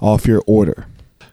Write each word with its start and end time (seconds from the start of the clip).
off 0.00 0.26
your 0.26 0.42
order. 0.46 0.86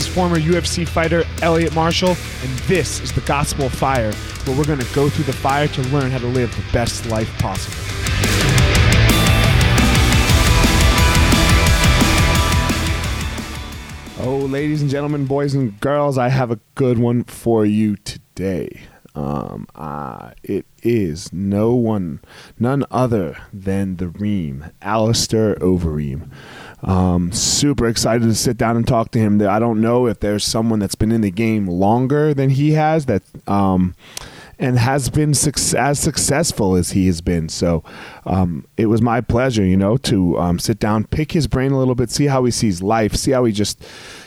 is 0.00 0.06
former 0.06 0.38
UFC 0.38 0.88
fighter 0.88 1.24
Elliot 1.42 1.74
Marshall, 1.74 2.16
and 2.42 2.58
this 2.60 3.00
is 3.00 3.12
the 3.12 3.20
Gospel 3.22 3.66
of 3.66 3.74
Fire, 3.74 4.12
where 4.44 4.56
we're 4.56 4.64
going 4.64 4.78
to 4.78 4.94
go 4.94 5.10
through 5.10 5.24
the 5.24 5.32
fire 5.32 5.68
to 5.68 5.82
learn 5.88 6.10
how 6.10 6.18
to 6.18 6.26
live 6.26 6.54
the 6.56 6.72
best 6.72 7.04
life 7.06 7.30
possible. 7.38 7.76
Oh, 14.22 14.38
ladies 14.38 14.80
and 14.80 14.90
gentlemen, 14.90 15.26
boys 15.26 15.54
and 15.54 15.78
girls, 15.80 16.16
I 16.16 16.28
have 16.28 16.50
a 16.50 16.60
good 16.74 16.98
one 16.98 17.24
for 17.24 17.66
you 17.66 17.96
today. 17.96 18.82
Um, 19.14 19.66
uh, 19.74 20.30
it 20.42 20.66
is 20.82 21.32
no 21.32 21.74
one, 21.74 22.20
none 22.58 22.84
other 22.90 23.36
than 23.52 23.96
the 23.96 24.08
Reem, 24.08 24.70
Alistair 24.80 25.56
Overeem. 25.56 26.30
Um, 26.82 27.30
super 27.32 27.86
excited 27.86 28.24
to 28.24 28.34
sit 28.34 28.56
down 28.56 28.76
and 28.76 28.86
talk 28.86 29.10
to 29.12 29.18
him. 29.18 29.40
I 29.42 29.58
don't 29.58 29.80
know 29.80 30.06
if 30.06 30.20
there's 30.20 30.44
someone 30.44 30.78
that's 30.78 30.94
been 30.94 31.12
in 31.12 31.20
the 31.20 31.30
game 31.30 31.66
longer 31.66 32.32
than 32.32 32.50
he 32.50 32.72
has 32.72 33.06
that, 33.06 33.22
um, 33.46 33.94
and 34.58 34.78
has 34.78 35.08
been 35.10 35.34
suc- 35.34 35.74
as 35.74 35.98
successful 35.98 36.76
as 36.76 36.92
he 36.92 37.06
has 37.06 37.20
been. 37.20 37.48
So 37.48 37.82
um, 38.24 38.66
it 38.76 38.86
was 38.86 39.00
my 39.00 39.20
pleasure, 39.20 39.64
you 39.64 39.76
know, 39.76 39.96
to 39.98 40.38
um, 40.38 40.58
sit 40.58 40.78
down, 40.78 41.04
pick 41.04 41.32
his 41.32 41.46
brain 41.46 41.72
a 41.72 41.78
little 41.78 41.94
bit, 41.94 42.10
see 42.10 42.26
how 42.26 42.44
he 42.44 42.50
sees 42.50 42.82
life, 42.82 43.14
see 43.14 43.30
how 43.30 43.44
he 43.44 43.52
just, 43.52 43.82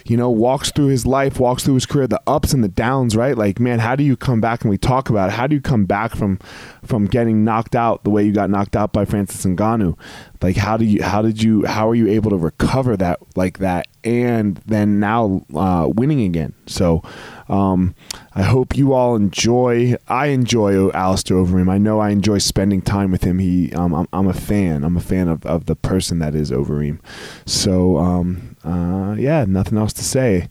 you 0.06 0.18
know, 0.18 0.30
walks 0.30 0.72
through 0.72 0.88
his 0.88 1.06
life, 1.06 1.40
walks 1.40 1.64
through 1.64 1.76
his 1.76 1.86
career, 1.86 2.08
the 2.08 2.22
ups 2.26 2.54
and 2.54 2.64
the 2.64 2.70
downs, 2.70 3.16
right? 3.16 3.38
Like, 3.38 3.60
man, 3.60 3.80
how 3.80 3.96
do 3.96 4.04
you 4.04 4.16
come 4.16 4.42
back? 4.42 4.62
And 4.62 4.70
we 4.72 4.78
talk 4.78 5.10
about 5.10 5.30
it. 5.30 5.34
How 5.34 5.48
do 5.48 5.56
you 5.56 5.62
come 5.62 5.86
back 5.86 6.16
from 6.16 6.40
from 6.84 7.06
getting 7.06 7.46
knocked 7.46 7.76
out 7.76 8.04
the 8.04 8.10
way 8.10 8.26
you 8.26 8.34
got 8.34 8.50
knocked 8.50 8.76
out 8.76 8.92
by 8.92 9.06
Francis 9.06 9.46
Ngannou? 9.46 9.98
Like, 10.42 10.58
how 10.58 10.76
do 10.76 10.84
you, 10.84 11.02
how 11.02 11.22
did 11.22 11.42
you, 11.42 11.66
how 11.66 11.90
are 11.90 11.96
you 11.96 12.10
able 12.10 12.32
to 12.32 12.38
recover 12.38 12.98
that 12.98 13.20
like 13.38 13.60
that, 13.60 13.88
and 14.04 14.58
then 14.66 15.00
now 15.00 15.46
uh, 15.56 15.88
winning 15.94 16.22
again? 16.22 16.54
So. 16.66 17.04
Um, 17.50 17.94
I 18.36 18.44
hope 18.44 18.76
you 18.76 18.94
all 18.94 19.16
enjoy. 19.16 19.96
I 20.08 20.28
enjoy 20.28 20.90
Alistair 20.92 21.38
Overeem. 21.38 21.70
I 21.70 21.78
know 21.78 22.00
I 22.00 22.10
enjoy 22.10 22.40
spending 22.40 22.82
time 22.82 23.12
with 23.12 23.24
him. 23.24 23.38
He, 23.38 23.72
I'm, 23.92 24.08
I'm, 24.14 24.28
a 24.28 24.34
fan. 24.34 24.84
I'm 24.84 24.96
a 24.96 25.02
fan 25.02 25.28
of, 25.28 25.46
of 25.46 25.66
the 25.66 25.76
person 25.76 26.20
that 26.20 26.36
is 26.36 26.52
Overeem. 26.52 27.00
So, 27.46 27.98
um, 27.98 28.56
uh, 28.64 29.16
yeah, 29.18 29.46
nothing 29.48 29.78
else 29.78 29.94
to 29.94 30.04
say. 30.04 30.48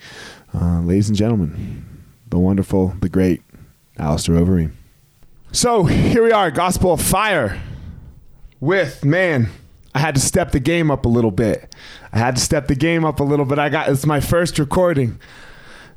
Uh, 0.52 0.80
ladies 0.80 1.08
and 1.08 1.16
gentlemen, 1.16 1.86
the 2.28 2.38
wonderful, 2.38 2.88
the 3.00 3.08
great 3.08 3.42
Alistair 3.98 4.34
Overeem. 4.34 4.72
So 5.52 5.84
here 5.84 6.24
we 6.24 6.32
are, 6.32 6.50
Gospel 6.50 6.92
of 6.92 7.00
Fire. 7.00 7.62
With 8.60 9.04
man, 9.04 9.48
I 9.94 9.98
had 9.98 10.14
to 10.14 10.20
step 10.20 10.52
the 10.52 10.60
game 10.60 10.90
up 10.90 11.04
a 11.04 11.08
little 11.08 11.30
bit. 11.30 11.74
I 12.12 12.18
had 12.18 12.36
to 12.36 12.42
step 12.42 12.68
the 12.68 12.74
game 12.74 13.04
up 13.04 13.20
a 13.20 13.24
little 13.24 13.44
bit. 13.44 13.58
I 13.58 13.68
got 13.68 13.88
it's 13.88 14.06
my 14.06 14.20
first 14.20 14.58
recording. 14.58 15.20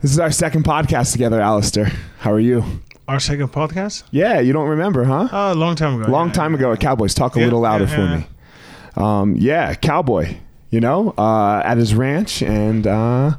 This 0.02 0.12
is 0.12 0.20
our 0.20 0.32
second 0.32 0.66
podcast 0.66 1.12
together, 1.12 1.40
Alistair. 1.40 1.92
How 2.20 2.34
are 2.34 2.40
you? 2.40 2.64
Our 3.08 3.20
second 3.20 3.50
podcast? 3.50 4.04
Yeah, 4.12 4.40
you 4.40 4.52
don't 4.52 4.68
remember, 4.68 5.04
huh? 5.04 5.28
A 5.32 5.54
long 5.56 5.76
time 5.76 6.02
ago. 6.02 6.12
Long 6.12 6.28
yeah, 6.28 6.34
time 6.34 6.54
yeah. 6.54 6.60
ago 6.60 6.72
at 6.74 6.80
Cowboys. 6.80 7.14
Talk 7.14 7.36
a 7.36 7.40
Yeah, 7.40 7.46
little 7.46 7.60
louder 7.62 7.86
for 7.88 8.02
me. 8.08 8.28
Um, 8.96 9.36
yeah, 9.36 9.74
Cowboy. 9.76 10.38
You 10.72 10.80
know, 10.82 11.14
uh, 11.18 11.62
at 11.64 11.78
his 11.78 11.94
ranch, 11.94 12.42
and 12.42 12.86
uh, 12.88 13.38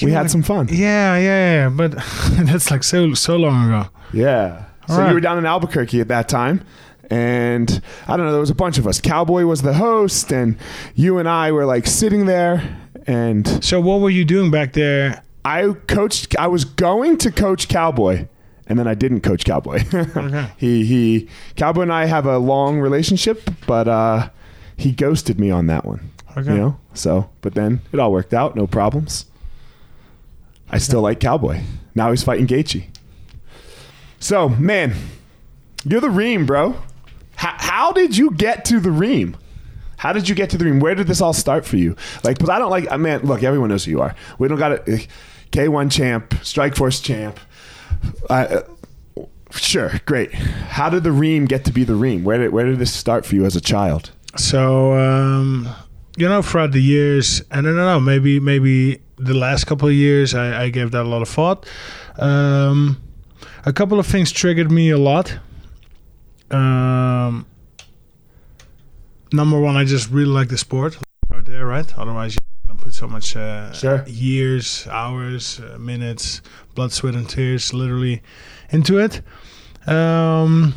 we 0.00 0.06
know, 0.08 0.14
had 0.14 0.30
some 0.30 0.42
fun. 0.42 0.68
Yeah, 0.70 1.16
yeah, 1.18 1.64
yeah. 1.64 1.68
But 1.68 1.92
that's 2.32 2.70
like 2.70 2.82
so 2.84 3.12
so 3.14 3.36
long 3.36 3.66
ago. 3.66 3.90
Yeah. 4.12 4.64
So 4.86 4.94
All 4.94 5.00
right. 5.00 5.08
you 5.08 5.14
were 5.14 5.20
down 5.20 5.36
in 5.38 5.44
Albuquerque 5.44 6.00
at 6.00 6.08
that 6.08 6.28
time. 6.28 6.62
And 7.10 7.82
I 8.06 8.16
don't 8.16 8.26
know, 8.26 8.32
there 8.32 8.40
was 8.40 8.50
a 8.50 8.54
bunch 8.54 8.78
of 8.78 8.86
us. 8.86 9.00
Cowboy 9.00 9.44
was 9.44 9.62
the 9.62 9.74
host, 9.74 10.30
and 10.30 10.56
you 10.94 11.18
and 11.18 11.28
I 11.28 11.52
were 11.52 11.64
like 11.66 11.86
sitting 11.86 12.26
there. 12.26 12.76
And 13.06 13.64
So 13.64 13.80
what 13.80 14.00
were 14.00 14.10
you 14.10 14.24
doing 14.24 14.50
back 14.50 14.74
there? 14.74 15.22
I 15.44 15.72
coached, 15.86 16.36
I 16.38 16.46
was 16.48 16.64
going 16.64 17.18
to 17.18 17.30
coach 17.30 17.68
Cowboy, 17.68 18.26
and 18.66 18.78
then 18.78 18.86
I 18.86 18.94
didn't 18.94 19.20
coach 19.20 19.44
Cowboy. 19.44 19.82
Okay. 19.92 20.50
he, 20.56 20.84
he, 20.84 21.28
Cowboy 21.56 21.82
and 21.82 21.92
I 21.92 22.04
have 22.06 22.26
a 22.26 22.38
long 22.38 22.80
relationship, 22.80 23.48
but 23.66 23.88
uh, 23.88 24.30
he 24.76 24.92
ghosted 24.92 25.38
me 25.40 25.50
on 25.50 25.66
that 25.68 25.84
one. 25.84 26.10
Okay. 26.36 26.52
You 26.52 26.56
know? 26.56 26.80
So, 26.94 27.30
but 27.40 27.54
then 27.54 27.80
it 27.92 27.98
all 27.98 28.12
worked 28.12 28.34
out, 28.34 28.56
no 28.56 28.66
problems. 28.66 29.26
I 30.70 30.78
still 30.78 31.00
like 31.00 31.20
Cowboy. 31.20 31.60
Now 31.94 32.10
he's 32.10 32.22
fighting 32.22 32.46
Gaethje. 32.46 32.84
So, 34.20 34.48
man, 34.48 34.94
you're 35.84 36.00
the 36.00 36.10
Reem, 36.10 36.44
bro. 36.44 36.76
How, 37.36 37.54
how 37.56 37.92
did 37.92 38.16
you 38.16 38.32
get 38.32 38.64
to 38.66 38.80
the 38.80 38.90
Reem? 38.90 39.36
How 39.98 40.12
did 40.12 40.28
you 40.28 40.34
get 40.34 40.50
to 40.50 40.58
the 40.58 40.64
Reem? 40.64 40.80
Where 40.80 40.94
did 40.94 41.06
this 41.06 41.20
all 41.20 41.32
start 41.32 41.66
for 41.66 41.76
you? 41.76 41.96
Like, 42.24 42.38
because 42.38 42.48
I 42.48 42.58
don't 42.58 42.70
like, 42.70 42.90
uh, 42.90 42.98
man, 42.98 43.20
look, 43.22 43.42
everyone 43.42 43.68
knows 43.68 43.84
who 43.84 43.90
you 43.90 44.00
are. 44.00 44.14
We 44.38 44.48
don't 44.48 44.58
got 44.58 44.72
a 44.72 45.06
K1 45.52 45.92
champ, 45.92 46.30
Strikeforce 46.30 47.02
champ. 47.02 47.38
Uh, 48.30 48.62
sure, 49.50 50.00
great. 50.06 50.32
How 50.32 50.88
did 50.88 51.04
the 51.04 51.12
Reem 51.12 51.46
get 51.46 51.64
to 51.66 51.72
be 51.72 51.84
the 51.84 51.94
Reem? 51.94 52.24
Where 52.24 52.38
did, 52.38 52.52
where 52.52 52.64
did 52.64 52.78
this 52.78 52.92
start 52.92 53.26
for 53.26 53.34
you 53.34 53.44
as 53.44 53.56
a 53.56 53.60
child? 53.60 54.12
So 54.36 54.94
um, 54.94 55.68
you 56.18 56.28
know, 56.28 56.42
throughout 56.42 56.72
the 56.72 56.82
years, 56.82 57.40
and 57.50 57.66
I 57.66 57.70
don't 57.70 57.76
know, 57.76 58.00
maybe 58.00 58.40
maybe 58.40 59.00
the 59.16 59.34
last 59.34 59.64
couple 59.66 59.88
of 59.88 59.94
years, 59.94 60.34
I, 60.34 60.64
I 60.64 60.68
gave 60.68 60.90
that 60.90 61.02
a 61.02 61.08
lot 61.08 61.22
of 61.22 61.28
thought. 61.28 61.64
Um, 62.18 63.00
a 63.64 63.72
couple 63.72 63.98
of 64.00 64.06
things 64.06 64.32
triggered 64.32 64.70
me 64.70 64.90
a 64.90 64.98
lot. 64.98 65.38
Um, 66.50 67.46
number 69.32 69.58
one, 69.60 69.76
I 69.76 69.84
just 69.84 70.10
really 70.10 70.30
like 70.30 70.48
the 70.48 70.58
sport 70.58 70.98
out 71.34 71.44
there, 71.44 71.66
right? 71.66 71.92
Otherwise, 71.98 72.34
you 72.34 72.38
don't 72.66 72.80
put 72.80 72.94
so 72.94 73.06
much 73.06 73.36
uh, 73.36 73.72
Sure. 73.72 74.04
years, 74.06 74.86
hours, 74.90 75.60
uh, 75.60 75.78
minutes, 75.78 76.40
blood, 76.74 76.92
sweat, 76.92 77.14
and 77.14 77.28
tears, 77.28 77.72
literally, 77.74 78.22
into 78.70 78.98
it. 78.98 79.22
Um, 79.88 80.74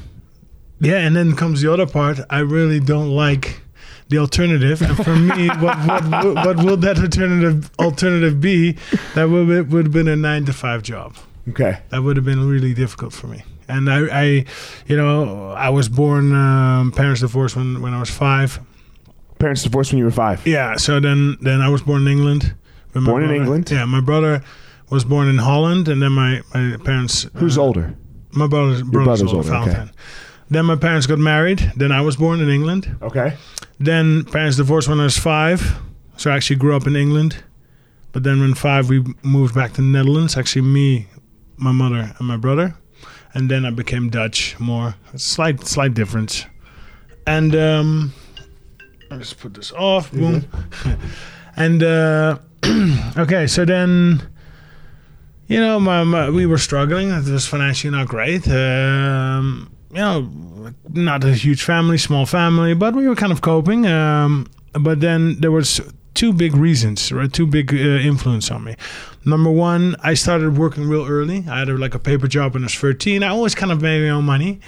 yeah, 0.79 0.98
and 0.98 1.15
then 1.15 1.36
comes 1.36 1.62
the 1.62 1.72
other 1.72 1.86
part. 1.86 2.20
I 2.29 2.39
really 2.39 2.79
don't 2.79 3.10
like 3.10 3.62
the 4.10 4.17
alternative, 4.17 4.81
and 4.81 4.96
for 4.98 5.15
me, 5.15 5.48
what 5.48 5.77
what 5.88 6.03
what, 6.10 6.36
what 6.46 6.58
will 6.63 6.77
that 6.77 6.98
alternative 7.00 7.70
alternative 7.79 8.41
be? 8.41 8.77
That 9.15 9.29
would 9.29 9.72
would 9.72 9.86
have 9.86 9.93
been 9.93 10.08
a 10.08 10.15
nine 10.15 10.46
to 10.46 10.53
five 10.53 10.84
job 10.84 11.15
Okay. 11.50 11.79
that 11.89 12.03
would 12.03 12.17
have 12.17 12.25
been 12.25 12.48
really 12.48 12.74
difficult 12.74 13.13
for 13.13 13.27
me. 13.27 13.43
And 13.68 13.89
I, 13.89 14.08
I 14.08 14.24
you 14.88 14.98
know, 14.98 15.51
I 15.51 15.70
was 15.70 15.89
born 15.89 16.34
um, 16.34 16.91
parents 16.91 17.22
divorced 17.22 17.56
when, 17.56 17.82
when 17.82 17.94
I 17.94 18.00
was 18.00 18.10
five. 18.10 18.60
Parents 19.39 19.63
divorced 19.63 19.91
when 19.91 20.00
you 20.00 20.06
were 20.06 20.12
five. 20.12 20.46
Yeah, 20.46 20.75
so 20.77 21.00
then 21.00 21.38
then 21.41 21.62
I 21.62 21.70
was 21.70 21.82
born 21.82 22.01
in 22.03 22.08
England. 22.08 22.56
Born 22.94 23.24
in. 23.24 23.32
England? 23.32 23.72
Yeah, 23.72 23.86
my 23.86 24.01
brother 24.01 24.44
was 24.89 25.06
born 25.06 25.30
in 25.30 25.38
Holland, 25.38 25.88
and 25.88 26.01
then 26.01 26.12
my 26.12 26.41
my 26.53 26.77
parents. 26.84 27.27
Who's 27.36 27.58
uh, 27.58 27.62
older? 27.62 27.96
My 28.34 28.48
brother's, 28.48 28.82
brother's, 28.84 29.22
brother's 29.22 29.34
older, 29.34 29.56
older, 29.56 29.72
okay. 29.72 29.91
Then 30.50 30.65
my 30.65 30.75
parents 30.75 31.08
got 31.08 31.20
married. 31.20 31.60
Then 31.75 31.91
I 31.91 32.01
was 32.01 32.18
born 32.18 32.41
in 32.41 32.50
England. 32.50 32.98
Okay. 33.01 33.38
Then 33.80 34.25
parents 34.25 34.58
divorced 34.58 34.89
when 34.89 35.00
I 35.00 35.06
was 35.06 35.18
five. 35.18 35.80
So 36.18 36.30
I 36.30 36.36
actually 36.36 36.58
grew 36.58 36.75
up 36.75 36.88
in 36.88 36.96
England. 36.96 37.44
But 38.12 38.24
then 38.24 38.41
when 38.41 38.53
five, 38.53 38.89
we 38.89 39.03
moved 39.24 39.56
back 39.56 39.72
to 39.74 39.82
the 39.82 39.88
Netherlands. 39.88 40.38
Actually, 40.38 40.63
me, 40.63 41.08
my 41.58 41.72
mother, 41.72 42.13
and 42.18 42.27
my 42.27 42.38
brother. 42.38 42.75
And 43.34 43.50
then 43.50 43.66
I 43.66 43.72
became 43.72 44.10
Dutch 44.10 44.60
more. 44.60 44.96
Slight, 45.16 45.66
slight 45.66 45.94
difference. 45.94 46.46
And 47.26 47.56
um, 47.56 48.14
I'll 49.10 49.20
just 49.20 49.40
put 49.40 49.54
this 49.54 49.72
off. 49.72 50.12
Boom. 50.12 50.48
and 51.56 51.84
uh, 51.84 52.38
okay, 53.18 53.48
so 53.48 53.66
then, 53.66 54.22
you 55.48 55.60
know, 55.60 55.80
my, 55.80 56.04
my 56.04 56.30
we 56.30 56.46
were 56.46 56.58
struggling. 56.58 57.10
It 57.10 57.28
was 57.28 57.48
financially 57.48 57.92
not 57.92 58.08
great. 58.08 58.48
Um, 58.48 59.72
you 59.92 59.98
know, 59.98 60.74
not 60.90 61.24
a 61.24 61.34
huge 61.34 61.64
family, 61.64 61.98
small 61.98 62.26
family, 62.26 62.74
but 62.74 62.96
we 62.96 63.08
were 63.08 63.16
kind 63.16 63.32
of 63.32 63.42
coping. 63.42 63.86
Um, 63.86 64.48
but 64.74 65.02
then 65.02 65.40
there 65.40 65.52
was 65.52 65.82
two 66.14 66.34
big 66.34 66.56
reasons, 66.56 67.12
right? 67.12 67.32
Two 67.32 67.48
big 67.48 67.74
uh, 67.74 67.78
influence 67.78 68.52
on 68.52 68.64
me. 68.64 68.76
Number 69.24 69.51
one, 69.51 69.96
I 70.01 70.13
started 70.16 70.58
working 70.58 70.88
real 70.88 71.06
early. 71.06 71.46
I 71.48 71.60
had 71.60 71.70
a, 71.70 71.78
like 71.78 71.94
a 71.94 72.00
paper 72.00 72.28
job 72.28 72.54
when 72.54 72.63
I 72.63 72.66
was 72.66 72.75
13. 72.75 73.24
I 73.24 73.28
always 73.28 73.54
kind 73.56 73.72
of 73.72 73.82
made 73.82 74.01
my 74.04 74.10
own 74.10 74.25
money. 74.25 74.60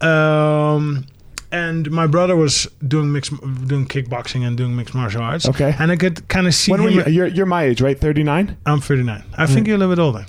Um, 0.00 1.06
and 1.50 1.90
my 1.90 2.06
brother 2.06 2.34
was 2.34 2.66
doing 2.86 3.12
mixed, 3.12 3.32
doing 3.66 3.86
kickboxing 3.86 4.46
and 4.46 4.56
doing 4.56 4.74
mixed 4.74 4.94
martial 4.94 5.22
arts. 5.22 5.46
Okay. 5.46 5.74
And 5.78 5.92
I 5.92 5.96
could 5.96 6.26
kind 6.28 6.46
of 6.46 6.54
see 6.54 6.72
When 6.72 6.82
were 6.82 6.90
you? 6.90 7.04
You're, 7.04 7.26
you're 7.26 7.46
my 7.46 7.64
age, 7.64 7.82
right? 7.82 7.98
39. 7.98 8.56
I'm 8.64 8.80
39. 8.80 9.22
I 9.36 9.46
think 9.46 9.66
you're 9.66 9.76
a 9.76 9.78
little 9.78 9.94
bit 9.94 10.00
older. 10.02 10.24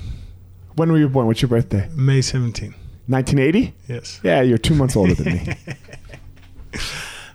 When 0.75 0.91
were 0.91 0.98
you 0.98 1.08
born? 1.08 1.27
What's 1.27 1.41
your 1.41 1.50
birthday? 1.50 1.88
May 1.96 2.22
17. 2.22 2.75
1980. 3.08 3.74
Yes. 3.88 4.20
Yeah, 4.24 4.41
you're 4.41 4.58
two 4.58 4.75
months 4.75 4.96
older 4.96 5.13
than 5.13 5.34
me. 5.34 5.55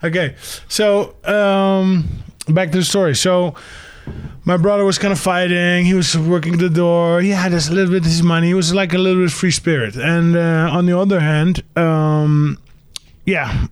Okay, 0.01 0.35
so 0.69 1.15
um, 1.25 2.07
back 2.47 2.71
to 2.71 2.77
the 2.77 2.85
story. 2.85 3.15
So 3.15 3.55
my 4.45 4.57
brother 4.57 4.83
was 4.83 4.97
kind 4.97 5.11
of 5.11 5.19
fighting. 5.19 5.85
He 5.85 5.93
was 5.93 6.17
working 6.17 6.57
the 6.57 6.69
door. 6.69 7.21
He 7.21 7.29
had 7.29 7.53
a 7.53 7.57
little 7.71 7.91
bit 7.91 7.99
of 7.99 8.05
his 8.05 8.23
money. 8.23 8.47
He 8.47 8.53
was 8.53 8.73
like 8.73 8.93
a 8.93 8.97
little 8.97 9.21
bit 9.23 9.31
free 9.31 9.51
spirit. 9.51 9.95
And 9.95 10.35
uh, 10.35 10.69
on 10.71 10.85
the 10.85 10.97
other 10.97 11.19
hand, 11.19 11.63
um, 11.77 12.57
yeah, 13.25 13.67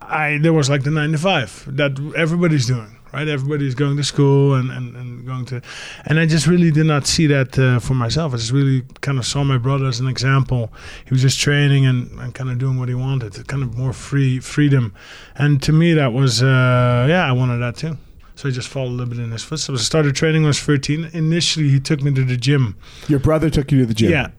I 0.00 0.38
there 0.38 0.52
was 0.52 0.68
like 0.70 0.82
the 0.84 0.90
nine 0.90 1.12
to 1.12 1.18
five 1.18 1.64
that 1.76 1.92
everybody's 2.16 2.66
doing. 2.66 2.90
Right, 3.12 3.28
everybody's 3.28 3.76
going 3.76 3.96
to 3.96 4.02
school 4.02 4.54
and, 4.54 4.72
and, 4.72 4.96
and 4.96 5.24
going 5.24 5.44
to, 5.44 5.62
and 6.06 6.18
I 6.18 6.26
just 6.26 6.48
really 6.48 6.72
did 6.72 6.86
not 6.86 7.06
see 7.06 7.28
that 7.28 7.56
uh, 7.56 7.78
for 7.78 7.94
myself. 7.94 8.34
I 8.34 8.38
just 8.38 8.50
really 8.50 8.82
kind 9.02 9.20
of 9.20 9.24
saw 9.24 9.44
my 9.44 9.56
brother 9.56 9.86
as 9.86 10.00
an 10.00 10.08
example. 10.08 10.72
He 11.04 11.14
was 11.14 11.22
just 11.22 11.38
training 11.38 11.86
and, 11.86 12.10
and 12.18 12.34
kind 12.34 12.50
of 12.50 12.58
doing 12.58 12.76
what 12.76 12.88
he 12.88 12.96
wanted, 12.96 13.46
kind 13.46 13.62
of 13.62 13.78
more 13.78 13.92
free 13.92 14.40
freedom, 14.40 14.92
and 15.36 15.62
to 15.62 15.70
me 15.70 15.94
that 15.94 16.12
was 16.12 16.42
uh, 16.42 17.06
yeah, 17.08 17.24
I 17.24 17.30
wanted 17.30 17.58
that 17.58 17.76
too. 17.76 17.96
So 18.36 18.48
I 18.48 18.52
just 18.52 18.68
followed 18.68 18.88
a 18.88 18.90
little 18.90 19.06
bit 19.14 19.18
in 19.20 19.30
his 19.30 19.42
footsteps. 19.44 19.80
I 19.80 19.82
started 19.82 20.14
training 20.16 20.42
when 20.42 20.46
I 20.46 20.50
was 20.50 20.60
13. 20.60 21.10
Initially, 21.12 21.68
he 21.68 21.78
took 21.80 22.02
me 22.02 22.12
to 22.14 22.24
the 22.24 22.36
gym. 22.36 22.76
Your 23.08 23.20
brother 23.20 23.48
took 23.48 23.70
you 23.70 23.78
to 23.80 23.86
the 23.86 23.94
gym. 23.94 24.10
Yeah, 24.10 24.30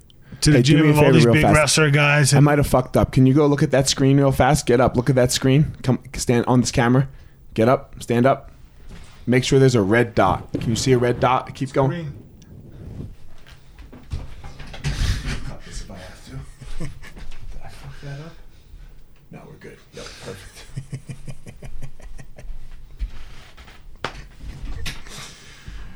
to 0.41 0.51
the 0.51 0.57
Hey, 0.57 0.63
gym 0.63 0.87
with 0.87 0.97
all 0.97 1.13
these 1.13 1.25
big 1.25 1.41
fast. 1.43 1.55
wrestler 1.55 1.89
guys. 1.91 2.33
I 2.33 2.41
might 2.41 2.57
have 2.57 2.67
fucked 2.67 2.97
up. 2.97 3.11
Can 3.13 3.25
you 3.25 3.33
go 3.33 3.47
look 3.47 3.63
at 3.63 3.71
that 3.71 3.87
screen 3.87 4.17
real 4.17 4.31
fast? 4.33 4.65
Get 4.65 4.81
up. 4.81 4.97
Look 4.97 5.09
at 5.09 5.15
that 5.15 5.31
screen. 5.31 5.75
Come 5.81 5.99
stand 6.13 6.45
on 6.45 6.59
this 6.61 6.71
camera. 6.71 7.07
Get 7.53 7.69
up. 7.69 7.95
Stand 8.01 8.25
up. 8.25 8.51
Make 9.25 9.43
sure 9.43 9.59
there's 9.59 9.75
a 9.75 9.81
red 9.81 10.13
dot. 10.13 10.51
Can 10.53 10.69
you 10.69 10.75
see 10.75 10.91
a 10.91 10.97
red 10.97 11.19
dot? 11.19 11.55
Keep 11.55 11.71
going 11.73 12.13
this 15.65 15.81
if 15.81 15.91
I 15.91 15.97
have 15.97 16.25
to. 16.25 16.31
Did 16.79 16.89
I 17.63 17.67
fuck 17.69 18.01
that 18.03 18.19
up? 18.19 18.33
No, 19.31 19.41
we're 19.47 19.53
good. 19.55 19.77
Yep, 19.93 20.05
perfect. 20.23 20.51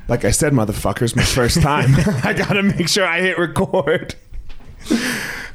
Like 0.10 0.26
I 0.26 0.32
said, 0.32 0.52
motherfuckers, 0.54 1.16
my 1.16 1.24
first 1.24 1.62
time. 1.72 1.94
I 2.24 2.34
gotta 2.34 2.64
make 2.64 2.88
sure 2.90 3.06
I 3.06 3.22
hit 3.22 3.38
record. 3.38 4.16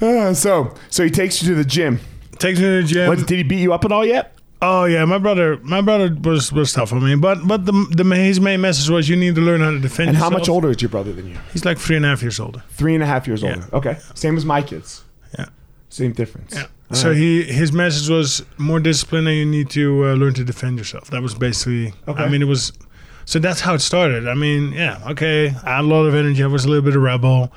Uh, 0.01 0.35
so, 0.35 0.75
so 0.91 1.05
he 1.05 1.09
takes 1.09 1.41
you 1.41 1.49
to 1.49 1.55
the 1.55 1.65
gym. 1.65 2.01
takes 2.39 2.59
me 2.59 2.65
to 2.67 2.83
the 2.83 2.87
gym. 2.87 3.09
What, 3.09 3.19
did 3.27 3.31
he 3.39 3.43
beat 3.45 3.61
you 3.61 3.73
up 3.73 3.85
at 3.85 3.93
all 3.93 4.05
yet? 4.05 4.35
Oh 4.61 4.85
yeah, 4.85 5.05
my 5.05 5.19
brother, 5.19 5.57
my 5.63 5.81
brother 5.81 6.15
was 6.23 6.53
was 6.53 6.73
tough 6.73 6.93
on 6.93 7.03
me, 7.03 7.15
but 7.15 7.47
but 7.47 7.65
the 7.65 7.73
the 7.91 8.05
his 8.17 8.41
main 8.41 8.61
message 8.61 8.91
was 8.91 9.09
you 9.09 9.17
need 9.17 9.35
to 9.37 9.41
learn 9.41 9.61
how 9.61 9.71
to 9.71 9.79
defend. 9.79 10.09
And 10.09 10.17
how 10.19 10.25
yourself. 10.27 10.41
much 10.41 10.49
older 10.49 10.71
is 10.71 10.83
your 10.83 10.89
brother 10.89 11.13
than 11.13 11.31
you? 11.31 11.39
He's 11.53 11.65
like 11.65 11.79
three 11.79 11.97
and 11.97 12.05
a 12.05 12.09
half 12.09 12.23
years 12.23 12.41
older. 12.41 12.63
Three 12.71 12.95
and 12.95 13.03
a 13.03 13.07
half 13.07 13.27
years 13.27 13.43
Yeah. 13.43 13.55
older. 13.55 13.69
Okay, 13.73 13.97
same 14.15 14.37
as 14.37 14.45
my 14.45 14.63
kids. 14.63 15.05
Yeah. 15.39 15.47
Same 15.91 16.13
difference. 16.13 16.55
Yeah. 16.55 16.67
All 16.91 16.97
so 16.97 17.09
right. 17.09 17.17
he 17.17 17.43
his 17.45 17.73
message 17.73 18.09
was 18.11 18.43
more 18.59 18.81
discipline, 18.81 19.27
and 19.27 19.37
you 19.37 19.47
need 19.47 19.71
to 19.71 20.07
uh, 20.07 20.15
learn 20.15 20.35
to 20.35 20.45
defend 20.45 20.79
yourself. 20.79 21.09
That 21.11 21.23
was 21.23 21.35
basically. 21.35 21.93
Okay. 22.09 22.23
I 22.23 22.29
mean, 22.29 22.43
it 22.43 22.49
was. 22.49 22.73
So 23.27 23.39
that's 23.39 23.61
how 23.61 23.75
it 23.75 23.81
started. 23.81 24.29
I 24.29 24.35
mean, 24.35 24.73
yeah, 24.73 25.01
okay. 25.11 25.49
I 25.65 25.77
had 25.77 25.81
a 25.85 25.89
lot 25.89 26.05
of 26.05 26.15
energy. 26.15 26.43
I 26.43 26.47
was 26.47 26.65
a 26.65 26.69
little 26.69 26.85
bit 26.85 26.95
of 26.97 27.03
rebel. 27.03 27.53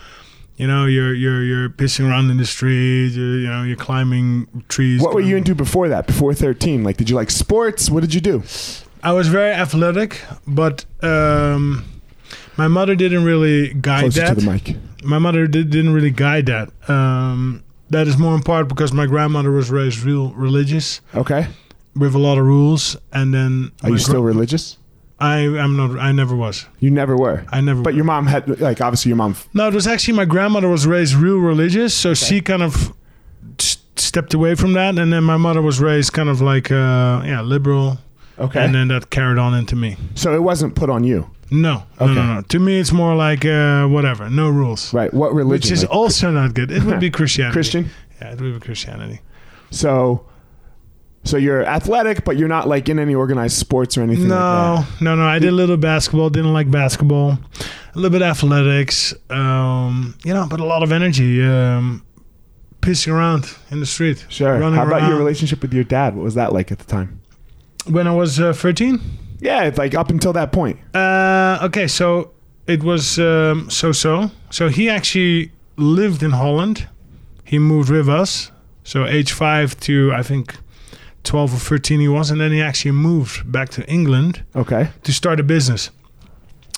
You 0.56 0.66
know, 0.66 0.86
you're 0.86 1.14
you're 1.14 1.44
you're 1.44 1.70
pissing 1.70 2.10
around 2.10 2.32
in 2.32 2.38
the 2.38 2.46
street. 2.46 3.10
You're, 3.10 3.40
you 3.40 3.48
know, 3.48 3.64
you're 3.64 3.76
climbing 3.78 4.48
trees. 4.70 5.02
What 5.02 5.14
were 5.14 5.22
you 5.22 5.38
into 5.38 5.54
before 5.54 5.88
that? 5.90 6.08
Before 6.08 6.34
thirteen? 6.34 6.84
Like, 6.84 6.98
did 6.98 7.10
you 7.10 7.16
like 7.16 7.30
sports? 7.32 7.90
What 7.92 8.02
did 8.02 8.14
you 8.14 8.22
do? 8.22 8.44
I 9.04 9.12
was 9.14 9.28
very 9.28 9.52
athletic, 9.52 10.20
but 10.48 10.84
um, 11.04 11.86
my 12.58 12.68
mother 12.68 12.96
didn't 12.96 13.24
really 13.24 13.74
guide 13.74 14.02
Closer 14.14 14.22
that. 14.22 14.30
to 14.40 14.42
the 14.46 14.52
mic. 14.52 14.76
my 15.04 15.20
mother 15.20 15.46
did, 15.46 15.70
didn't 15.70 15.94
really 15.94 16.10
guide 16.12 16.48
that. 16.48 16.70
Um, 16.90 17.64
that 17.92 18.08
is 18.08 18.18
more 18.18 18.34
in 18.36 18.42
part 18.42 18.68
because 18.68 18.92
my 18.92 19.06
grandmother 19.06 19.52
was 19.52 19.70
raised 19.70 20.00
real 20.04 20.32
religious 20.32 21.00
Okay. 21.14 21.48
with 21.96 22.16
a 22.16 22.18
lot 22.18 22.40
of 22.40 22.46
rules, 22.46 22.98
and 23.14 23.32
then 23.34 23.72
Are 23.84 23.92
you 23.92 24.00
still 24.00 24.24
religious? 24.24 24.78
I 25.20 25.38
am 25.40 25.76
not. 25.76 25.98
I 26.00 26.12
never 26.12 26.36
was. 26.36 26.66
You 26.80 26.92
never 26.92 27.18
were. 27.18 27.44
I 27.52 27.60
never. 27.62 27.82
But 27.82 27.94
was. 27.94 27.96
your 27.96 28.06
mom 28.06 28.28
had 28.28 28.60
like 28.60 28.82
obviously 28.82 29.10
your 29.10 29.18
mom. 29.18 29.36
no, 29.54 29.68
it 29.68 29.74
was 29.74 29.88
actually 29.88 30.16
my 30.16 30.26
grandmother 30.26 30.70
was 30.70 30.86
raised 30.86 31.16
real 31.16 31.38
religious, 31.40 31.94
so 31.94 32.14
she 32.14 32.40
kind 32.42 32.62
of 32.62 32.94
s- 33.60 33.78
stepped 33.96 34.34
away 34.36 34.54
from 34.56 34.74
that, 34.74 34.98
and 35.00 35.12
then 35.12 35.24
my 35.24 35.38
mother 35.38 35.62
was 35.62 35.80
raised 35.80 36.14
kind 36.14 36.30
of 36.30 36.40
like 36.42 36.72
uh, 36.72 37.22
yeah 37.26 37.42
liberal, 37.42 37.98
Okay. 38.38 38.64
and 38.64 38.76
then 38.76 38.90
that 38.90 39.10
carried 39.10 39.40
on 39.40 39.56
into 39.56 39.76
me. 39.76 39.98
so 40.14 40.36
it 40.36 40.44
wasn't 40.44 40.76
put 40.76 40.90
on 40.90 41.04
you, 41.04 41.26
No, 41.50 41.84
no, 42.00 42.06
Okay. 42.06 42.14
no, 42.14 42.34
no. 42.36 42.42
To 42.42 42.60
me, 42.60 42.80
it's 42.80 42.92
more 42.92 43.16
like 43.16 43.44
uh, 43.44 43.88
whatever, 43.88 44.30
no 44.30 44.50
rules. 44.50 44.94
right? 44.94 45.12
What 45.14 45.34
religion? 45.34 45.50
Which 45.50 45.72
is 45.72 45.82
Like, 45.84 45.92
also 45.96 46.30
not 46.30 46.54
good. 46.54 46.70
It 46.72 46.84
would 46.84 47.00
be 47.00 47.10
Christianity. 47.20 47.54
Christian. 47.54 47.90
Yeah, 48.22 48.34
it 48.34 48.42
would 48.42 48.54
be 48.54 48.60
Christianity. 48.60 49.22
So, 49.72 50.26
so 51.28 51.38
you're 51.38 51.64
athletic, 51.66 52.24
but 52.26 52.38
you're 52.38 52.48
not 52.48 52.68
like 52.68 52.90
in 52.90 52.98
any 53.00 53.14
organized 53.14 53.58
sports 53.58 53.98
or 53.98 54.02
anything. 54.02 54.30
No, 54.30 54.78
Like 54.92 55.02
no, 55.02 55.16
no. 55.16 55.26
I 55.28 55.40
did 55.40 55.50
a 55.50 55.52
little 55.56 55.78
basketball. 55.78 56.30
Didn't 56.30 56.54
like 56.54 56.72
basketball. 56.72 57.32
A 57.32 57.96
little 57.96 58.10
bit 58.10 58.22
athletics. 58.22 59.14
Um, 59.30 60.16
you 60.24 60.34
know, 60.34 60.48
but 60.50 60.60
a 60.60 60.66
lot 60.66 60.84
of 60.84 60.92
energy. 60.92 61.44
Um, 61.44 62.04
pissing 62.82 63.14
around 63.14 63.54
in 63.70 63.80
the 63.80 63.86
street. 63.86 64.26
Sure. 64.30 64.58
Running 64.58 64.78
How 64.78 64.88
about 64.88 65.08
your 65.10 65.18
relationship 65.18 65.62
with 65.62 65.74
your 65.74 65.84
dad? 65.84 66.16
What 66.16 66.24
was 66.24 66.36
that 66.36 66.54
like 66.54 66.72
at 66.72 66.80
the 66.80 66.86
time? 66.86 67.22
When 67.86 68.08
I 68.08 68.14
was 68.14 68.40
uh, 68.40 68.54
13. 68.54 69.00
Yeah, 69.40 69.64
it's 69.64 69.78
like 69.78 69.94
up 69.94 70.10
until 70.10 70.34
that 70.34 70.52
point. 70.52 70.80
Uh, 70.96 71.60
okay, 71.64 71.88
so 71.88 72.32
it 72.66 72.84
was 72.84 73.20
um, 73.20 73.70
so-so. 73.70 74.32
So 74.50 74.68
he 74.70 74.90
actually 74.90 75.52
lived 75.76 76.24
in 76.24 76.32
Holland. 76.32 76.88
He 77.44 77.60
moved 77.60 77.90
with 77.90 78.10
us. 78.10 78.52
So 78.84 79.06
age 79.06 79.32
five 79.34 79.78
to 79.82 80.12
I 80.14 80.24
think 80.24 80.56
12 81.24 81.54
or 81.54 81.58
13 81.58 82.00
he 82.00 82.08
was, 82.08 82.32
and 82.32 82.40
then 82.40 82.52
he 82.52 82.62
actually 82.62 82.92
moved 82.92 83.52
back 83.52 83.70
to 83.70 83.86
England. 83.90 84.44
Okay. 84.56 84.90
to 85.04 85.12
start 85.14 85.40
a 85.40 85.44
business. 85.44 85.90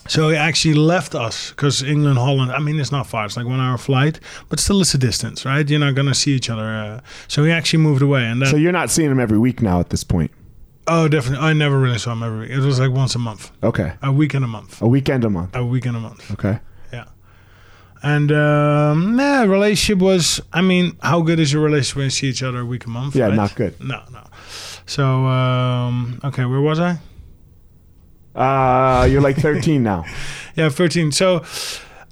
So 0.07 0.29
he 0.29 0.35
actually 0.35 0.73
left 0.73 1.13
us 1.13 1.51
because 1.51 1.83
England, 1.83 2.17
Holland. 2.17 2.51
I 2.51 2.57
mean, 2.59 2.79
it's 2.79 2.91
not 2.91 3.05
far; 3.05 3.25
it's 3.25 3.37
like 3.37 3.45
one 3.45 3.59
hour 3.59 3.77
flight, 3.77 4.19
but 4.49 4.59
still, 4.59 4.81
it's 4.81 4.93
a 4.95 4.97
distance, 4.97 5.45
right? 5.45 5.69
You're 5.69 5.79
not 5.79 5.93
gonna 5.93 6.15
see 6.15 6.31
each 6.31 6.49
other. 6.49 6.63
Uh, 6.67 7.01
so 7.27 7.43
he 7.43 7.51
actually 7.51 7.83
moved 7.83 8.01
away, 8.01 8.25
and 8.25 8.41
then 8.41 8.49
So 8.49 8.57
you're 8.57 8.71
not 8.71 8.89
seeing 8.89 9.11
him 9.11 9.19
every 9.19 9.37
week 9.37 9.61
now 9.61 9.79
at 9.79 9.89
this 9.91 10.03
point. 10.03 10.31
oh, 10.87 11.07
definitely, 11.07 11.45
I 11.47 11.53
never 11.53 11.77
really 11.79 11.99
saw 11.99 12.13
him 12.13 12.23
every 12.23 12.39
week. 12.39 12.49
It 12.49 12.59
was 12.59 12.79
like 12.79 12.89
once 12.91 13.13
a 13.13 13.19
month, 13.19 13.51
Okay. 13.61 13.93
a 14.01 14.11
week 14.11 14.33
and 14.33 14.43
a 14.43 14.47
month, 14.47 14.81
A 14.81 14.87
weekend 14.87 15.23
a 15.23 15.29
month. 15.29 15.55
a 15.55 15.63
week 15.63 15.85
and 15.85 15.95
a 15.95 15.99
month, 15.99 16.31
Okay. 16.31 16.57
And 18.01 18.31
um, 18.31 19.17
yeah, 19.19 19.43
relationship 19.43 19.99
was. 19.99 20.41
I 20.53 20.61
mean, 20.61 20.97
how 21.01 21.21
good 21.21 21.39
is 21.39 21.51
your 21.53 21.61
relationship 21.63 21.95
when 21.97 22.03
you 22.05 22.09
see 22.11 22.27
each 22.27 22.43
other 22.43 22.59
a 22.59 22.65
week 22.65 22.85
a 22.85 22.89
month? 22.89 23.15
Yeah, 23.15 23.25
right? 23.27 23.35
not 23.35 23.55
good. 23.55 23.79
No, 23.79 24.01
no. 24.11 24.23
So 24.85 25.25
um, 25.25 26.19
okay, 26.23 26.45
where 26.45 26.61
was 26.61 26.79
I? 26.79 26.99
Uh, 28.35 29.05
you're 29.05 29.21
like 29.21 29.37
13 29.37 29.83
now. 29.83 30.05
Yeah, 30.55 30.67
13. 30.67 31.13
So 31.13 31.43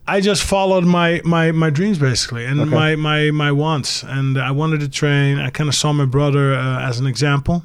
I 0.07 0.21
just 0.21 0.41
followed 0.43 0.85
my 0.85 1.21
my 1.25 1.51
my 1.51 1.69
dreams 1.69 1.99
basically 1.99 2.45
and 2.45 2.61
Okay. 2.61 2.69
my 2.69 2.95
my 2.95 3.31
my 3.31 3.51
wants 3.51 4.03
and 4.03 4.37
I 4.37 4.51
wanted 4.51 4.79
to 4.81 4.87
train. 4.89 5.37
I 5.37 5.49
kind 5.49 5.67
of 5.67 5.75
saw 5.75 5.91
my 5.91 6.05
brother 6.05 6.53
uh, 6.53 6.79
as 6.87 6.97
an 6.99 7.07
example 7.07 7.63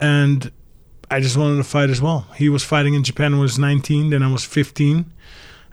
and 0.00 0.50
I 1.10 1.20
just 1.20 1.36
wanted 1.36 1.56
to 1.58 1.64
fight 1.64 1.90
as 1.90 2.00
well. 2.00 2.26
He 2.36 2.48
was 2.48 2.64
fighting 2.64 2.94
in 2.94 3.02
Japan 3.04 3.32
when 3.32 3.40
I 3.40 3.42
was 3.42 3.58
19, 3.58 4.10
then 4.10 4.22
I 4.22 4.32
was 4.32 4.44
15. 4.44 5.12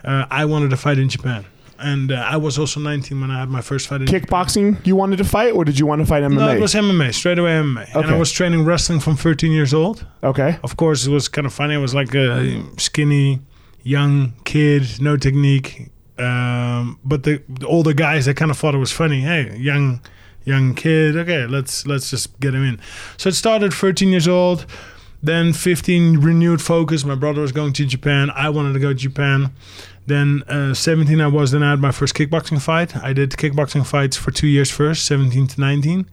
Uh, 0.04 0.26
I 0.30 0.44
wanted 0.44 0.70
to 0.70 0.76
fight 0.76 0.98
in 0.98 1.08
Japan. 1.08 1.44
And 1.78 2.12
uh, 2.12 2.16
I 2.16 2.36
was 2.36 2.58
also 2.58 2.78
19 2.78 3.18
when 3.22 3.30
I 3.30 3.40
had 3.40 3.48
my 3.48 3.62
first 3.62 3.88
fight 3.88 4.02
in 4.02 4.06
Japan. 4.06 4.20
Kickboxing, 4.22 4.86
you 4.86 4.96
wanted 4.96 5.16
to 5.16 5.24
fight, 5.24 5.54
or 5.54 5.64
did 5.64 5.78
you 5.78 5.86
want 5.86 6.00
to 6.02 6.06
fight 6.06 6.22
MMA? 6.22 6.36
No, 6.36 6.48
it 6.50 6.60
was 6.60 6.74
MMA, 6.74 7.14
straight 7.14 7.38
away 7.38 7.52
MMA. 7.52 7.88
Okay. 7.88 8.00
And 8.00 8.10
I 8.10 8.18
was 8.18 8.30
training 8.30 8.66
wrestling 8.66 9.00
from 9.00 9.16
13 9.16 9.50
years 9.50 9.72
old. 9.72 10.06
okay. 10.22 10.58
Of 10.62 10.76
course, 10.76 11.06
it 11.06 11.10
was 11.10 11.26
kind 11.28 11.46
of 11.46 11.54
funny. 11.54 11.74
I 11.74 11.78
was 11.78 11.94
like 11.94 12.14
a 12.14 12.62
skinny, 12.78 13.40
young 13.82 14.34
kid, 14.44 15.00
no 15.00 15.16
technique. 15.16 15.90
Um, 16.18 16.98
but 17.02 17.22
the, 17.22 17.42
the 17.48 17.66
older 17.66 17.94
guys, 17.94 18.26
they 18.26 18.34
kind 18.34 18.50
of 18.50 18.58
thought 18.58 18.74
it 18.74 18.78
was 18.78 18.92
funny. 18.92 19.22
Hey, 19.22 19.56
young, 19.56 20.02
young 20.44 20.74
kid. 20.74 21.16
Okay, 21.16 21.46
let's 21.46 21.86
let's 21.86 22.10
just 22.10 22.38
get 22.40 22.54
him 22.54 22.62
in. 22.62 22.78
So 23.16 23.30
it 23.30 23.34
started 23.34 23.72
13 23.72 24.10
years 24.10 24.28
old. 24.28 24.66
Then 25.22 25.52
15, 25.52 26.18
renewed 26.20 26.62
focus. 26.62 27.04
My 27.04 27.14
brother 27.14 27.42
was 27.42 27.52
going 27.52 27.72
to 27.74 27.84
Japan. 27.84 28.30
I 28.30 28.48
wanted 28.48 28.72
to 28.72 28.78
go 28.78 28.88
to 28.88 28.94
Japan. 28.94 29.52
Then 30.06 30.42
uh, 30.48 30.72
17, 30.74 31.20
I 31.20 31.26
was. 31.26 31.50
Then 31.50 31.62
I 31.62 31.70
had 31.70 31.80
my 31.80 31.92
first 31.92 32.14
kickboxing 32.14 32.60
fight. 32.60 32.96
I 32.96 33.12
did 33.12 33.30
kickboxing 33.32 33.86
fights 33.86 34.16
for 34.16 34.30
two 34.30 34.46
years 34.46 34.70
first, 34.70 35.04
17 35.04 35.46
to 35.48 35.60
19. 35.60 36.06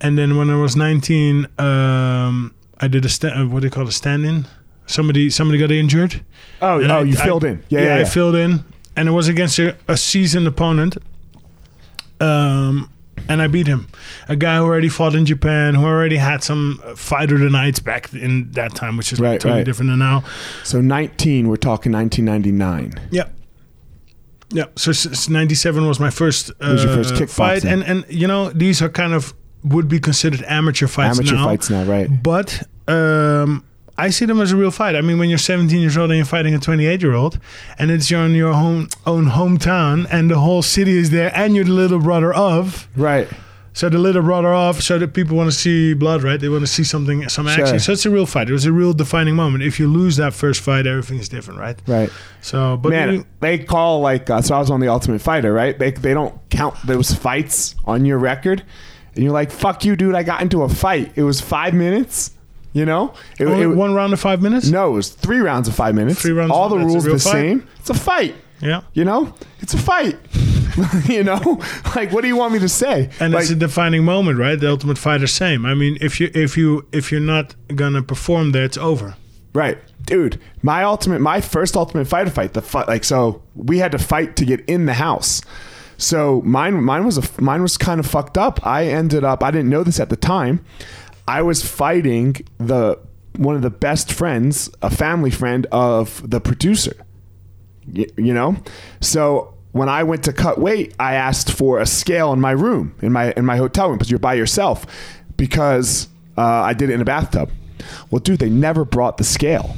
And 0.00 0.16
then 0.16 0.36
when 0.36 0.50
I 0.50 0.54
was 0.56 0.76
19, 0.76 1.46
um, 1.58 2.54
I 2.80 2.86
did 2.86 3.04
a 3.04 3.08
sta- 3.08 3.34
uh, 3.40 3.46
what 3.46 3.60
do 3.60 3.66
you 3.66 3.70
call 3.70 3.82
it, 3.84 3.88
a 3.88 3.92
stand-in 3.92 4.46
Somebody 4.86 5.28
somebody 5.30 5.58
got 5.58 5.70
injured. 5.72 6.22
Oh, 6.62 6.80
And 6.80 6.90
oh, 6.92 6.98
I- 6.98 7.02
you 7.02 7.16
I- 7.18 7.24
filled 7.24 7.44
in. 7.44 7.62
Yeah, 7.68 7.80
yeah, 7.80 7.94
I 7.96 7.98
yeah. 7.98 8.04
filled 8.04 8.36
in, 8.36 8.64
and 8.96 9.08
it 9.08 9.12
was 9.12 9.26
against 9.28 9.58
a, 9.58 9.76
a 9.88 9.96
seasoned 9.96 10.46
opponent. 10.46 10.96
Um, 12.20 12.88
and 13.28 13.40
I 13.42 13.46
beat 13.46 13.66
him, 13.66 13.86
a 14.28 14.36
guy 14.36 14.56
who 14.58 14.64
already 14.64 14.88
fought 14.88 15.14
in 15.14 15.24
Japan, 15.26 15.74
who 15.74 15.84
already 15.84 16.16
had 16.16 16.42
some 16.42 16.80
uh, 16.84 16.94
fight 16.94 17.32
of 17.32 17.40
the 17.40 17.50
nights 17.50 17.80
back 17.80 18.12
in 18.14 18.50
that 18.52 18.74
time, 18.74 18.96
which 18.96 19.12
is 19.12 19.20
Right, 19.20 19.40
totally 19.40 19.60
right. 19.60 19.64
different 19.64 19.90
than 19.90 19.98
now. 19.98 20.24
So 20.64 20.80
19, 20.80 21.48
we're 21.48 21.56
talking 21.56 21.92
1999. 21.92 23.08
Yeah. 23.10 23.24
Yeah, 24.50 24.64
so 24.76 24.90
s- 24.92 25.04
s- 25.06 25.28
'97 25.28 25.86
was 25.86 26.00
my 26.00 26.08
first, 26.10 26.50
uh, 26.52 26.70
was 26.72 26.82
your 26.84 26.94
first 26.94 27.14
fight, 27.34 27.64
and 27.66 27.82
and 27.82 28.04
you 28.08 28.26
know 28.26 28.48
these 28.48 28.80
are 28.80 28.88
kind 28.88 29.12
of 29.12 29.34
would 29.62 29.88
be 29.88 30.00
considered 30.00 30.42
amateur 30.46 30.86
fights 30.86 31.18
Amateur 31.18 31.34
now. 31.36 31.44
fights 31.44 31.68
now, 31.68 31.84
right? 31.84 32.08
But 32.22 32.62
um, 32.88 33.62
I 33.98 34.10
see 34.10 34.24
them 34.26 34.40
as 34.40 34.52
a 34.52 34.56
real 34.56 34.70
fight. 34.70 34.94
I 34.94 35.00
mean, 35.00 35.18
when 35.18 35.28
you're 35.28 35.38
17 35.38 35.80
years 35.80 35.96
old 35.96 36.10
and 36.10 36.16
you're 36.16 36.24
fighting 36.24 36.54
a 36.54 36.58
28 36.60 37.02
year 37.02 37.14
old, 37.14 37.38
and 37.78 37.90
it's 37.90 38.10
your, 38.10 38.24
in 38.24 38.34
your 38.34 38.52
home, 38.54 38.88
own 39.06 39.26
hometown, 39.26 40.06
and 40.10 40.30
the 40.30 40.38
whole 40.38 40.62
city 40.62 40.96
is 40.96 41.10
there, 41.10 41.32
and 41.34 41.54
you're 41.56 41.64
the 41.64 41.72
little 41.72 41.98
brother 41.98 42.32
of. 42.32 42.88
Right. 42.96 43.28
So 43.72 43.88
the 43.88 43.98
little 43.98 44.22
brother 44.22 44.52
of, 44.52 44.82
so 44.82 44.98
that 44.98 45.14
people 45.14 45.36
want 45.36 45.50
to 45.52 45.56
see 45.56 45.94
blood, 45.94 46.22
right? 46.24 46.40
They 46.40 46.48
want 46.48 46.62
to 46.62 46.66
see 46.66 46.82
something, 46.82 47.28
some 47.28 47.46
action. 47.46 47.66
Sure. 47.66 47.78
So 47.78 47.92
it's 47.92 48.06
a 48.06 48.10
real 48.10 48.26
fight. 48.26 48.48
It 48.48 48.52
was 48.52 48.64
a 48.66 48.72
real 48.72 48.92
defining 48.92 49.36
moment. 49.36 49.62
If 49.62 49.78
you 49.78 49.86
lose 49.86 50.16
that 50.16 50.32
first 50.34 50.62
fight, 50.62 50.86
everything 50.86 51.18
is 51.18 51.28
different, 51.28 51.60
right? 51.60 51.76
Right. 51.86 52.10
So, 52.40 52.76
but 52.76 52.88
Man, 52.90 53.08
we- 53.18 53.24
they 53.40 53.58
call 53.58 54.00
like 54.00 54.30
uh, 54.30 54.42
so. 54.42 54.56
I 54.56 54.58
was 54.58 54.70
on 54.70 54.80
the 54.80 54.88
Ultimate 54.88 55.20
Fighter, 55.20 55.52
right? 55.52 55.78
They 55.78 55.92
they 55.92 56.12
don't 56.14 56.34
count 56.50 56.74
those 56.86 57.14
fights 57.14 57.76
on 57.84 58.04
your 58.04 58.18
record, 58.18 58.64
and 59.14 59.22
you're 59.22 59.32
like, 59.32 59.52
"Fuck 59.52 59.84
you, 59.84 59.94
dude! 59.94 60.14
I 60.16 60.24
got 60.24 60.40
into 60.42 60.62
a 60.62 60.68
fight. 60.68 61.12
It 61.14 61.22
was 61.22 61.40
five 61.40 61.72
minutes. 61.74 62.32
You 62.72 62.84
know, 62.84 63.14
it, 63.38 63.46
only 63.46 63.62
it- 63.62 63.76
one 63.76 63.94
round 63.94 64.12
of 64.12 64.20
five 64.20 64.42
minutes. 64.42 64.68
no, 64.68 64.88
it 64.90 64.94
was 64.94 65.08
three 65.08 65.38
rounds 65.38 65.68
of 65.68 65.74
five 65.74 65.94
minutes. 65.94 66.20
Three 66.22 66.32
rounds 66.32 66.52
All 66.52 66.68
the 66.68 66.76
rules 66.78 67.04
the 67.04 67.10
fight? 67.12 67.20
same. 67.20 67.66
It's 67.80 67.90
a 67.90 67.94
fight. 67.94 68.34
Yeah, 68.60 68.80
You 68.92 69.04
know, 69.04 69.32
it's 69.60 69.72
a 69.74 69.78
fight. 69.78 70.16
you 71.08 71.22
know, 71.24 71.60
like 71.96 72.12
what 72.12 72.22
do 72.22 72.28
you 72.28 72.36
want 72.36 72.52
me 72.52 72.58
to 72.60 72.68
say? 72.68 73.08
and 73.20 73.32
like, 73.32 73.42
it's 73.42 73.50
a 73.50 73.54
defining 73.56 74.04
moment, 74.04 74.38
right? 74.38 74.58
The 74.58 74.68
Ultimate 74.68 74.98
Fighter, 74.98 75.26
same. 75.28 75.64
I 75.64 75.74
mean, 75.74 75.96
if 76.00 76.20
you 76.20 76.30
if 76.34 76.56
you 76.56 76.86
if 76.92 77.10
you're 77.12 77.20
not 77.20 77.54
gonna 77.74 78.02
perform 78.02 78.52
there, 78.52 78.64
it's 78.64 78.76
over. 78.78 79.14
Right. 79.54 79.78
Dude, 80.06 80.40
my 80.62 80.82
ultimate 80.84 81.20
my 81.20 81.40
first 81.40 81.76
ultimate 81.76 82.06
fighter 82.06 82.30
fight, 82.30 82.52
the 82.52 82.62
fight 82.62 82.88
like 82.88 83.04
so 83.04 83.42
we 83.54 83.78
had 83.78 83.92
to 83.92 83.98
fight 83.98 84.36
to 84.36 84.44
get 84.44 84.60
in 84.68 84.86
the 84.86 84.94
house. 84.94 85.40
So 85.96 86.42
mine 86.44 86.82
mine 86.82 87.04
was 87.06 87.18
a 87.18 87.42
mine 87.42 87.62
was 87.62 87.76
kind 87.76 87.98
of 88.00 88.06
fucked 88.06 88.36
up. 88.38 88.64
I 88.66 88.86
ended 88.86 89.22
up 89.24 89.42
I 89.42 89.50
didn't 89.50 89.70
know 89.70 89.82
this 89.84 90.00
at 90.00 90.10
the 90.10 90.16
time. 90.16 90.64
I 91.28 91.42
was 91.42 91.62
fighting 91.62 92.36
the 92.56 92.98
one 93.36 93.54
of 93.54 93.62
the 93.62 93.70
best 93.70 94.12
friends, 94.12 94.70
a 94.82 94.90
family 94.90 95.30
friend 95.30 95.66
of 95.70 96.28
the 96.28 96.40
producer. 96.40 96.96
Y- 97.86 98.06
you 98.16 98.32
know? 98.34 98.56
So 99.00 99.54
when 99.72 99.88
I 99.88 100.02
went 100.02 100.24
to 100.24 100.32
cut 100.32 100.58
weight, 100.58 100.94
I 100.98 101.14
asked 101.14 101.52
for 101.52 101.78
a 101.80 101.86
scale 101.86 102.32
in 102.32 102.40
my 102.40 102.52
room, 102.52 102.94
in 103.02 103.12
my 103.12 103.32
in 103.36 103.44
my 103.44 103.56
hotel 103.58 103.88
room, 103.88 103.98
because 103.98 104.10
you're 104.10 104.18
by 104.18 104.34
yourself, 104.34 104.86
because 105.36 106.08
uh, 106.36 106.42
I 106.42 106.72
did 106.72 106.90
it 106.90 106.94
in 106.94 107.00
a 107.00 107.04
bathtub. 107.04 107.50
Well, 108.10 108.20
dude, 108.20 108.40
they 108.40 108.50
never 108.50 108.84
brought 108.84 109.18
the 109.18 109.24
scale, 109.24 109.76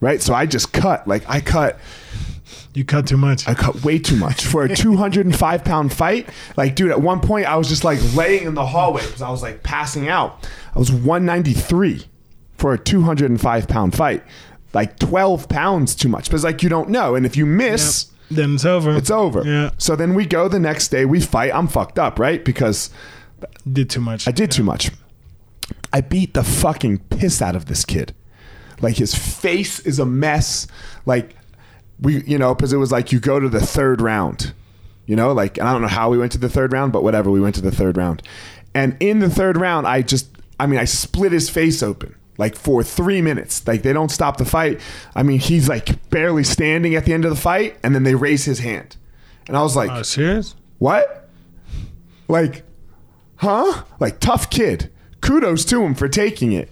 right? 0.00 0.20
So 0.22 0.34
I 0.34 0.46
just 0.46 0.72
cut, 0.72 1.06
like 1.06 1.24
I 1.28 1.40
cut, 1.40 1.78
You 2.74 2.84
cut 2.84 3.06
too 3.06 3.16
much. 3.16 3.46
I 3.48 3.54
cut 3.54 3.82
way 3.84 3.98
too 3.98 4.16
much 4.16 4.44
for 4.46 4.64
a 4.64 4.68
205 4.74 5.64
pound 5.64 5.92
fight. 5.92 6.28
Like, 6.56 6.74
dude, 6.74 6.90
at 6.90 7.00
one 7.00 7.20
point 7.20 7.46
I 7.46 7.56
was 7.56 7.68
just 7.68 7.84
like 7.84 7.98
laying 8.14 8.46
in 8.46 8.54
the 8.54 8.66
hallway 8.66 9.02
because 9.04 9.22
I 9.22 9.30
was 9.30 9.42
like 9.42 9.62
passing 9.62 10.08
out. 10.08 10.48
I 10.74 10.78
was 10.78 10.90
193 10.90 12.06
for 12.56 12.72
a 12.72 12.78
205 12.78 13.68
pound 13.68 13.94
fight, 13.94 14.22
like 14.72 14.98
12 14.98 15.48
pounds 15.48 15.94
too 15.94 16.08
much. 16.08 16.24
Because 16.24 16.44
like 16.44 16.62
you 16.62 16.68
don't 16.68 16.88
know, 16.88 17.14
and 17.14 17.26
if 17.26 17.36
you 17.36 17.44
miss. 17.46 18.06
then 18.30 18.54
it's 18.54 18.64
over. 18.64 18.96
It's 18.96 19.10
over. 19.10 19.42
Yeah, 19.44 19.70
So 19.78 19.94
then 19.96 20.14
we 20.14 20.24
go 20.24 20.48
the 20.48 20.58
next 20.60 20.88
day, 20.88 21.04
we 21.04 21.20
fight. 21.20 21.52
I'm 21.54 21.68
fucked 21.68 21.98
up, 21.98 22.18
right? 22.18 22.42
Because 22.44 22.88
did 23.70 23.90
too 23.90 24.00
much. 24.00 24.26
I 24.26 24.30
did 24.30 24.50
too 24.50 24.62
much. 24.62 24.90
I 25.92 26.00
beat 26.00 26.32
the 26.32 26.42
fucking 26.44 26.98
piss 27.10 27.42
out 27.42 27.54
of 27.54 27.66
this 27.66 27.84
kid. 27.84 28.14
Like 28.80 28.96
his 28.96 29.14
face 29.14 29.78
is 29.80 29.98
a 29.98 30.06
mess. 30.06 30.66
Like 31.04 31.36
we, 32.00 32.22
you 32.24 32.38
know, 32.38 32.54
because 32.54 32.72
it 32.72 32.78
was 32.78 32.90
like 32.92 33.12
you 33.12 33.20
go 33.20 33.38
to 33.40 33.48
the 33.48 33.60
third 33.60 34.00
round. 34.00 34.52
You 35.06 35.16
know, 35.16 35.32
like 35.32 35.58
and 35.58 35.68
I 35.68 35.72
don't 35.72 35.82
know 35.82 35.88
how 35.88 36.10
we 36.10 36.18
went 36.18 36.32
to 36.32 36.38
the 36.38 36.48
third 36.48 36.72
round, 36.72 36.92
but 36.92 37.02
whatever, 37.02 37.30
we 37.30 37.40
went 37.40 37.54
to 37.56 37.60
the 37.60 37.72
third 37.72 37.96
round. 37.96 38.22
And 38.74 38.96
in 39.00 39.18
the 39.18 39.28
third 39.28 39.56
round, 39.56 39.86
I 39.86 40.02
just, 40.02 40.28
I 40.58 40.66
mean, 40.66 40.78
I 40.78 40.84
split 40.84 41.32
his 41.32 41.50
face 41.50 41.82
open 41.82 42.14
like 42.38 42.56
for 42.56 42.82
three 42.82 43.20
minutes. 43.20 43.66
Like 43.66 43.82
they 43.82 43.92
don't 43.92 44.10
stop 44.10 44.36
the 44.36 44.44
fight. 44.44 44.80
I 45.14 45.22
mean, 45.22 45.38
he's 45.40 45.68
like 45.68 46.08
barely 46.10 46.44
standing 46.44 46.94
at 46.94 47.04
the 47.04 47.12
end 47.12 47.24
of 47.24 47.30
the 47.30 47.36
fight, 47.36 47.76
and 47.82 47.94
then 47.94 48.04
they 48.04 48.14
raise 48.14 48.44
his 48.44 48.60
hand, 48.60 48.96
and 49.48 49.56
I 49.56 49.62
was 49.62 49.76
like, 49.76 49.90
Oh, 49.90 50.02
serious? 50.02 50.54
what? 50.78 51.28
Like, 52.28 52.62
huh? 53.36 53.82
Like, 54.00 54.20
tough 54.20 54.48
kid. 54.50 54.90
Kudos 55.20 55.64
to 55.66 55.82
him 55.82 55.94
for 55.94 56.08
taking 56.08 56.52
it. 56.52 56.70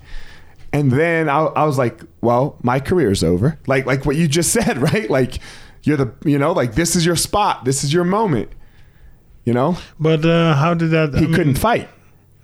And 0.72 0.90
then 0.92 1.28
I, 1.28 1.40
I 1.40 1.64
was 1.64 1.76
like, 1.76 2.00
well, 2.20 2.58
my 2.62 2.80
career's 2.80 3.22
over. 3.24 3.58
Like, 3.66 3.86
like 3.86 4.04
what 4.06 4.16
you 4.16 4.28
just 4.28 4.52
said, 4.58 4.78
right? 4.78 5.08
Like, 5.10 5.38
you're 5.84 5.96
the, 5.96 6.12
you 6.24 6.38
know, 6.38 6.52
like 6.52 6.74
this 6.74 6.94
is 6.96 7.04
your 7.06 7.16
spot. 7.16 7.64
This 7.64 7.84
is 7.84 7.92
your 7.92 8.04
moment. 8.04 8.50
You 9.44 9.54
know, 9.54 9.78
But 9.98 10.24
uh, 10.24 10.54
how 10.54 10.74
did 10.74 10.90
that? 10.90 11.14
he 11.14 11.26
couldn't 11.26 11.54
fight. 11.56 11.88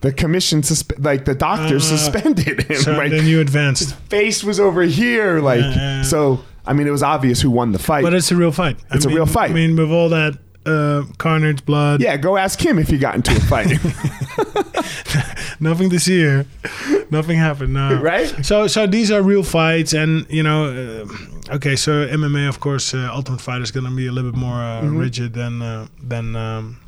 The 0.01 0.13
commission, 0.13 0.63
susp- 0.63 1.05
like 1.05 1.25
the 1.27 1.35
doctor 1.35 1.77
Uh, 1.77 1.81
suspended 1.81 2.63
him. 2.63 2.77
So 2.79 2.97
right? 2.97 3.11
then 3.11 3.27
you 3.27 3.41
advanced. 3.41 3.83
His 3.83 3.93
face 3.93 4.43
was 4.43 4.59
over 4.59 4.83
here. 4.83 5.41
Like, 5.41 5.61
yeah. 5.61 6.03
so, 6.03 6.43
I 6.65 6.73
mean, 6.73 6.87
it 6.87 6.91
was 6.91 7.03
obvious 7.03 7.41
who 7.43 7.51
won 7.51 7.73
the 7.73 7.79
fight. 7.79 8.03
But 8.03 8.15
it's 8.15 8.33
a 8.33 8.37
real 8.37 8.51
fight. 8.51 8.79
It's 8.93 9.05
a 9.05 9.09
mean- 9.09 9.17
real 9.19 9.27
fight. 9.27 9.51
I 9.51 9.55
mean, 9.55 9.77
with 9.77 9.91
all 9.91 10.09
that 10.09 10.39
uh, 10.65 11.03
carnage, 11.19 11.65
blood, 11.67 12.01
yeah, 12.01 12.17
go 12.17 12.37
ask 12.39 12.59
him 12.65 12.79
if 12.79 12.89
he 12.89 12.97
got 12.99 13.15
into 13.15 13.31
a 13.33 13.41
fight. 13.41 13.69
nothing 15.61 15.91
this 15.91 16.07
here. 16.07 16.47
nothing 17.11 17.39
happened. 17.39 17.73
No. 17.75 18.01
Right? 18.03 18.45
So, 18.45 18.67
so 18.67 18.87
these 18.87 19.11
are 19.11 19.23
real 19.23 19.43
fights, 19.43 19.93
and 19.95 20.27
you 20.31 20.43
know, 20.43 21.07
uh, 21.51 21.55
okay. 21.57 21.77
So 21.77 22.07
MMA, 22.07 22.49
of 22.49 22.61
course, 22.61 22.95
uh, 22.95 23.11
Ultimate 23.13 23.41
Fighter 23.41 23.63
is 23.63 23.71
going 23.71 23.87
to 23.87 23.95
be 23.97 24.07
a 24.07 24.13
little 24.13 24.31
bit 24.31 24.39
more 24.39 24.57
uh, 24.63 24.83
rigid 24.83 25.33
than 25.35 25.63
uh, 25.63 25.87
than. 26.03 26.37
Um, 26.37 26.79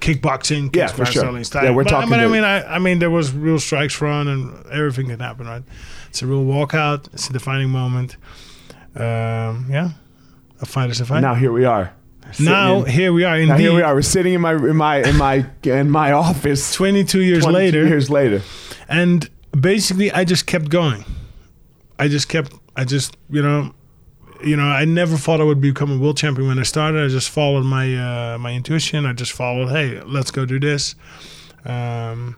Kickboxing, 0.00 0.70
Mm-hmm. 0.70 0.76
Yeah, 0.78 0.88
for 0.88 1.04
sure. 1.06 1.44
style. 1.44 1.64
Yeah, 1.64 1.70
we're 1.70 1.84
but, 1.84 1.90
talking 1.90 2.10
But 2.10 2.18
I 2.18 2.26
mean, 2.26 2.42
I, 2.42 2.74
I 2.74 2.78
mean, 2.80 2.98
there 2.98 3.10
was 3.10 3.30
real 3.32 3.60
strikes 3.60 3.94
thrown, 3.94 4.26
and 4.26 4.66
everything 4.66 5.06
can 5.06 5.20
happen, 5.20 5.46
right? 5.46 5.62
It's 6.08 6.22
a 6.22 6.26
real 6.26 6.44
walkout. 6.44 7.06
It's 7.14 7.30
a 7.30 7.32
defining 7.32 7.70
moment. 7.70 8.16
Um, 8.96 9.66
yeah, 9.70 9.90
a 10.60 10.66
fight 10.66 10.90
is 10.90 11.00
a 11.00 11.04
fight. 11.06 11.20
now 11.20 11.34
here 11.34 11.52
we 11.52 11.64
are. 11.64 11.94
Now 12.40 12.82
in- 12.82 12.86
here 12.90 13.12
we 13.12 13.24
are. 13.24 13.36
Indeed, 13.36 13.48
Now 13.48 13.56
here 13.58 13.74
we 13.74 13.82
are. 13.82 13.94
We're 13.94 14.02
sitting 14.02 14.34
in 14.34 14.40
my 14.40 14.54
in 14.54 14.76
my 14.76 14.96
in 15.02 15.16
my 15.16 15.46
in 15.62 15.90
my 15.90 16.12
office. 16.26 16.72
22 16.74 17.20
years 17.22 17.44
22 17.44 17.52
later, 17.54 17.86
Years 17.88 18.10
later. 18.10 18.42
and 18.88 19.28
basically, 19.58 20.10
I 20.12 20.24
just 20.24 20.46
kept 20.46 20.68
going. 20.68 21.04
I 21.98 22.08
just 22.08 22.28
kept. 22.28 22.52
I 22.76 22.84
just 22.84 23.16
you 23.30 23.42
know, 23.42 23.74
you 24.44 24.56
know, 24.56 24.64
I 24.64 24.84
never 24.84 25.16
thought 25.16 25.40
I 25.40 25.44
would 25.44 25.60
become 25.60 25.92
a 25.92 25.98
world 25.98 26.16
champion 26.16 26.48
when 26.48 26.58
I 26.58 26.62
started. 26.62 27.04
I 27.04 27.08
just 27.08 27.30
followed 27.30 27.64
my 27.64 27.94
uh, 28.34 28.38
my 28.38 28.52
intuition. 28.52 29.06
I 29.06 29.12
just 29.12 29.32
followed. 29.32 29.68
Hey, 29.68 30.00
let's 30.02 30.30
go 30.30 30.44
do 30.46 30.58
this. 30.58 30.94
Um, 31.64 32.36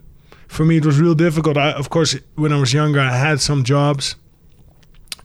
for 0.48 0.64
me, 0.64 0.76
it 0.76 0.86
was 0.86 1.00
real 1.00 1.14
difficult. 1.14 1.56
I, 1.56 1.72
of 1.72 1.90
course, 1.90 2.16
when 2.36 2.52
I 2.52 2.60
was 2.60 2.72
younger, 2.72 3.00
I 3.00 3.16
had 3.16 3.40
some 3.40 3.64
jobs, 3.64 4.16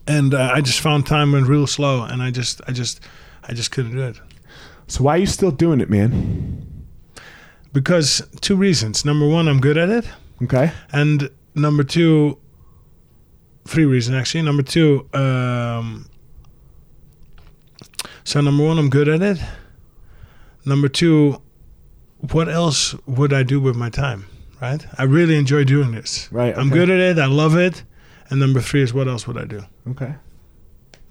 and 0.07 0.33
uh, 0.33 0.51
I 0.53 0.61
just 0.61 0.79
found 0.79 1.05
time 1.05 1.33
went 1.33 1.47
real 1.47 1.67
slow, 1.67 2.03
and 2.03 2.21
I 2.23 2.31
just, 2.31 2.61
I 2.67 2.71
just, 2.71 3.01
I 3.43 3.53
just 3.53 3.71
couldn't 3.71 3.91
do 3.91 4.01
it. 4.01 4.19
So 4.87 5.03
why 5.03 5.15
are 5.15 5.19
you 5.19 5.27
still 5.27 5.51
doing 5.51 5.81
it, 5.81 5.89
man? 5.89 6.85
Because 7.73 8.27
two 8.41 8.55
reasons. 8.55 9.05
Number 9.05 9.27
one, 9.27 9.47
I'm 9.47 9.59
good 9.59 9.77
at 9.77 9.89
it. 9.89 10.05
Okay. 10.41 10.71
And 10.91 11.29
number 11.55 11.83
two, 11.83 12.37
three 13.65 13.85
reasons 13.85 14.17
actually. 14.17 14.41
Number 14.41 14.63
two, 14.63 15.07
um, 15.13 16.07
so 18.23 18.41
number 18.41 18.63
one, 18.63 18.77
I'm 18.77 18.89
good 18.89 19.07
at 19.07 19.21
it. 19.21 19.39
Number 20.65 20.87
two, 20.87 21.41
what 22.31 22.49
else 22.49 22.93
would 23.07 23.33
I 23.33 23.43
do 23.43 23.59
with 23.59 23.75
my 23.75 23.89
time? 23.89 24.25
Right? 24.61 24.85
I 24.97 25.03
really 25.03 25.37
enjoy 25.37 25.63
doing 25.63 25.91
this. 25.91 26.27
Right, 26.31 26.55
I'm 26.57 26.69
good 26.69 26.89
at 26.89 26.99
it. 26.99 27.17
I 27.17 27.27
love 27.27 27.55
it. 27.55 27.83
And 28.29 28.39
number 28.39 28.59
three 28.59 28.83
is 28.83 28.93
what 28.93 29.07
else 29.07 29.25
would 29.25 29.37
I 29.37 29.45
do? 29.45 29.63
Okay. 29.91 30.13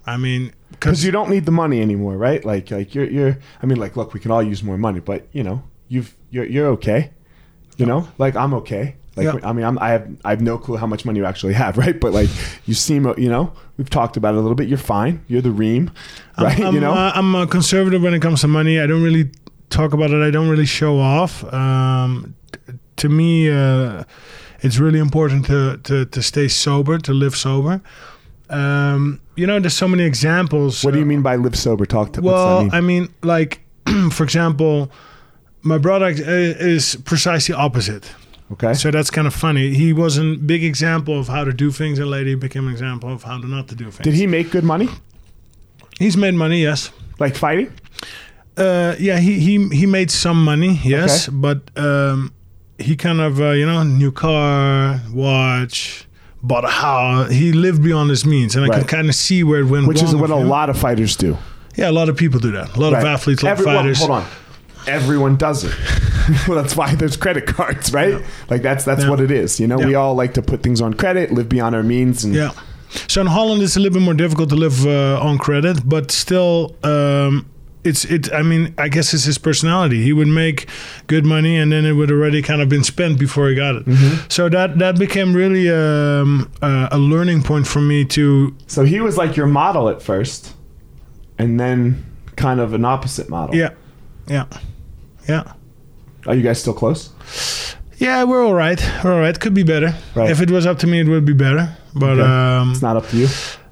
I 0.05 0.17
mean, 0.17 0.53
Because 0.71 1.03
you 1.03 1.11
don't 1.11 1.29
need 1.29 1.45
the 1.45 1.51
money 1.51 1.81
anymore, 1.81 2.15
right? 2.15 2.43
Like 2.45 2.71
like 2.71 2.95
you're 2.95 3.09
you're. 3.09 3.37
I 3.61 3.65
mean, 3.65 3.79
like 3.79 3.97
look, 3.97 4.13
we 4.13 4.19
can 4.19 4.31
all 4.31 4.41
use 4.41 4.63
more 4.63 4.77
money, 4.77 4.99
but 4.99 5.27
you 5.33 5.43
know, 5.43 5.63
you've 5.87 6.15
you're 6.29 6.45
you're 6.45 6.67
okay. 6.67 7.11
You 7.77 7.85
know, 7.85 8.07
like 8.17 8.35
I'm 8.35 8.53
okay. 8.55 8.95
Like 9.15 9.25
Yeah. 9.25 9.39
I 9.43 9.53
mean, 9.53 9.65
I'm, 9.65 9.79
I 9.79 9.89
have 9.89 10.09
I 10.23 10.29
have 10.31 10.41
no 10.41 10.57
clue 10.57 10.77
how 10.77 10.87
much 10.87 11.05
money 11.05 11.19
you 11.19 11.25
actually 11.25 11.53
have, 11.53 11.77
right? 11.83 11.99
But 11.99 12.13
like 12.13 12.29
you 12.65 12.73
seem, 12.73 13.05
you 13.17 13.29
know, 13.29 13.53
we've 13.77 13.89
talked 13.89 14.17
about 14.17 14.35
it 14.35 14.37
a 14.37 14.41
little 14.41 14.55
bit. 14.55 14.67
You're 14.67 14.77
fine. 14.77 15.23
You're 15.27 15.41
the 15.41 15.51
reem, 15.51 15.91
right? 16.37 16.59
I'm, 16.59 16.67
I'm, 16.67 16.73
you 16.75 16.81
know, 16.81 16.93
uh, 16.93 17.11
I'm 17.15 17.35
a 17.35 17.47
conservative 17.47 18.01
when 18.01 18.13
it 18.13 18.21
comes 18.21 18.41
to 18.41 18.47
money. 18.47 18.79
I 18.79 18.87
don't 18.87 19.03
really 19.03 19.31
talk 19.69 19.93
about 19.93 20.11
it. 20.11 20.21
I 20.21 20.31
don't 20.31 20.49
really 20.49 20.65
show 20.65 20.99
off. 20.99 21.43
Um, 21.53 22.35
t- 22.51 22.73
to 22.97 23.09
me, 23.09 23.49
uh, 23.49 24.03
it's 24.61 24.77
really 24.77 24.99
important 24.99 25.45
to, 25.45 25.77
to, 25.83 26.05
to 26.05 26.21
stay 26.21 26.47
sober, 26.47 26.97
to 26.99 27.13
live 27.13 27.35
sober. 27.35 27.81
Um, 28.49 29.21
you 29.35 29.47
know, 29.47 29.59
there's 29.59 29.75
so 29.75 29.87
many 29.87 30.03
examples. 30.03 30.83
What 30.83 30.91
do 30.91 30.97
uh, 30.97 30.99
you 31.01 31.05
mean 31.05 31.21
by 31.21 31.35
live 31.35 31.57
sober? 31.57 31.85
Talk 31.85 32.13
to. 32.13 32.21
Well, 32.21 32.63
mean? 32.63 32.71
I 32.73 32.81
mean, 32.81 33.13
like, 33.21 33.61
for 34.11 34.23
example, 34.23 34.91
my 35.61 35.77
brother 35.77 36.07
uh, 36.07 36.11
is 36.15 36.95
precisely 37.05 37.53
opposite. 37.53 38.11
Okay. 38.53 38.73
So 38.73 38.91
that's 38.91 39.09
kind 39.11 39.27
of 39.27 39.33
funny. 39.33 39.73
He 39.73 39.93
was 39.93 40.17
a 40.17 40.35
big 40.35 40.63
example 40.63 41.19
of 41.19 41.27
how 41.27 41.43
to 41.43 41.53
do 41.53 41.71
things, 41.71 41.99
and 41.99 42.09
later 42.09 42.29
he 42.29 42.35
became 42.35 42.67
an 42.67 42.71
example 42.73 43.11
of 43.13 43.23
how 43.23 43.39
to 43.39 43.47
not 43.47 43.67
to 43.69 43.75
do 43.75 43.85
things. 43.85 44.03
Did 44.03 44.13
he 44.15 44.27
make 44.27 44.51
good 44.51 44.63
money? 44.63 44.89
He's 45.99 46.15
made 46.17 46.33
money, 46.33 46.61
yes. 46.61 46.91
Like 47.19 47.35
fighting? 47.35 47.71
Uh, 48.57 48.95
yeah, 48.99 49.19
he, 49.19 49.39
he 49.39 49.67
he 49.69 49.85
made 49.85 50.11
some 50.11 50.43
money, 50.43 50.79
yes, 50.83 51.27
Okay. 51.29 51.37
but 51.37 51.59
um, 51.77 52.33
he 52.77 52.95
kind 52.95 53.21
of 53.21 53.39
uh, 53.39 53.51
you 53.51 53.65
know 53.65 53.83
new 53.83 54.11
car, 54.11 54.99
watch, 55.13 56.05
bought 56.43 56.65
a 56.65 56.69
house. 56.69 57.31
He 57.31 57.51
lived 57.53 57.81
beyond 57.83 58.09
his 58.09 58.25
means, 58.25 58.55
and 58.55 58.65
I 58.65 58.67
Right. 58.67 58.79
could 58.79 58.87
kind 58.89 59.07
of 59.09 59.15
see 59.15 59.43
where 59.43 59.61
it 59.61 59.65
went 59.67 59.87
Which 59.87 60.01
is 60.03 60.13
what 60.15 60.29
a 60.29 60.35
lot 60.35 60.69
of 60.69 60.77
fighters 60.77 61.15
do. 61.15 61.37
Yeah, 61.77 61.89
a 61.89 61.93
lot 61.93 62.09
of 62.09 62.17
people 62.17 62.39
do 62.41 62.51
that. 62.51 62.75
A 62.75 62.79
lot 62.79 62.93
of 62.93 63.03
athletes, 63.05 63.41
a 63.43 63.45
lot 63.45 63.59
of 63.59 63.63
fighters. 63.65 63.99
Hold 63.99 64.11
on. 64.11 64.25
Everyone 64.89 65.35
does 65.37 65.63
it. 65.63 65.73
well, 66.47 66.61
that's 66.61 66.75
why 66.75 66.95
there's 66.95 67.15
credit 67.17 67.45
cards, 67.47 67.93
right? 67.99 68.21
Like 68.49 68.61
that's 68.61 68.83
that's 68.85 69.03
Yeah. 69.03 69.09
what 69.09 69.19
it 69.21 69.31
is. 69.31 69.59
You 69.59 69.67
know, 69.67 69.77
we 69.77 69.95
all 69.95 70.15
like 70.15 70.33
to 70.33 70.41
put 70.41 70.63
things 70.63 70.81
on 70.81 70.93
credit, 70.93 71.31
live 71.31 71.47
beyond 71.49 71.75
our 71.75 71.83
means, 71.83 72.23
and 72.23 72.33
Yeah. 72.35 72.51
So 73.07 73.21
in 73.21 73.27
Holland, 73.27 73.61
it's 73.61 73.75
a 73.77 73.79
little 73.79 73.93
bit 73.99 74.03
more 74.03 74.15
difficult 74.15 74.49
to 74.49 74.55
live 74.55 74.85
uh, 74.87 75.19
on 75.21 75.37
credit, 75.37 75.87
but 75.87 76.09
still, 76.11 76.75
um, 76.83 77.45
it's 77.83 78.03
it. 78.05 78.33
I 78.33 78.41
mean, 78.41 78.73
I 78.79 78.89
guess 78.89 79.13
it's 79.13 79.25
his 79.25 79.37
personality. 79.37 80.01
He 80.03 80.11
would 80.11 80.27
make 80.27 80.67
good 81.07 81.23
money, 81.25 81.55
and 81.55 81.71
then 81.71 81.85
it 81.85 81.93
would 81.93 82.11
already 82.11 82.41
kind 82.41 82.61
of 82.61 82.67
been 82.67 82.83
spent 82.83 83.19
before 83.19 83.47
he 83.47 83.55
got 83.55 83.75
it. 83.75 83.85
So 84.29 84.49
that 84.49 84.79
that 84.79 84.97
became 84.97 85.33
really 85.35 85.69
um, 85.69 86.49
uh, 86.63 86.89
a 86.91 86.97
learning 86.97 87.43
point 87.43 87.67
for 87.67 87.79
me 87.79 88.05
to. 88.05 88.53
So 88.67 88.83
he 88.85 88.99
was 89.01 89.17
like 89.17 89.37
your 89.37 89.47
model 89.47 89.87
at 89.87 90.01
first, 90.01 90.55
and 91.37 91.59
then 91.59 92.03
kind 92.35 92.59
of 92.59 92.73
an 92.73 92.85
opposite 92.85 93.29
model. 93.29 93.55
Yeah, 93.55 93.69
yeah, 94.27 94.45
yeah. 95.29 95.53
Are 96.27 96.35
you 96.35 96.41
guys 96.43 96.59
still 96.59 96.73
close? 96.73 97.09
Yeah, 97.97 98.23
we're 98.25 98.43
all 98.45 98.53
right. 98.53 98.79
We're 99.03 99.13
all 99.13 99.19
right. 99.21 99.37
Could 99.39 99.53
be 99.53 99.63
better. 99.63 99.93
Right. 100.15 100.29
If 100.31 100.41
it 100.41 100.49
was 100.51 100.65
up 100.65 100.79
to 100.79 100.87
me, 100.87 100.99
it 101.01 101.07
would 101.07 101.25
be 101.25 101.33
better. 101.33 101.75
But 101.93 102.19
Okay. 102.19 102.21
um, 102.59 102.71
It's 102.71 102.81
not 102.81 102.95
up 102.97 103.07
to 103.09 103.17
you. 103.17 103.27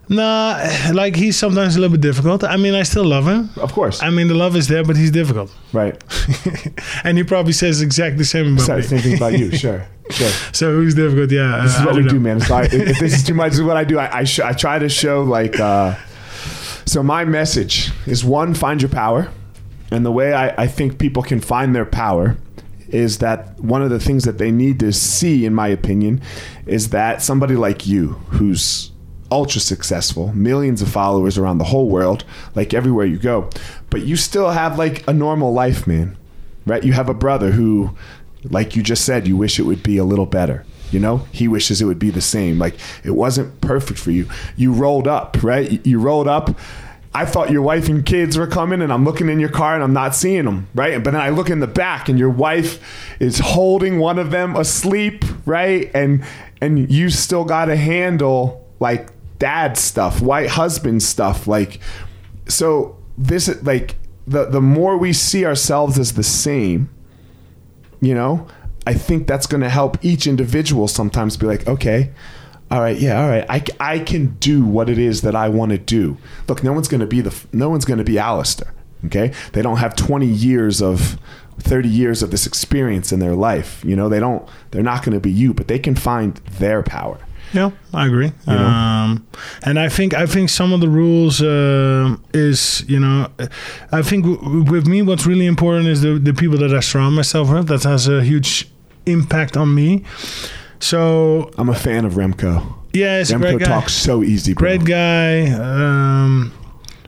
nah, 0.10 0.58
like 0.94 1.16
he's 1.16 1.38
sometimes 1.38 1.76
a 1.76 1.80
little 1.82 1.96
bit 1.98 2.02
difficult. 2.02 2.44
I 2.44 2.58
mean, 2.58 2.74
I 2.74 2.84
still 2.84 3.06
love 3.06 3.26
him. 3.28 3.50
Of 3.58 3.74
course. 3.74 4.02
I 4.02 4.10
mean, 4.10 4.28
the 4.28 4.34
love 4.34 4.56
is 4.56 4.68
there, 4.68 4.84
but 4.84 4.96
he's 4.96 5.12
difficult. 5.12 5.50
right. 5.74 5.96
and 7.04 7.18
he 7.18 7.24
probably 7.24 7.54
says 7.54 7.82
exactly 7.82 8.18
the 8.20 8.26
same 8.26 8.54
about 8.58 8.78
me. 8.78 8.82
same 8.84 9.00
thing 9.00 9.16
about 9.18 9.38
you. 9.40 9.52
Sure. 9.58 9.86
Sure. 10.10 10.30
So 10.54 10.72
who's 10.72 10.96
difficult? 10.96 11.30
Yeah, 11.32 11.60
This 11.64 11.74
is 11.76 11.82
uh, 11.82 11.84
what 11.86 11.96
we 11.96 12.04
don't 12.04 12.14
do, 12.14 12.20
man. 12.22 12.40
So 12.40 12.56
I, 12.62 12.64
if 12.64 12.98
this 13.00 13.14
is 13.14 13.24
too 13.26 13.34
much, 13.34 13.50
this 13.52 13.60
is 13.60 13.66
what 13.66 13.76
I 13.76 13.84
do. 13.84 14.00
I 14.00 14.20
I, 14.20 14.24
sh- 14.24 14.40
I 14.40 14.54
try 14.54 14.80
to 14.80 14.88
show 14.88 15.24
like. 15.24 15.60
Uh, 15.60 15.96
so 16.86 17.04
my 17.04 17.26
message 17.26 17.92
is 18.06 18.24
one: 18.24 18.54
find 18.54 18.82
your 18.82 18.88
power, 18.90 19.28
and 19.92 20.06
the 20.06 20.12
way 20.12 20.34
I, 20.34 20.64
I 20.64 20.68
think 20.68 21.00
people 21.00 21.24
can 21.24 21.40
find 21.40 21.76
their 21.76 21.86
power 21.86 22.38
is 22.90 23.18
that 23.20 23.60
one 23.60 23.82
of 23.82 23.90
the 23.90 24.00
things 24.00 24.24
that 24.24 24.38
they 24.38 24.52
need 24.52 24.80
to 24.80 24.94
see, 24.94 25.46
in 25.46 25.54
my 25.54 25.68
opinion, 25.68 26.22
is 26.66 26.90
that 26.92 27.22
somebody 27.22 27.56
like 27.56 27.86
you, 27.86 28.14
who's 28.32 28.92
ultra 29.30 29.60
successful, 29.60 30.32
millions 30.34 30.82
of 30.82 30.88
followers 30.90 31.38
around 31.38 31.58
the 31.58 31.66
whole 31.66 31.90
world, 31.90 32.24
like 32.56 32.74
everywhere 32.74 33.06
you 33.06 33.18
go, 33.18 33.50
but 33.90 34.04
you 34.06 34.16
still 34.16 34.52
have 34.52 34.78
like 34.78 35.06
a 35.08 35.14
normal 35.14 35.52
life, 35.54 35.86
man. 35.86 36.16
Right? 36.66 36.84
You 36.84 36.94
have 36.94 37.10
a 37.10 37.14
brother 37.14 37.52
who, 37.52 37.96
like 38.44 38.76
you 38.76 38.84
just 38.84 39.04
said, 39.06 39.28
you 39.28 39.36
wish 39.38 39.60
it 39.60 39.64
would 39.64 39.84
be 39.84 39.98
a 39.98 40.04
little 40.06 40.26
better. 40.26 40.66
You 40.92 41.02
know, 41.02 41.18
he 41.34 41.50
wishes 41.50 41.82
it 41.82 41.86
would 41.86 42.00
be 42.00 42.10
the 42.12 42.22
same. 42.22 42.58
Like 42.58 42.76
it 43.04 43.12
wasn't 43.12 43.60
perfect 43.60 44.00
for 44.00 44.12
you. 44.12 44.30
You 44.56 44.72
rolled 44.72 45.08
up, 45.08 45.44
right? 45.44 45.70
You- 45.70 45.82
You 45.84 46.00
rolled 46.00 46.28
up. 46.30 46.58
I 47.14 47.26
thought 47.26 47.50
your 47.52 47.62
wife 47.62 47.90
and 47.90 48.06
kids 48.06 48.38
were 48.38 48.48
coming, 48.48 48.82
and 48.82 48.92
I'm 48.92 49.04
looking 49.04 49.30
in 49.30 49.40
your 49.40 49.50
car 49.50 49.74
and 49.74 49.84
I'm 49.84 49.94
not 49.94 50.16
seeing 50.16 50.46
them, 50.46 50.68
right? 50.76 51.04
But 51.04 51.12
then 51.12 51.22
I 51.22 51.30
look 51.30 51.50
in 51.50 51.60
the 51.60 51.68
back, 51.68 52.10
and 52.10 52.20
your 52.20 52.30
wife 52.30 52.80
is 53.20 53.40
holding 53.40 54.00
one 54.00 54.20
of 54.20 54.32
them 54.32 54.56
asleep, 54.56 55.24
right? 55.46 55.90
And 55.94 56.24
and 56.62 56.92
you 56.92 57.10
still 57.10 57.46
got 57.46 57.66
to 57.66 57.76
handle 57.76 58.66
like 58.80 59.10
dad 59.40 59.78
stuff, 59.78 60.22
white 60.22 60.50
husband 60.50 61.04
stuff, 61.04 61.48
like 61.48 61.80
so. 62.48 62.96
This 63.20 63.64
like 63.64 63.96
the 64.28 64.46
the 64.46 64.62
more 64.62 64.96
we 64.96 65.12
see 65.12 65.44
ourselves 65.44 65.98
as 65.98 66.14
the 66.14 66.22
same, 66.22 66.88
you 68.02 68.14
know 68.14 68.48
i 68.86 68.94
think 68.94 69.28
that's 69.28 69.48
going 69.48 69.62
to 69.62 69.70
help 69.70 69.98
each 70.04 70.28
individual 70.28 70.88
sometimes 70.88 71.38
be 71.38 71.46
like 71.46 71.68
okay 71.68 72.12
all 72.72 72.82
right 72.82 72.98
yeah 72.98 73.22
all 73.22 73.30
right. 73.30 73.46
I, 73.50 73.64
I 73.96 74.00
can 74.00 74.36
do 74.40 74.64
what 74.66 74.90
it 74.90 74.98
is 74.98 75.22
that 75.22 75.36
i 75.36 75.48
want 75.50 75.72
to 75.72 75.78
do 75.78 76.18
look 76.48 76.64
no 76.64 76.74
one's 76.74 76.88
going 76.88 77.02
to 77.02 77.08
be 77.08 77.22
the 77.22 77.34
no 77.54 77.70
one's 77.70 77.86
going 77.86 77.98
to 78.00 78.04
be 78.04 78.18
Alistair. 78.20 78.74
okay 79.06 79.32
they 79.54 79.62
don't 79.62 79.78
have 79.78 79.96
20 79.96 80.26
years 80.26 80.82
of 80.82 81.18
30 81.60 81.90
years 81.90 82.22
of 82.22 82.30
this 82.32 82.46
experience 82.46 83.12
in 83.12 83.20
their 83.20 83.36
life 83.36 83.84
you 83.86 83.96
know 83.96 84.10
they 84.10 84.20
don't 84.20 84.48
they're 84.72 84.84
not 84.84 85.04
going 85.04 85.14
to 85.14 85.20
be 85.22 85.32
you 85.32 85.54
but 85.54 85.68
they 85.68 85.80
can 85.80 85.96
find 85.96 86.36
their 86.60 86.84
power 86.84 87.18
Yeah, 87.54 87.72
I 87.94 88.06
agree. 88.08 88.32
know? 88.46 88.54
Um, 88.58 89.26
and 89.64 89.80
I 89.80 89.88
think 89.90 90.14
I 90.14 90.26
think 90.28 90.50
some 90.50 90.74
of 90.76 90.82
the 90.82 90.90
rules 90.90 91.42
uh, 91.42 92.18
is 92.34 92.84
you 92.90 93.00
know, 93.00 93.28
I 94.00 94.02
think 94.04 94.26
w- 94.26 94.64
with 94.72 94.86
me 94.86 95.02
what's 95.02 95.26
really 95.26 95.46
important 95.48 95.88
is 95.88 96.02
the 96.02 96.20
the 96.20 96.34
people 96.34 96.58
that 96.60 96.74
I 96.76 96.82
surround 96.82 97.16
myself 97.16 97.50
with. 97.50 97.68
That 97.68 97.84
has 97.84 98.08
a 98.10 98.20
huge 98.22 98.68
impact 99.06 99.56
on 99.56 99.74
me. 99.74 100.04
So 100.80 101.52
i'm 101.58 101.70
a 101.70 101.76
fan 101.76 102.06
of 102.06 102.14
remco 102.14 102.78
yeah, 102.94 103.20
it's 103.20 103.32
remco 103.32 103.42
great 103.42 103.60
guy. 103.60 103.66
talks 103.66 103.94
so 103.94 104.24
easy 104.24 104.54
bro. 104.54 104.60
great 104.78 104.86
guy, 104.86 105.52
um, 105.52 106.52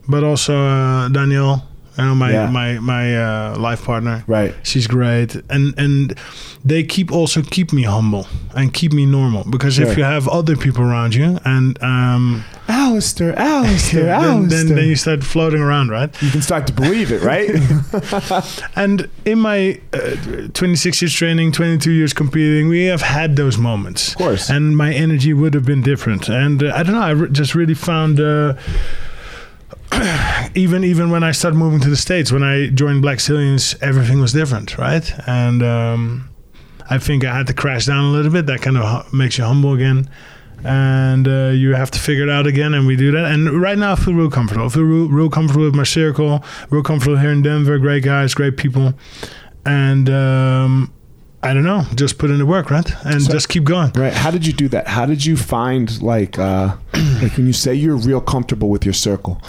but 0.08 0.23
also 0.23 0.55
uh, 0.55 1.10
Danielle, 1.10 1.67
you 1.99 2.05
know, 2.05 2.15
my 2.15 2.31
Yeah. 2.31 2.49
my 2.51 2.79
my 2.79 3.05
uh, 3.25 3.57
life 3.69 3.83
partner. 3.85 4.23
right 4.27 4.53
She's 4.63 4.88
great, 4.88 5.35
and 5.49 5.73
and 5.77 6.13
they 6.65 6.83
keep 6.83 7.12
also 7.12 7.41
keep 7.41 7.71
me 7.73 7.83
humble 7.83 8.25
and 8.55 8.73
keep 8.73 8.91
me 8.93 9.05
normal 9.05 9.43
because 9.49 9.79
if 9.79 9.97
you 9.97 10.03
have 10.03 10.27
other 10.27 10.55
people 10.57 10.83
around 10.83 11.13
you 11.15 11.39
and 11.45 11.77
um, 11.83 12.43
Alistair, 12.67 13.33
Alistair, 13.39 14.03
then, 14.05 14.23
Alistair. 14.23 14.63
then 14.65 14.75
then 14.75 14.85
you 14.88 14.95
start 14.95 15.23
floating 15.23 15.62
around, 15.62 15.89
right? 15.91 16.09
you 16.21 16.31
can 16.31 16.41
start 16.41 16.67
to 16.67 16.73
believe 16.73 17.12
it, 17.15 17.21
right? 17.21 17.49
And 18.75 19.09
in 19.25 19.39
my 19.39 19.79
uh, 19.93 20.47
26 20.53 21.01
years 21.01 21.13
training, 21.13 21.51
22 21.51 21.91
years 21.91 22.13
competing, 22.13 22.67
we 22.69 22.85
have 22.85 23.01
had 23.01 23.35
those 23.35 23.57
moments. 23.57 24.12
Of 24.12 24.17
course. 24.17 24.49
And 24.49 24.75
my 24.77 24.93
energy 24.93 25.33
would 25.33 25.53
have 25.53 25.65
been 25.65 25.81
different. 25.81 26.29
And 26.29 26.63
uh, 26.63 26.71
I 26.75 26.83
don't 26.83 26.93
know, 26.93 27.01
I 27.01 27.12
re- 27.12 27.29
just 27.31 27.55
really 27.55 27.75
found. 27.75 28.19
Uh, 28.19 28.53
even 30.56 30.84
even 30.84 31.10
when 31.10 31.23
I 31.23 31.32
started 31.32 31.58
moving 31.58 31.80
to 31.82 31.89
the 31.89 31.97
states, 31.97 32.32
when 32.32 32.43
I 32.43 32.67
joined 32.67 33.04
Blackzilians, 33.04 33.82
everything 33.82 34.19
was 34.19 34.34
different, 34.34 34.78
right? 34.78 35.12
And 35.28 35.63
um, 35.63 36.30
I 36.89 36.97
think 36.97 37.23
I 37.25 37.36
had 37.36 37.47
to 37.47 37.54
crash 37.54 37.86
down 37.86 38.06
a 38.06 38.12
little 38.12 38.32
bit. 38.32 38.45
That 38.45 38.62
kind 38.62 38.78
of 38.78 39.12
makes 39.13 39.38
you 39.38 39.43
humble 39.45 39.73
again, 39.73 40.10
and 40.63 41.28
uh, 41.28 41.49
you 41.49 41.73
have 41.73 41.91
to 41.91 41.99
figure 41.99 42.23
it 42.23 42.30
out 42.30 42.45
again. 42.45 42.73
And 42.73 42.86
we 42.86 42.95
do 42.95 43.12
that. 43.12 43.32
And 43.32 43.62
right 43.62 43.78
now, 43.78 43.93
I 43.93 43.95
feel 43.95 44.13
real 44.13 44.30
comfortable. 44.30 44.65
I 44.65 44.69
feel 44.69 44.84
real, 44.84 45.08
real 45.08 45.30
comfortable 45.30 45.65
with 45.65 45.75
my 45.75 45.84
circle. 45.84 46.43
Real 46.69 46.84
comfortable 46.84 47.17
here 47.17 47.32
in 47.32 47.41
Denver. 47.41 47.78
Great 47.80 48.04
guys, 48.04 48.34
great 48.34 48.58
people, 48.58 48.93
and 49.65 50.10
um, 50.10 50.93
I 51.41 51.54
don't 51.54 51.63
know. 51.63 51.84
Just 51.95 52.17
put 52.17 52.30
in 52.32 52.38
the 52.38 52.45
work, 52.45 52.69
right? 52.69 52.91
And 53.06 53.21
So- 53.21 53.32
just 53.32 53.47
keep 53.47 53.63
going. 53.63 53.91
Right. 53.95 54.12
How 54.12 54.30
did 54.30 54.45
you 54.45 54.52
do 54.52 54.67
that? 54.69 54.89
How 54.89 55.06
did 55.06 55.25
you 55.25 55.38
find 55.38 56.02
like 56.02 56.38
uh 56.38 56.75
like 57.21 57.38
when 57.38 57.47
you 57.47 57.54
say 57.54 57.73
you're 57.73 57.95
real 57.95 58.19
comfortable 58.19 58.69
with 58.69 58.84
your 58.84 58.93
circle? 58.93 59.41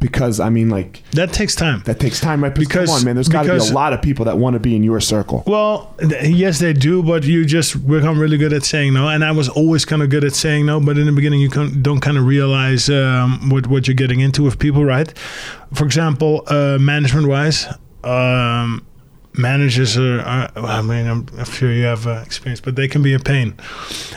Because 0.00 0.40
I 0.40 0.48
mean 0.48 0.70
like 0.70 1.02
That 1.12 1.34
takes 1.34 1.54
time. 1.54 1.82
that 1.84 2.00
takes 2.00 2.18
time, 2.18 2.42
right? 2.42 2.54
Because 2.54 2.68
Because- 2.68 2.88
come 2.88 2.96
on, 2.98 3.04
man, 3.04 3.14
there's 3.16 3.28
got 3.28 3.42
to 3.42 3.52
be 3.58 3.68
a 3.68 3.72
lot 3.74 3.92
of 3.92 4.00
people 4.00 4.24
that 4.24 4.38
want 4.38 4.54
to 4.54 4.60
be 4.60 4.74
in 4.74 4.82
your 4.82 5.00
circle. 5.00 5.44
Well, 5.46 5.94
th- 6.00 6.34
yes, 6.34 6.60
they 6.60 6.72
do, 6.72 7.02
but 7.02 7.24
you 7.24 7.44
just 7.44 7.86
become 7.86 8.18
really 8.18 8.38
good 8.38 8.54
at 8.54 8.64
saying 8.64 8.94
no. 8.94 9.08
And 9.08 9.22
I 9.22 9.32
was 9.32 9.50
always 9.50 9.84
kind 9.84 10.02
of 10.02 10.08
good 10.08 10.24
at 10.24 10.32
saying 10.32 10.64
no, 10.64 10.80
but 10.80 10.96
in 10.96 11.04
the 11.04 11.12
beginning, 11.12 11.40
you 11.40 11.50
can, 11.50 11.82
don't 11.82 12.00
kind 12.00 12.16
of 12.16 12.24
realize 12.24 12.88
um, 12.88 13.50
what 13.50 13.66
what 13.66 13.86
you're 13.86 13.94
getting 13.94 14.20
into 14.20 14.42
with 14.42 14.58
people, 14.58 14.82
right? 14.84 15.12
For 15.74 15.84
example, 15.84 16.42
uh, 16.46 16.78
management-wise, 16.80 17.66
um, 18.02 18.82
managers 19.36 19.96
are, 19.96 20.20
are. 20.20 20.50
I 20.56 20.82
mean, 20.82 21.06
I'm, 21.06 21.26
I'm 21.38 21.44
sure 21.44 21.72
you 21.72 21.84
have 21.84 22.06
uh, 22.06 22.22
experience, 22.24 22.60
but 22.60 22.76
they 22.76 22.88
can 22.88 23.02
be 23.02 23.14
a 23.14 23.18
pain, 23.18 23.54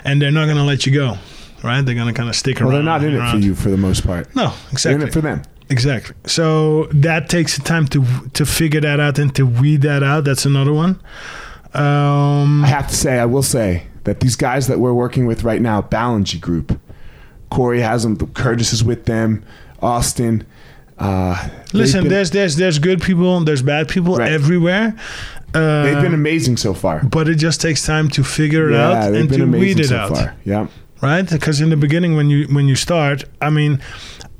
and 0.03 0.21
they're 0.21 0.31
not 0.31 0.45
going 0.45 0.57
to 0.57 0.63
let 0.63 0.85
you 0.85 0.93
go, 0.93 1.17
right? 1.63 1.81
They're 1.81 1.95
going 1.95 2.07
to 2.07 2.13
kind 2.13 2.29
of 2.29 2.35
stick 2.35 2.59
Well, 2.59 2.69
around. 2.69 2.75
they're 2.75 2.83
not 2.83 3.03
in 3.03 3.15
it 3.15 3.31
for 3.31 3.37
you 3.37 3.55
for 3.55 3.69
the 3.69 3.77
most 3.77 4.05
part. 4.05 4.33
No, 4.35 4.49
They're 4.49 4.71
exactly. 4.71 5.01
in 5.03 5.07
it 5.09 5.13
for 5.13 5.21
them. 5.21 5.41
Exactly. 5.69 6.15
So 6.25 6.85
that 6.93 7.27
takes 7.29 7.57
the 7.57 7.63
time 7.63 7.87
to 7.89 8.05
to 8.33 8.45
figure 8.45 8.79
that 8.81 8.99
out 9.01 9.19
and 9.19 9.35
to 9.35 9.45
weed 9.45 9.81
that 9.81 10.01
out. 10.01 10.23
That's 10.23 10.45
another 10.45 10.71
one. 10.73 11.01
Um, 11.73 12.63
I 12.63 12.67
have 12.67 12.87
to 12.87 12.95
say, 12.95 13.19
I 13.19 13.25
will 13.25 13.43
say 13.43 13.87
that 14.05 14.21
these 14.21 14.35
guys 14.37 14.67
that 14.67 14.79
we're 14.79 14.93
working 14.93 15.25
with 15.27 15.43
right 15.43 15.61
now, 15.61 15.81
Ballengee 15.81 16.39
Group, 16.39 16.79
Corey 17.49 17.81
has 17.81 18.03
them, 18.03 18.15
Curtis 18.33 18.71
is 18.71 18.83
with 18.83 19.05
them, 19.05 19.43
Austin. 19.81 20.45
Uh, 20.99 21.49
listen, 21.73 22.03
been- 22.03 22.09
there's 22.11 22.31
there's 22.31 22.55
there's 22.55 22.79
good 22.79 23.01
people, 23.01 23.39
there's 23.43 23.61
bad 23.61 23.87
people 23.87 24.15
Right. 24.15 24.31
everywhere. 24.31 24.95
Uh, 25.53 25.83
they've 25.83 26.01
been 26.01 26.13
amazing 26.13 26.57
so 26.57 26.73
far. 26.73 27.01
but 27.03 27.27
it 27.29 27.35
just 27.35 27.61
takes 27.61 27.85
time 27.85 28.09
to 28.09 28.23
figure 28.23 28.69
it 28.69 28.73
yeah, 28.73 28.91
out 29.05 29.13
and 29.13 29.29
to 29.31 29.45
weed 29.45 29.79
it 29.79 29.87
so 29.87 29.97
out. 29.97 30.09
far. 30.17 30.35
Yeah. 30.43 30.67
right? 31.01 31.27
Because 31.29 31.61
in 31.61 31.69
the 31.69 31.77
beginning, 31.77 32.15
when 32.15 32.29
you 32.29 32.47
when 32.53 32.67
you 32.67 32.75
start, 32.75 33.23
I 33.41 33.49
mean, 33.49 33.79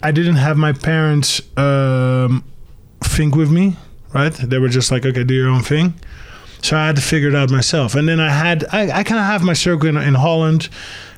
I 0.04 0.12
didn't 0.12 0.36
have 0.36 0.58
my 0.58 0.74
parents 0.74 1.42
um, 1.58 2.44
think 3.02 3.36
with 3.36 3.50
me, 3.52 3.76
right? 4.14 4.34
They 4.34 4.58
were 4.60 4.70
just 4.70 4.92
like, 4.92 5.06
okay, 5.06 5.24
do 5.24 5.34
your 5.34 5.50
own 5.50 5.62
thing. 5.64 5.94
So 6.62 6.76
I 6.76 6.88
had 6.88 6.96
to 6.96 7.02
figure 7.02 7.30
it 7.30 7.36
out 7.36 7.52
myself, 7.52 7.96
and 7.96 8.08
then 8.10 8.20
I 8.20 8.30
had 8.32 8.66
I, 8.74 9.00
I 9.00 9.04
kind 9.04 9.20
of 9.20 9.26
have 9.28 9.44
my 9.44 9.54
circle 9.54 9.88
in, 9.90 9.98
in 9.98 10.16
Holland, 10.16 10.70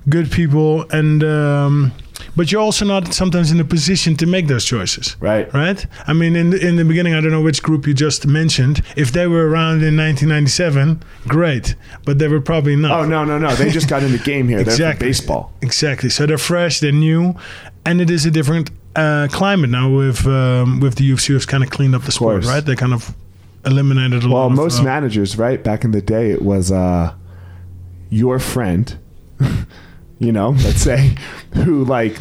good 0.10 0.30
people, 0.32 0.86
and 0.92 1.24
um, 1.24 1.92
but 2.36 2.52
you're 2.52 2.62
also 2.62 2.86
not 2.86 3.14
sometimes 3.14 3.52
in 3.52 3.60
a 3.60 3.64
position 3.64 4.16
to 4.16 4.26
make 4.26 4.48
those 4.48 4.66
choices 4.66 5.16
Right. 5.20 5.52
right? 5.54 5.86
I 6.08 6.14
mean, 6.14 6.36
in 6.36 6.50
the, 6.52 6.66
in 6.68 6.76
the 6.76 6.86
beginning, 6.86 7.14
I 7.14 7.22
don't 7.22 7.32
know 7.32 7.42
which 7.42 7.62
group 7.64 7.88
you 7.88 7.94
just 7.94 8.26
mentioned. 8.28 8.82
If 8.96 9.12
they 9.12 9.28
were 9.28 9.48
around 9.50 9.84
in 9.84 9.96
1997, 9.98 11.02
great, 11.28 11.76
but 12.06 12.20
they 12.20 12.28
were 12.28 12.42
probably 12.42 12.76
not. 12.76 12.92
Oh 12.92 13.06
no 13.06 13.24
no 13.24 13.38
no! 13.38 13.56
They 13.56 13.70
just 13.72 13.88
got 13.90 14.04
in 14.04 14.12
the 14.12 14.18
game 14.20 14.48
here. 14.48 14.60
Exactly. 14.60 15.08
baseball. 15.08 15.52
Exactly. 15.62 16.10
So 16.10 16.26
they're 16.26 16.38
fresh, 16.38 16.80
they're 16.80 16.92
new, 16.92 17.36
and 17.86 18.02
it 18.02 18.10
is 18.10 18.26
a 18.26 18.32
different 18.32 18.70
uh, 18.96 19.28
climate 19.32 19.70
now. 19.70 19.90
With 19.90 20.26
um, 20.28 20.80
with 20.80 20.96
the 20.96 21.10
UFC, 21.10 21.34
has 21.34 21.46
kind 21.46 21.64
of 21.64 21.70
cleaned 21.70 21.96
up 21.96 22.04
the 22.04 22.12
sport, 22.12 22.46
right? 22.46 22.66
They 22.66 22.76
kind 22.76 22.94
of 22.94 23.14
eliminated 23.66 24.24
a 24.24 24.28
lot. 24.28 24.34
Well, 24.36 24.46
of, 24.48 24.54
most 24.54 24.80
uh, 24.80 24.84
managers, 24.84 25.38
right 25.38 25.64
back 25.64 25.84
in 25.84 25.92
the 25.92 26.02
day, 26.02 26.32
it 26.32 26.42
was 26.42 26.72
uh, 26.72 27.14
your 28.10 28.40
friend, 28.40 28.98
you 30.20 30.32
know, 30.32 30.50
let's 30.64 30.82
say, 30.82 31.16
who 31.54 31.84
like, 31.86 32.18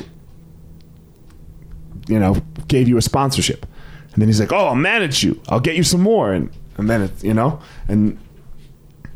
you 2.09 2.19
know, 2.19 2.37
gave 2.69 2.89
you 2.89 2.97
a 2.97 3.03
sponsorship, 3.03 3.67
and 4.13 4.23
then 4.23 4.29
he's 4.29 4.41
like, 4.41 4.53
"Oh, 4.53 4.67
I'll 4.69 4.75
manage 4.75 5.23
you. 5.23 5.41
I'll 5.49 5.61
get 5.61 5.77
you 5.77 5.83
some 5.83 6.01
more," 6.01 6.33
and 6.33 6.51
and 6.77 6.89
then 6.89 7.03
it's 7.03 7.23
you 7.23 7.35
know, 7.35 7.61
and 7.89 8.19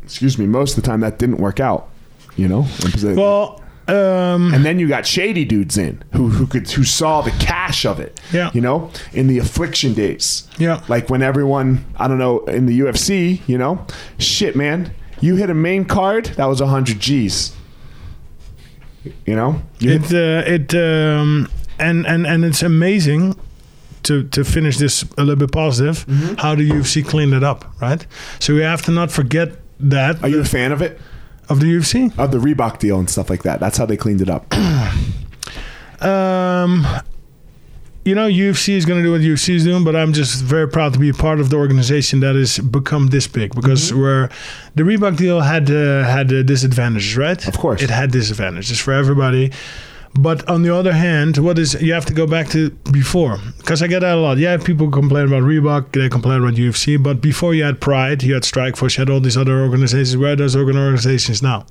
excuse 0.03 0.37
me, 0.37 0.45
most 0.45 0.77
of 0.77 0.83
the 0.83 0.87
time 0.87 0.99
that 0.99 1.17
didn't 1.17 1.37
work 1.37 1.59
out, 1.59 1.89
you 2.35 2.47
know. 2.47 2.67
Well, 3.03 3.63
um, 3.87 4.53
and 4.53 4.63
then 4.63 4.79
you 4.79 4.87
got 4.87 5.05
shady 5.05 5.43
dudes 5.43 5.77
in 5.77 6.03
who 6.13 6.29
who 6.29 6.47
could 6.47 6.69
who 6.71 6.83
saw 6.83 7.21
the 7.21 7.31
cash 7.31 7.85
of 7.85 7.99
it. 7.99 8.19
Yeah. 8.31 8.49
You 8.53 8.61
know, 8.61 8.91
in 9.11 9.27
the 9.27 9.39
affliction 9.39 9.93
days. 9.93 10.47
Yeah. 10.57 10.81
Like 10.87 11.09
when 11.09 11.21
everyone, 11.21 11.85
I 11.97 12.07
don't 12.07 12.17
know, 12.17 12.45
in 12.45 12.65
the 12.65 12.79
UFC, 12.79 13.41
you 13.47 13.57
know, 13.57 13.85
shit, 14.19 14.55
man, 14.55 14.93
you 15.19 15.35
hit 15.35 15.49
a 15.49 15.53
main 15.53 15.83
card 15.85 16.25
that 16.37 16.45
was 16.45 16.61
hundred 16.61 16.99
G's. 16.99 17.55
You 19.25 19.35
know, 19.35 19.61
you 19.79 19.91
it 19.93 20.13
uh, 20.13 20.43
it 20.55 20.73
um, 20.73 21.47
and 21.79 22.05
and 22.07 22.25
and 22.27 22.45
it's 22.45 22.63
amazing 22.63 23.35
to 24.03 24.23
to 24.29 24.43
finish 24.43 24.77
this 24.77 25.03
a 25.17 25.21
little 25.23 25.35
bit 25.35 25.51
positive 25.51 26.05
Mm-hmm. 26.05 26.35
how 26.35 26.55
the 26.55 26.69
UFC 26.69 27.03
cleaned 27.03 27.33
it 27.33 27.43
up, 27.43 27.65
right? 27.81 28.05
So 28.39 28.53
we 28.53 28.61
have 28.61 28.81
to 28.83 28.91
not 28.91 29.11
forget 29.11 29.49
that 29.91 30.21
are 30.23 30.29
you 30.29 30.41
a 30.41 30.45
fan 30.45 30.71
of 30.71 30.81
it? 30.81 30.99
of 31.49 31.59
the 31.59 31.65
UFC. 31.67 32.17
Of 32.17 32.31
the 32.31 32.37
Reebok 32.37 32.79
deal 32.79 32.97
and 32.99 33.09
stuff 33.09 33.29
like 33.29 33.43
that. 33.43 33.59
That's 33.59 33.77
how 33.77 33.85
they 33.85 33.97
cleaned 33.97 34.21
it 34.21 34.29
up. 34.29 34.45
Um, 36.01 36.85
you 38.05 38.15
know, 38.15 38.27
UFC 38.27 38.69
is 38.75 38.85
going 38.85 38.99
to 38.99 39.03
do 39.03 39.11
what 39.13 39.21
UFC 39.21 39.55
is 39.55 39.63
doing, 39.63 39.83
but 39.83 39.95
I'm 39.95 40.11
just 40.13 40.41
very 40.43 40.67
proud 40.67 40.93
to 40.93 40.99
be 40.99 41.09
a 41.09 41.13
part 41.13 41.39
of 41.39 41.49
the 41.49 41.55
organization 41.57 42.19
that 42.21 42.35
has 42.35 42.59
become 42.59 43.07
this 43.07 43.27
big 43.27 43.55
because 43.55 43.91
Mm-hmm. 43.91 44.01
where 44.01 44.29
the 44.75 44.83
Reebok 44.83 45.15
deal 45.17 45.41
had 45.41 45.69
uh, 45.71 46.03
had 46.03 46.31
uh, 46.33 46.43
disadvantages, 46.43 47.15
right? 47.17 47.47
Of 47.47 47.57
course. 47.57 47.81
it 47.81 47.89
had 47.89 48.11
disadvantages 48.11 48.79
for 48.79 48.93
everybody. 48.93 49.51
But 50.15 50.47
on 50.47 50.61
the 50.61 50.69
other 50.75 50.93
hand, 50.93 51.37
what 51.39 51.57
is 51.57 51.73
you 51.81 51.91
have 51.93 52.05
to 52.05 52.13
go 52.13 52.27
back 52.27 52.47
to 52.49 52.69
before 52.91 53.39
because 53.57 53.81
I 53.81 53.87
get 53.87 54.01
that 54.01 54.15
a 54.17 54.21
lot. 54.21 54.37
Yeah, 54.37 54.57
people 54.57 54.91
complain 54.91 55.25
about 55.27 55.41
Reebok, 55.41 55.91
they 55.93 56.07
complain 56.07 56.37
about 56.43 56.53
UFC, 56.53 57.01
but 57.01 57.19
before 57.19 57.55
you 57.55 57.63
had 57.63 57.81
Pride, 57.81 58.21
you 58.21 58.35
had 58.35 58.43
Strikeforce, 58.43 58.97
you 58.97 59.01
had 59.01 59.09
all 59.09 59.19
these 59.21 59.37
other 59.37 59.61
organizations. 59.61 60.15
Where 60.15 60.33
are 60.33 60.35
those 60.35 60.55
organizations 60.55 61.41
now? 61.41 61.65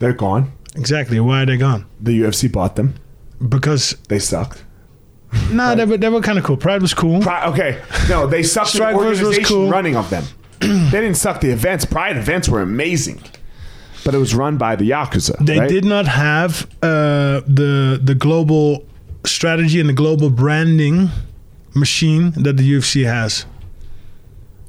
They're 0.00 0.12
gone. 0.12 0.52
Exactly. 0.76 1.18
Why 1.18 1.42
are 1.42 1.46
they 1.46 1.56
gone? 1.56 1.86
The 1.98 2.20
UFC 2.20 2.52
bought 2.52 2.76
them. 2.76 2.94
Because 3.48 3.96
They 4.08 4.18
sucked. 4.18 4.64
Nah, 5.52 5.74
they 5.74 5.84
were 5.84 5.96
they 5.96 6.08
were 6.08 6.20
kind 6.20 6.38
of 6.38 6.44
cool. 6.44 6.56
Pride 6.56 6.82
was 6.82 6.94
cool. 6.94 7.20
Pri- 7.20 7.46
okay, 7.46 7.82
no, 8.08 8.26
they 8.26 8.42
sucked 8.42 8.72
the 8.74 8.82
was 8.84 8.94
organization 9.20 9.44
cool. 9.44 9.70
running 9.70 9.96
of 9.96 10.08
them. 10.10 10.24
they 10.60 11.00
didn't 11.00 11.14
suck 11.16 11.40
the 11.40 11.50
events. 11.50 11.84
Pride 11.84 12.16
events 12.16 12.48
were 12.48 12.60
amazing, 12.62 13.22
but 14.04 14.14
it 14.14 14.18
was 14.18 14.34
run 14.34 14.56
by 14.56 14.76
the 14.76 14.90
Yakuza. 14.90 15.36
They 15.44 15.58
right? 15.60 15.68
did 15.68 15.84
not 15.84 16.06
have 16.06 16.66
uh, 16.82 17.42
the 17.46 18.00
the 18.02 18.14
global 18.14 18.86
strategy 19.24 19.80
and 19.80 19.88
the 19.88 19.92
global 19.94 20.30
branding 20.30 21.10
machine 21.74 22.30
that 22.32 22.56
the 22.56 22.72
UFC 22.72 23.04
has. 23.04 23.44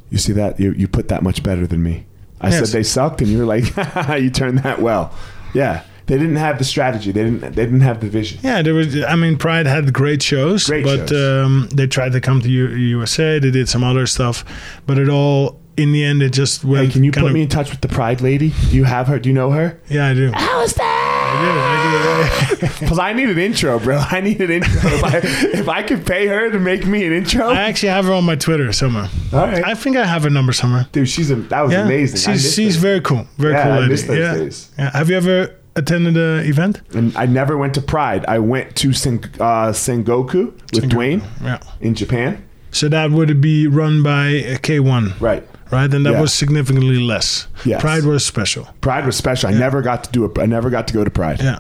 You 0.10 0.18
see 0.18 0.34
that? 0.34 0.60
You, 0.60 0.72
you 0.74 0.88
put 0.88 1.08
that 1.10 1.22
much 1.24 1.44
better 1.44 1.66
than 1.68 1.84
me. 1.84 2.06
I 2.42 2.50
Yes. 2.50 2.60
said 2.60 2.80
they 2.80 2.84
sucked, 2.84 3.22
and 3.22 3.30
you 3.30 3.38
were 3.40 3.46
like, 3.46 3.66
you 4.22 4.30
turned 4.30 4.60
that 4.60 4.82
well. 4.82 5.14
Yeah, 5.54 5.84
they 6.10 6.18
didn't 6.18 6.36
have 6.38 6.58
the 6.58 6.64
strategy. 6.66 7.12
They 7.12 7.24
didn't. 7.24 7.42
They 7.42 7.64
didn't 7.66 7.82
have 7.82 8.02
the 8.02 8.10
vision. 8.10 8.40
Yeah, 8.44 8.62
there 8.62 8.74
was. 8.74 9.02
I 9.04 9.16
mean, 9.16 9.38
Pride 9.38 9.66
had 9.68 9.94
great 9.94 10.22
shows, 10.22 10.66
Great 10.66 10.84
but 10.84 11.10
shows. 11.10 11.46
Um, 11.46 11.70
they 11.74 11.88
tried 11.88 12.12
to 12.14 12.20
come 12.22 12.42
to 12.42 12.50
U- 12.50 12.68
USA. 12.98 13.40
They 13.40 13.52
did 13.52 13.70
some 13.70 13.84
other 13.84 14.06
stuff, 14.08 14.44
but 14.86 14.98
it 14.98 15.08
all 15.08 15.60
in 15.78 15.92
the 15.94 16.04
end 16.04 16.22
it 16.22 16.34
just 16.34 16.66
went. 16.66 16.88
Hey, 16.88 16.92
can 16.92 17.04
you 17.04 17.12
put 17.12 17.24
of- 17.24 17.32
me 17.32 17.44
in 17.44 17.48
touch 17.48 17.70
with 17.70 17.82
the 17.82 17.88
Pride 17.88 18.22
lady? 18.22 18.50
Do 18.70 18.76
you 18.76 18.84
have 18.86 19.08
her? 19.08 19.20
Do 19.20 19.30
you 19.30 19.36
know 19.36 19.52
her? 19.52 19.80
Yeah, 19.88 20.08
I 20.08 20.14
do. 20.16 20.32
How 20.34 20.62
is 20.62 20.74
that? 20.74 20.96
I 21.32 22.56
do. 22.60 22.68
Because 22.80 23.00
I 23.10 23.14
need 23.14 23.30
an 23.30 23.38
intro, 23.38 23.80
bro. 23.80 23.98
I 23.98 24.20
need 24.20 24.42
an 24.42 24.50
intro. 24.52 24.72
if, 24.84 25.04
I, 25.04 25.18
if 25.60 25.70
I 25.70 25.84
could 25.84 26.06
pay 26.06 26.28
her 26.28 26.50
to 26.50 26.60
make 26.60 26.86
me 26.86 27.06
an 27.06 27.14
intro, 27.14 27.48
I 27.48 27.62
actually 27.70 27.90
have 27.90 28.06
her 28.06 28.14
on 28.14 28.26
my 28.26 28.36
Twitter 28.36 28.72
somewhere. 28.74 29.08
all 29.32 29.40
right, 29.42 29.64
I 29.64 29.76
think 29.76 29.96
I 29.96 30.06
have 30.06 30.24
her 30.24 30.30
number 30.30 30.54
somewhere. 30.54 30.88
dude. 30.92 31.08
She's 31.08 31.30
a, 31.32 31.36
that 31.36 31.62
was 31.62 31.72
Yeah, 31.72 31.86
amazing. 31.86 32.34
She's 32.34 32.54
she's 32.54 32.76
very 32.78 33.00
cool. 33.02 33.28
Very 33.38 33.54
Yeah, 33.54 33.64
cool 33.64 33.72
I 33.74 33.80
lady. 33.80 33.96
those 33.96 34.08
yeah. 34.18 34.34
days. 34.36 34.72
yeah. 34.78 34.92
Have 34.92 35.10
you 35.10 35.18
ever 35.18 35.56
attended 35.80 36.16
an 36.18 36.46
event? 36.46 36.82
And 36.94 37.16
I 37.18 37.26
never 37.26 37.58
went 37.58 37.74
to 37.76 37.82
Pride. 37.82 38.24
I 38.28 38.40
went 38.40 38.76
to 38.82 38.94
Sen, 38.94 39.20
uh, 39.40 39.72
Sengoku 39.74 40.54
with 40.74 40.90
Duane 40.90 41.22
Yeah. 41.44 41.60
in 41.82 41.96
Japan. 41.96 42.44
So 42.72 42.88
that 42.90 43.12
would 43.12 43.42
be 43.42 43.68
run 43.68 44.04
by 44.04 44.28
uh, 44.44 44.58
K1, 44.66 45.14
Right. 45.20 45.44
right? 45.72 45.92
And 45.94 46.06
that 46.06 46.14
Yeah. 46.14 46.22
was 46.22 46.32
significantly 46.34 47.00
less. 47.00 47.48
Yes. 47.66 47.82
Pride 47.82 48.04
was 48.06 48.26
special. 48.26 48.68
Pride 48.82 49.06
was 49.06 49.16
special. 49.16 49.50
I 49.50 49.54
never 49.54 49.82
got 49.82 50.04
to 50.04 50.12
do 50.12 50.26
it. 50.26 50.38
I 50.40 50.46
never 50.46 50.70
got 50.70 50.88
to 50.90 50.94
go 50.94 51.04
to 51.04 51.10
Pride. 51.10 51.42
Yeah. 51.42 51.60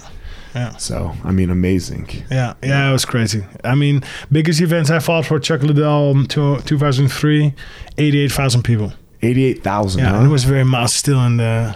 Yeah. 0.56 0.76
So 0.78 1.14
I 1.24 1.32
mean, 1.32 1.50
amazing. 1.52 2.08
Yeah, 2.32 2.54
yeah, 2.64 2.90
it 2.90 2.92
was 2.92 3.06
crazy. 3.06 3.44
I 3.64 3.76
mean, 3.76 4.02
biggest 4.32 4.60
events 4.62 4.90
I 4.90 5.00
fought 5.00 5.26
for 5.26 5.40
Chuck 5.40 5.62
Liddell 5.64 6.26
to 6.26 6.60
2003, 6.66 7.54
88,000 7.98 8.64
people. 8.64 8.92
Eighty-eight 9.22 9.64
thousand. 9.64 10.00
Yeah, 10.02 10.12
huh? 10.12 10.18
and 10.20 10.28
it 10.28 10.30
was 10.32 10.46
very 10.46 10.64
much 10.64 10.92
still 10.92 11.20
in 11.26 11.38
the 11.38 11.76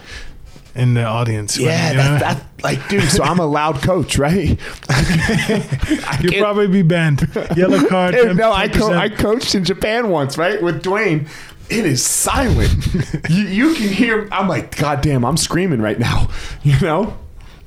in 0.75 0.93
the 0.95 1.03
audience. 1.03 1.57
when, 1.57 1.67
Yeah, 1.67 1.91
you 1.91 1.97
know, 1.97 2.03
that, 2.03 2.19
that 2.19 2.63
like, 2.63 2.87
dude. 2.89 3.03
So 3.03 3.23
I'm 3.23 3.39
a 3.39 3.45
loud 3.45 3.81
coach, 3.81 4.17
right? 4.17 4.59
You'll 6.21 6.41
probably 6.41 6.67
be 6.67 6.81
banned. 6.81 7.27
Yellow 7.55 7.87
card. 7.87 8.15
Dude, 8.15 8.37
no, 8.37 8.51
I, 8.51 8.67
co- 8.69 8.93
I 8.93 9.09
coached 9.09 9.55
in 9.55 9.63
Japan 9.63 10.09
once, 10.09 10.37
right, 10.37 10.61
with 10.61 10.81
Duane. 10.83 11.27
It 11.69 11.85
is 11.85 12.03
silent. 12.05 12.71
you, 13.29 13.43
you 13.47 13.73
can 13.75 13.87
hear. 13.89 14.27
I'm 14.31 14.47
like, 14.47 14.75
God 14.77 15.01
damn, 15.01 15.23
I'm 15.25 15.37
screaming 15.37 15.81
right 15.81 15.99
now. 15.99 16.29
You 16.63 16.79
know? 16.79 17.17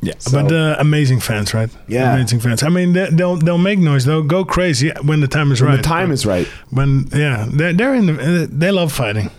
Yeah, 0.03 0.13
So- 0.19 0.43
but 0.43 0.53
uh, 0.53 0.77
amazing 0.79 1.21
fans, 1.21 1.53
right? 1.55 1.71
Yeah. 1.89 2.15
amazing 2.15 2.41
fans. 2.41 2.63
I 2.63 2.69
mean, 2.69 2.93
they, 2.93 3.09
they'll 3.11 3.37
they'll 3.37 3.59
make 3.59 3.79
noise. 3.79 4.05
They'll 4.05 4.23
go 4.23 4.45
crazy 4.45 4.91
when 5.03 5.21
the 5.21 5.29
time 5.29 5.51
is 5.53 5.61
When 5.61 5.71
right. 5.71 5.77
the 5.77 5.83
time 5.83 6.11
is 6.13 6.25
right. 6.27 6.47
when 6.71 7.07
yeah, 7.13 7.47
they're, 7.51 7.73
they're 7.73 7.95
in 7.95 8.07
the 8.07 8.49
they 8.51 8.71
love 8.71 8.93
fighting. 8.93 9.31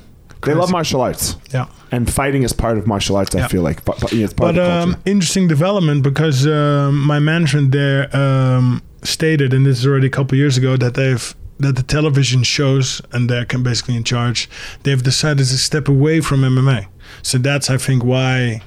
They 0.43 0.53
love 0.53 0.71
martial 0.71 1.01
arts, 1.01 1.35
Yeah. 1.53 1.65
and 1.91 2.11
fighting 2.11 2.43
is 2.43 2.53
part 2.53 2.77
of 2.77 2.85
martial 2.87 3.15
arts. 3.15 3.35
I 3.35 3.47
feel 3.47 3.61
like, 3.63 3.83
but, 3.85 3.99
but, 3.99 4.13
yeah, 4.13 4.27
But 4.35 4.57
um, 4.57 4.97
interesting 5.05 5.47
development 5.47 6.03
because 6.03 6.45
um, 6.47 6.99
my 7.01 7.19
management 7.19 7.71
there 7.71 8.15
um, 8.15 8.81
stated, 9.03 9.53
and 9.53 9.65
this 9.65 9.79
is 9.79 9.87
already 9.87 10.07
a 10.07 10.11
couple 10.11 10.37
years 10.37 10.57
ago, 10.57 10.77
that 10.77 10.93
they've 10.93 11.35
that 11.59 11.75
the 11.75 11.81
television 11.83 12.43
shows 12.43 13.01
and 13.13 13.29
they're 13.29 13.45
basically 13.45 13.95
in 13.95 14.03
charge. 14.03 14.47
They've 14.83 15.01
decided 15.01 15.39
to 15.47 15.57
step 15.57 15.87
away 15.87 16.21
from 16.21 16.41
MMA. 16.41 16.85
So 17.23 17.39
that's 17.39 17.69
I 17.71 17.77
think 17.77 18.03
why 18.03 18.61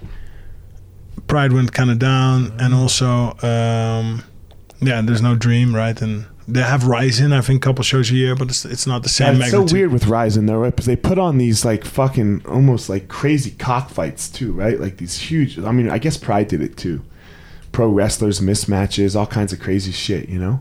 Pride 1.28 1.52
went 1.52 1.72
kind 1.72 1.90
of 1.90 1.98
down, 2.00 2.52
and 2.58 2.74
also 2.74 3.36
um, 3.42 4.24
yeah, 4.80 5.00
there's 5.02 5.22
no 5.22 5.36
Dream, 5.36 5.74
right? 5.74 6.00
And 6.02 6.26
they 6.52 6.62
have 6.62 6.86
Rizin, 6.86 7.32
I 7.32 7.40
think, 7.40 7.64
a 7.64 7.68
couple 7.68 7.82
shows 7.84 8.10
a 8.10 8.14
year, 8.14 8.34
but 8.34 8.48
it's, 8.48 8.64
it's 8.64 8.86
not 8.86 9.02
the 9.02 9.08
same 9.08 9.36
Yeah, 9.36 9.42
it's 9.42 9.50
so 9.50 9.64
weird 9.64 9.92
with 9.92 10.06
Rizin 10.06 10.46
though, 10.46 10.58
right? 10.58 10.70
Because 10.70 10.86
they 10.86 10.96
put 10.96 11.18
on 11.18 11.38
these 11.38 11.64
like 11.64 11.84
fucking 11.84 12.42
almost 12.46 12.88
like 12.88 13.08
crazy 13.08 13.50
cockfights 13.52 14.28
too, 14.28 14.52
right? 14.52 14.78
Like 14.80 14.96
these 14.98 15.16
huge. 15.16 15.58
I 15.58 15.72
mean, 15.72 15.88
I 15.90 15.98
guess 15.98 16.16
Pride 16.16 16.48
did 16.48 16.60
it 16.62 16.76
too. 16.76 17.02
Pro 17.72 17.88
wrestlers, 17.88 18.40
mismatches, 18.40 19.14
all 19.14 19.26
kinds 19.26 19.52
of 19.52 19.60
crazy 19.60 19.92
shit, 19.92 20.28
you 20.28 20.38
know. 20.38 20.60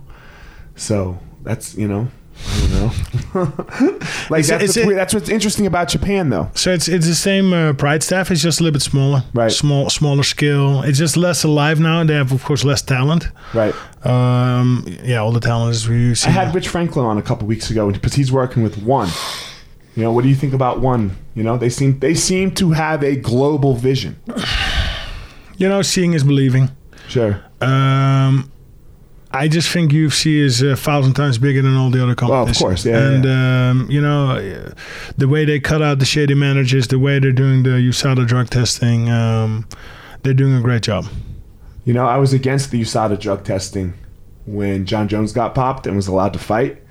So 0.75 1.19
that's 1.43 1.75
you 1.75 1.87
know, 1.87 2.07
I 2.47 2.59
don't 2.59 3.35
know. 3.35 3.41
like 4.29 4.39
It's- 4.41 4.47
that's 4.49 4.63
it's 4.63 4.75
what's, 4.77 4.85
weird. 4.87 4.97
that's 4.99 5.13
what's 5.13 5.29
interesting 5.29 5.65
about 5.65 5.89
Japan 5.89 6.29
though. 6.29 6.49
So 6.55 6.71
it's 6.71 6.87
it's 6.87 7.07
the 7.07 7.15
same 7.15 7.51
uh, 7.51 7.73
Pride 7.73 8.03
staff. 8.03 8.31
It's 8.31 8.41
just 8.41 8.59
a 8.59 8.63
little 8.63 8.73
bit 8.75 8.81
smaller, 8.83 9.23
Right. 9.33 9.51
Small, 9.51 9.89
smaller 9.89 10.23
scale. 10.23 10.83
It's 10.83 10.97
just 10.99 11.17
less 11.17 11.43
alive 11.43 11.79
now. 11.79 11.99
And 12.01 12.09
they 12.09 12.13
have, 12.15 12.31
of 12.31 12.43
course, 12.43 12.63
less 12.63 12.81
talent. 12.81 13.27
Right. 13.53 13.73
Um, 14.03 14.85
yeah, 15.03 15.17
all 15.17 15.31
the 15.31 15.39
talent 15.39 15.75
is 15.75 15.87
we 15.89 16.15
see. 16.15 16.29
I 16.29 16.31
had 16.31 16.55
Rich 16.55 16.69
Franklin 16.69 17.05
on 17.05 17.17
a 17.17 17.21
couple 17.21 17.47
weeks 17.47 17.69
ago 17.69 17.91
because 17.91 18.13
he's 18.13 18.31
working 18.31 18.63
with 18.63 18.81
One. 18.81 19.09
You 19.95 20.03
know, 20.03 20.13
what 20.13 20.23
do 20.23 20.29
you 20.29 20.35
think 20.35 20.53
about 20.53 20.79
One? 20.79 21.17
You 21.35 21.43
know, 21.43 21.57
they 21.57 21.69
seem 21.69 21.99
they 21.99 22.13
seem 22.13 22.51
to 22.55 22.71
have 22.71 23.03
a 23.03 23.15
global 23.15 23.75
vision. 23.75 24.17
you 25.57 25.67
know, 25.67 25.81
seeing 25.81 26.13
is 26.13 26.23
believing. 26.23 26.69
Sure. 27.09 27.43
Um, 27.61 28.51
I 29.31 29.47
just 29.47 29.69
think 29.69 29.91
UFC 29.91 30.39
is 30.39 30.61
a 30.61 30.75
thousand 30.75 31.13
times 31.13 31.37
bigger 31.37 31.61
than 31.61 31.75
all 31.75 31.89
the 31.91 32.01
other 32.01 32.15
Well, 32.27 32.47
of 32.47 32.57
course, 32.57 32.85
yeah, 32.85 32.97
and 32.97 33.25
Um, 33.25 33.87
you 33.91 34.01
know, 34.01 34.71
the 35.17 35.27
way 35.27 35.45
they 35.45 35.59
cut 35.59 35.81
out 35.81 35.99
the 35.99 36.05
shady 36.05 36.33
managers, 36.33 36.87
the 36.87 36.97
way 36.97 37.19
they're 37.19 37.31
doing 37.31 37.63
the 37.63 37.71
USADA 37.71 38.25
drug 38.25 38.49
testing, 38.49 39.09
um, 39.09 39.67
they're 40.23 40.33
doing 40.33 40.55
a 40.55 40.61
great 40.61 40.81
job. 40.81 41.05
You 41.85 41.93
know, 41.93 42.05
I 42.05 42.17
was 42.17 42.33
against 42.33 42.71
the 42.71 42.81
USADA 42.81 43.19
drug 43.19 43.43
testing 43.43 43.93
when 44.45 44.85
Jon 44.85 45.07
Jones 45.07 45.31
got 45.31 45.55
popped 45.55 45.87
and 45.87 45.95
was 45.95 46.07
allowed 46.07 46.33
to 46.33 46.39
fight. 46.39 46.81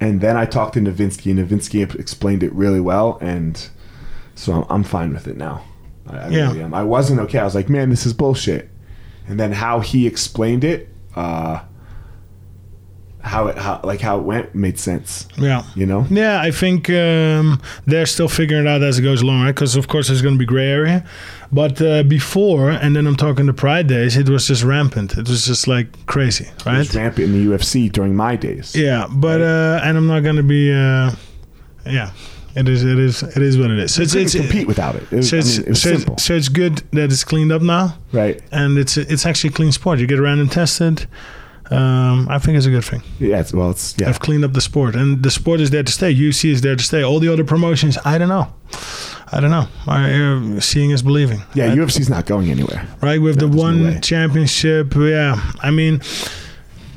And 0.00 0.20
then 0.20 0.36
I 0.36 0.46
talked 0.46 0.74
to 0.74 0.80
Novitzky, 0.80 1.30
and 1.30 1.38
Novitzky 1.48 1.82
explained 1.98 2.42
it 2.42 2.52
really 2.52 2.80
well. 2.80 3.18
And 3.20 3.68
so 4.34 4.52
I'm, 4.52 4.64
I'm 4.70 4.82
fine 4.84 5.12
with 5.12 5.26
it 5.28 5.36
now. 5.36 5.62
I, 6.06 6.16
I 6.16 6.28
Yeah. 6.28 6.48
really 6.48 6.62
am. 6.62 6.72
I 6.74 6.82
wasn't 6.82 7.20
okay. 7.20 7.38
I 7.38 7.44
was 7.44 7.54
like, 7.54 7.68
man, 7.68 7.90
this 7.90 8.06
is 8.06 8.12
bullshit. 8.14 8.70
And 9.28 9.38
then 9.38 9.52
how 9.52 9.80
he 9.80 10.06
explained 10.06 10.64
it, 10.64 10.88
uh, 11.14 11.60
how 13.22 13.48
it, 13.48 13.58
how, 13.58 13.80
like 13.84 14.00
how 14.00 14.18
it 14.18 14.22
went 14.24 14.54
made 14.54 14.78
sense, 14.78 15.28
Yeah. 15.36 15.62
you 15.74 15.84
know? 15.86 16.06
Yeah, 16.10 16.40
I 16.40 16.50
think 16.50 16.88
um, 16.90 17.60
they're 17.86 18.06
still 18.06 18.28
figuring 18.28 18.66
it 18.66 18.68
out 18.68 18.82
as 18.82 18.98
it 18.98 19.02
goes 19.02 19.22
along, 19.22 19.42
right? 19.42 19.54
Because 19.54 19.76
of 19.76 19.88
course 19.88 20.08
there's 20.08 20.22
going 20.22 20.34
to 20.34 20.38
be 20.38 20.46
gray 20.46 20.68
area, 20.70 21.04
but 21.52 21.80
uh, 21.82 22.02
before, 22.04 22.70
and 22.70 22.96
then 22.96 23.06
I'm 23.06 23.16
talking 23.16 23.46
the 23.46 23.52
Pride 23.52 23.86
days, 23.86 24.16
it 24.16 24.28
was 24.28 24.46
just 24.46 24.62
rampant. 24.64 25.18
It 25.18 25.28
was 25.28 25.44
just 25.46 25.68
like 25.68 26.06
crazy, 26.06 26.48
right? 26.64 26.76
It 26.76 26.78
was 26.78 26.96
rampant 26.96 27.26
in 27.26 27.32
the 27.32 27.52
UFC 27.54 27.92
during 27.92 28.16
my 28.16 28.36
days. 28.36 28.74
Yeah, 28.74 29.06
but 29.10 29.40
uh, 29.42 29.80
and 29.82 29.96
I'm 29.98 30.06
not 30.06 30.20
going 30.20 30.36
to 30.36 30.42
be, 30.42 30.72
uh, 30.72 31.12
yeah, 31.84 32.12
it 32.56 32.68
is, 32.68 32.82
it 32.84 32.98
is, 32.98 33.22
it 33.22 33.42
is 33.42 33.58
what 33.58 33.70
it 33.70 33.78
is. 33.78 33.94
So 33.94 34.00
You 34.00 34.04
it's, 34.04 34.14
it's, 34.14 34.34
compete 34.34 34.66
without 34.66 34.96
it. 34.96 35.02
It 35.12 35.16
was, 35.16 35.28
so 35.30 35.36
I 35.36 35.40
it's, 35.40 35.58
mean, 35.58 35.68
it 35.68 35.74
so, 35.76 35.90
it's, 35.90 36.24
so 36.24 36.34
it's 36.34 36.48
good 36.48 36.78
that 36.92 37.12
it's 37.12 37.22
cleaned 37.24 37.52
up 37.52 37.62
now, 37.62 37.98
right? 38.12 38.40
and 38.50 38.78
it's 38.78 38.96
it's 38.96 39.26
actually 39.26 39.50
a 39.50 39.52
clean 39.52 39.72
sport. 39.72 39.98
You 39.98 40.06
get 40.06 40.18
random 40.20 40.48
tested. 40.48 41.06
Um, 41.70 42.26
I 42.28 42.38
think 42.38 42.56
it's 42.56 42.66
a 42.66 42.70
good 42.70 42.84
thing. 42.84 43.02
Yeah, 43.20 43.38
it's, 43.40 43.52
well, 43.52 43.70
it's 43.70 43.94
yeah. 43.98 44.08
I've 44.08 44.18
cleaned 44.20 44.44
up 44.44 44.52
the 44.54 44.60
sport, 44.60 44.96
and 44.96 45.22
the 45.22 45.30
sport 45.30 45.60
is 45.60 45.70
there 45.70 45.82
to 45.84 45.92
stay. 45.92 46.12
UC 46.14 46.50
is 46.50 46.60
there 46.62 46.74
to 46.76 46.82
stay. 46.82 47.02
All 47.04 47.20
the 47.20 47.32
other 47.32 47.44
promotions, 47.44 47.96
I 48.04 48.18
don't 48.18 48.28
know. 48.28 48.52
I 49.32 49.38
don't 49.40 49.50
know. 49.52 49.68
I, 49.86 50.12
uh, 50.56 50.60
seeing 50.60 50.90
is 50.90 51.02
believing. 51.02 51.42
Yeah, 51.54 51.68
right? 51.68 51.78
UFC's 51.78 52.10
not 52.10 52.26
going 52.26 52.50
anywhere. 52.50 52.88
right 53.00 53.22
with 53.22 53.36
No, 53.36 53.46
the 53.46 53.56
there's 53.56 53.76
no 53.78 53.84
one 53.92 54.00
championship. 54.00 54.94
Yeah, 54.96 55.40
I 55.60 55.70
mean, 55.70 56.00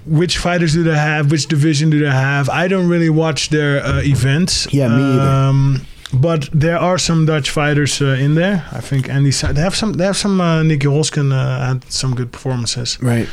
which 0.07 0.39
fighters 0.39 0.73
do 0.73 0.81
they 0.83 0.95
have? 0.97 1.29
Which 1.29 1.45
division 1.47 1.91
do 1.91 1.99
they 1.99 2.09
have? 2.09 2.49
I 2.49 2.67
don't 2.67 2.89
really 2.89 3.09
watch 3.11 3.49
their 3.49 3.83
uh, 3.85 4.01
events. 4.01 4.67
Yeah, 4.73 4.87
me 4.87 5.03
either. 5.03 5.21
Um, 5.21 5.85
but 6.13 6.49
there 6.53 6.77
are 6.77 6.97
some 6.97 7.25
Dutch 7.25 7.49
fighters 7.49 8.01
uh, 8.01 8.05
in 8.25 8.35
there. 8.35 8.65
I 8.71 8.81
think 8.81 9.09
Andy. 9.09 9.31
Sa- 9.31 9.51
They 9.53 9.61
have 9.61 9.75
some. 9.75 9.93
They 9.93 10.05
have 10.05 10.15
some. 10.17 10.39
Uh, 10.41 10.61
Nieky 10.63 10.87
Holzken 10.87 11.31
uh, 11.31 11.65
had 11.67 11.91
some 11.91 12.15
good 12.15 12.31
performances. 12.31 12.97
Right. 13.01 13.27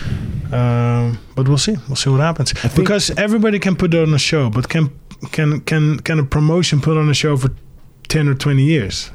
Um, 0.52 1.18
but 1.36 1.46
we'll 1.48 1.58
see. 1.58 1.76
We'll 1.88 1.96
see 1.96 2.10
what 2.10 2.20
happens. 2.20 2.52
because 2.74 3.10
everybody 3.16 3.58
can 3.58 3.76
put 3.76 3.94
on 3.94 4.14
a 4.14 4.18
show, 4.18 4.50
but 4.50 4.68
can 4.68 4.90
can 5.32 5.60
can 5.60 5.98
can 6.00 6.18
a 6.18 6.24
promotion 6.24 6.80
put 6.80 6.96
on 6.96 7.08
a 7.10 7.14
show 7.14 7.36
for 7.36 7.50
ten 8.08 8.28
or 8.28 8.34
twenty 8.34 8.64
years? 8.64 9.10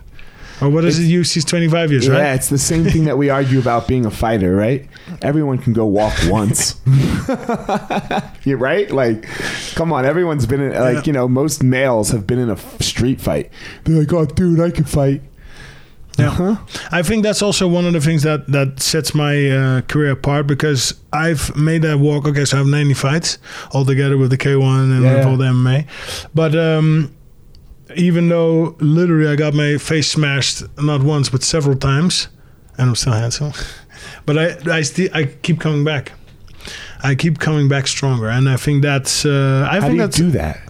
Or 0.62 0.70
what 0.70 0.86
is 0.86 1.00
it? 1.00 1.04
UC's 1.12 1.44
twenty 1.46 1.68
five 1.68 1.92
years, 1.92 2.08
Yeah, 2.08 2.14
right? 2.14 2.36
it's 2.36 2.50
the 2.50 2.58
same 2.58 2.86
thing 2.86 3.06
that 3.06 3.18
we 3.18 3.30
argue 3.30 3.60
about 3.60 3.88
being 3.88 4.06
a 4.06 4.12
fighter, 4.12 4.56
right? 4.56 4.88
Everyone 5.22 5.58
can 5.58 5.74
go 5.74 5.86
walk 5.86 6.14
once. 6.28 6.80
You're 8.44 8.58
right. 8.58 8.90
Like, 8.92 9.28
come 9.76 9.92
on, 9.92 10.06
everyone's 10.06 10.46
been 10.46 10.62
in. 10.62 10.74
Like, 10.74 10.96
Yeah. 10.98 11.02
you 11.06 11.14
know, 11.14 11.28
most 11.28 11.64
males 11.64 12.12
have 12.12 12.26
been 12.28 12.40
in 12.40 12.50
a 12.50 12.58
street 12.82 13.20
fight. 13.22 13.52
They're 13.84 14.00
like, 14.00 14.14
"Oh, 14.14 14.26
dude, 14.26 14.60
I 14.60 14.72
can 14.72 14.86
fight." 14.86 15.22
Yeah. 16.18 16.30
Huh? 16.30 16.56
I 16.94 17.02
think 17.04 17.24
that's 17.24 17.42
also 17.42 17.68
one 17.68 17.86
of 17.86 17.92
the 17.92 18.00
things 18.00 18.24
that 18.24 18.48
that 18.48 18.80
sets 18.80 19.14
my 19.14 19.50
uh, 19.50 19.82
career 19.82 20.12
apart 20.12 20.48
because 20.48 20.94
I've 21.12 21.54
made 21.58 21.82
that 21.82 22.00
walk. 22.00 22.26
Okay, 22.28 22.46
so 22.46 22.56
I 22.56 22.60
have 22.60 22.68
90 22.68 22.94
fights 22.94 23.38
all 23.72 23.84
together 23.84 24.18
with 24.18 24.30
the 24.32 24.38
K1 24.38 24.92
and 24.96 25.04
Yeah. 25.04 25.28
all 25.28 25.36
the 25.36 25.46
MMA. 25.46 25.86
But 26.34 26.56
um, 26.56 27.14
even 27.96 28.30
though 28.30 28.76
literally 28.80 29.28
I 29.28 29.36
got 29.36 29.54
my 29.54 29.78
face 29.78 30.08
smashed 30.10 30.64
not 30.78 31.04
once 31.04 31.30
but 31.30 31.44
several 31.44 31.76
times, 31.78 32.28
and 32.78 32.90
I'm 32.90 32.96
still 32.96 33.14
handsome, 33.14 33.54
but 34.26 34.38
I 34.38 34.78
I 34.78 34.82
still 34.82 35.10
I 35.14 35.26
keep 35.26 35.60
coming 35.60 35.84
back. 35.84 36.14
I 37.04 37.14
keep 37.16 37.40
coming 37.40 37.68
back 37.68 37.88
stronger, 37.88 38.30
and 38.30 38.50
I 38.50 38.58
think 38.58 38.82
that's. 38.82 39.26
Uh, 39.26 39.68
I 39.70 39.76
How 39.76 39.82
do 39.82 39.82
think 39.82 39.94
you 39.94 40.00
that's 40.02 40.18
do 40.18 40.32
that? 40.32 40.62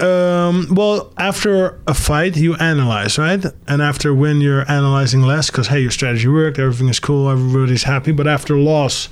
um, 0.00 0.66
well, 0.74 1.12
after 1.16 1.80
a 1.86 1.94
fight, 1.94 2.36
you 2.36 2.56
analyze, 2.56 3.16
right? 3.16 3.44
And 3.68 3.80
after 3.80 4.12
win, 4.12 4.40
you're 4.40 4.68
analyzing 4.70 5.22
less 5.22 5.50
because 5.50 5.68
hey, 5.68 5.80
your 5.80 5.90
strategy 5.92 6.26
worked, 6.28 6.58
everything 6.58 6.88
is 6.88 6.98
cool, 6.98 7.30
everybody's 7.30 7.84
happy. 7.84 8.12
But 8.12 8.26
after 8.26 8.54
a 8.56 8.60
loss, 8.60 9.08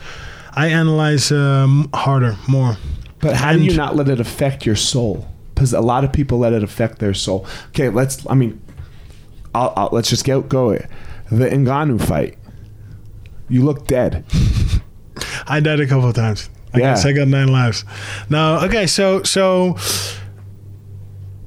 I 0.54 0.68
analyze 0.68 1.30
um, 1.30 1.88
harder, 1.94 2.36
more. 2.48 2.76
But 3.20 3.36
how 3.36 3.52
do 3.52 3.62
you 3.62 3.76
not 3.76 3.94
let 3.94 4.08
it 4.08 4.18
affect 4.18 4.66
your 4.66 4.74
soul? 4.76 5.28
Because 5.62 5.72
a 5.74 5.80
lot 5.80 6.02
of 6.04 6.12
people 6.12 6.38
let 6.38 6.52
it 6.52 6.62
affect 6.64 6.98
their 6.98 7.14
soul. 7.14 7.46
Okay, 7.68 7.88
let's. 7.88 8.26
I 8.28 8.34
mean, 8.34 8.60
I'll, 9.54 9.72
I'll, 9.76 9.88
let's 9.92 10.10
just 10.10 10.24
get 10.24 10.48
go. 10.48 10.70
it. 10.70 10.86
The 11.30 11.48
Ngannou 11.48 12.02
fight. 12.04 12.36
You 13.48 13.64
look 13.64 13.86
dead. 13.86 14.24
I 15.46 15.60
died 15.60 15.78
a 15.80 15.86
couple 15.86 16.08
of 16.08 16.14
times. 16.14 16.50
I 16.74 16.78
Yeah. 16.78 16.90
guess 16.94 17.04
I 17.04 17.12
got 17.12 17.28
nine 17.28 17.48
lives. 17.48 17.84
Now, 18.28 18.64
okay, 18.64 18.86
so 18.86 19.22
so 19.22 19.76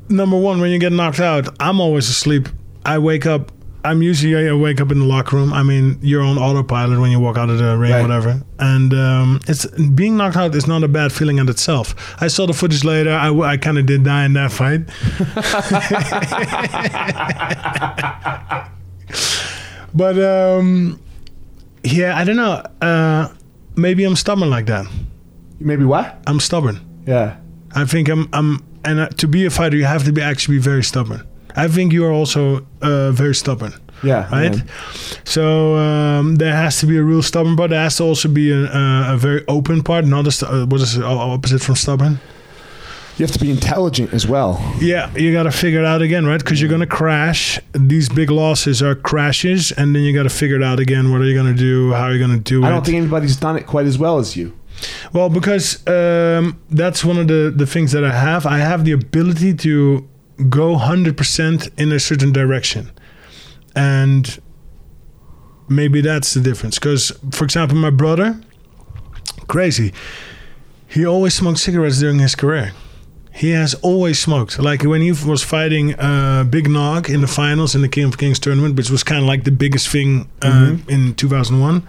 number 0.07 0.37
one, 0.37 0.61
when 0.61 0.71
you 0.71 0.79
get 0.79 0.91
knocked 0.91 1.19
out, 1.19 1.47
I'm 1.59 1.79
always 1.81 2.07
asleep. 2.09 2.47
I 2.85 2.99
wake 2.99 3.25
up. 3.25 3.51
I'm 3.85 4.01
usually 4.01 4.49
I 4.49 4.53
wake 4.53 4.81
up 4.81 4.91
in 4.91 4.99
the 4.99 5.05
locker 5.05 5.35
room. 5.37 5.53
I 5.53 5.63
mean, 5.63 5.99
you're 6.01 6.23
on 6.23 6.37
autopilot 6.37 6.99
when 6.99 7.11
you 7.11 7.19
walk 7.19 7.37
out 7.37 7.49
of 7.49 7.57
the 7.59 7.77
ring, 7.77 7.91
Right. 7.91 8.01
whatever. 8.01 8.41
And 8.59 8.93
um, 8.93 9.39
it's 9.47 9.65
being 9.67 10.17
knocked 10.17 10.35
out 10.37 10.53
is 10.55 10.67
not 10.67 10.83
a 10.83 10.87
bad 10.87 11.11
feeling 11.13 11.37
in 11.37 11.47
itself. 11.49 11.95
I 12.21 12.27
saw 12.27 12.45
the 12.47 12.53
footage 12.53 12.83
later. 12.83 13.11
I, 13.11 13.29
I 13.53 13.57
kind 13.57 13.77
of 13.77 13.85
did 13.85 14.03
die 14.03 14.25
in 14.25 14.33
that 14.33 14.51
fight. 14.51 14.81
but 19.93 20.17
um, 20.19 20.99
yeah, 21.83 22.17
I 22.17 22.23
don't 22.23 22.35
know. 22.37 22.63
Uh, 22.81 23.29
maybe 23.75 24.03
I'm 24.03 24.15
stubborn 24.15 24.49
like 24.49 24.65
that. 24.67 24.85
Maybe 25.59 25.85
what? 25.85 26.17
I'm 26.27 26.39
stubborn. 26.39 26.79
Yeah. 27.07 27.37
I 27.75 27.85
think 27.85 28.09
I'm. 28.09 28.29
I'm, 28.33 28.63
and 28.83 28.99
uh, 28.99 29.07
to 29.09 29.27
be 29.27 29.45
a 29.45 29.49
fighter, 29.49 29.75
you 29.77 29.85
have 29.85 30.03
to 30.05 30.11
be 30.13 30.21
actually 30.21 30.55
be 30.57 30.61
very 30.61 30.83
stubborn. 30.83 31.27
I 31.55 31.67
think 31.67 31.93
you 31.93 32.05
are 32.05 32.11
also 32.11 32.65
uh, 32.81 33.11
very 33.11 33.33
stubborn, 33.35 33.73
Yeah. 34.03 34.27
right? 34.31 34.55
man. 34.57 34.67
So 35.23 35.75
um, 35.77 36.35
there 36.35 36.53
has 36.55 36.79
to 36.79 36.85
be 36.85 36.97
a 36.97 37.03
real 37.03 37.21
stubborn 37.23 37.55
part. 37.55 37.69
There 37.69 37.81
has 37.81 37.97
to 37.97 38.03
also 38.03 38.27
be 38.29 38.51
a, 38.51 38.65
a, 38.65 39.13
a 39.13 39.17
very 39.17 39.43
open 39.47 39.81
part. 39.83 40.05
Not 40.05 40.25
a 40.27 40.47
uh, 40.47 40.65
what 40.65 40.81
is 40.81 40.95
the 40.95 41.05
opposite 41.05 41.61
from 41.61 41.75
stubborn? 41.75 42.19
You 43.17 43.25
have 43.25 43.31
to 43.33 43.39
be 43.39 43.49
intelligent 43.49 44.13
as 44.13 44.27
well. 44.27 44.59
Yeah, 44.81 45.09
you 45.15 45.31
got 45.31 45.43
to 45.43 45.51
figure 45.51 45.79
it 45.79 45.85
out 45.85 46.01
again, 46.01 46.25
right? 46.25 46.37
Because 46.43 46.59
you're 46.59 46.69
gonna 46.69 46.85
crash. 46.85 47.57
These 47.71 48.09
big 48.09 48.29
losses 48.29 48.81
are 48.83 48.93
crashes, 48.93 49.71
and 49.71 49.95
then 49.95 50.01
you 50.03 50.11
got 50.13 50.23
to 50.23 50.29
figure 50.29 50.57
it 50.57 50.63
out 50.63 50.79
again. 50.81 51.11
What 51.13 51.21
are 51.21 51.25
you 51.25 51.33
gonna 51.35 51.53
do? 51.53 51.93
How 51.93 52.03
are 52.07 52.13
you 52.13 52.19
gonna 52.19 52.39
do 52.39 52.61
it? 52.63 52.67
I 52.67 52.69
don't 52.71 52.83
think 52.85 52.97
anybody's 52.97 53.37
done 53.37 53.55
it 53.55 53.65
quite 53.67 53.85
as 53.85 53.97
well 53.97 54.17
as 54.19 54.35
you. 54.35 54.51
Well, 55.13 55.29
because 55.29 55.79
um, 55.87 56.59
that's 56.69 57.05
one 57.05 57.17
of 57.17 57.29
the, 57.29 57.53
the 57.55 57.65
things 57.65 57.93
that 57.93 58.03
I 58.03 58.11
have. 58.11 58.45
I 58.45 58.57
have 58.57 58.83
the 58.83 58.91
ability 58.91 59.53
to 59.53 60.05
go 60.49 60.75
100% 60.75 61.79
in 61.79 61.91
a 61.91 61.99
certain 61.99 62.31
direction. 62.31 62.91
And 63.75 64.39
maybe 65.67 66.01
that's 66.01 66.33
the 66.33 66.41
difference. 66.41 66.79
Because, 66.79 67.11
for 67.31 67.43
example, 67.43 67.77
my 67.77 67.89
brother, 67.89 68.39
crazy, 69.47 69.93
he 70.87 71.05
always 71.05 71.33
smoked 71.33 71.59
cigarettes 71.59 71.99
during 71.99 72.19
his 72.19 72.35
career. 72.35 72.73
He 73.33 73.49
has 73.51 73.73
always 73.75 74.17
smoked. 74.17 74.59
Like 74.59 74.83
when 74.83 75.01
he 75.01 75.11
was 75.11 75.43
fighting 75.43 75.93
uh, 75.99 76.45
Big 76.45 76.69
Nog 76.69 77.09
in 77.09 77.19
the 77.19 77.27
finals 77.27 77.75
in 77.75 77.81
the 77.81 77.89
King 77.89 78.05
of 78.05 78.17
Kings 78.17 78.39
tournament, 78.39 78.77
which 78.77 78.89
was 78.89 79.03
kind 79.03 79.21
of 79.21 79.27
like 79.27 79.43
the 79.43 79.51
biggest 79.51 79.89
thing 79.89 80.29
uh, 80.41 80.77
in 80.87 81.15
2001. 81.15 81.85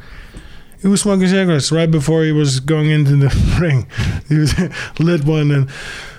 He 0.83 0.89
was 0.89 1.03
smoking 1.03 1.29
cigarettes 1.29 1.71
right 1.71 1.91
before 1.91 2.25
he 2.25 2.33
was 2.33 2.59
going 2.59 2.91
into 2.91 3.17
the 3.17 3.59
ring. 3.61 3.87
He 4.29 4.39
was 4.39 4.59
lit 4.99 5.25
one 5.25 5.53
and 5.53 5.71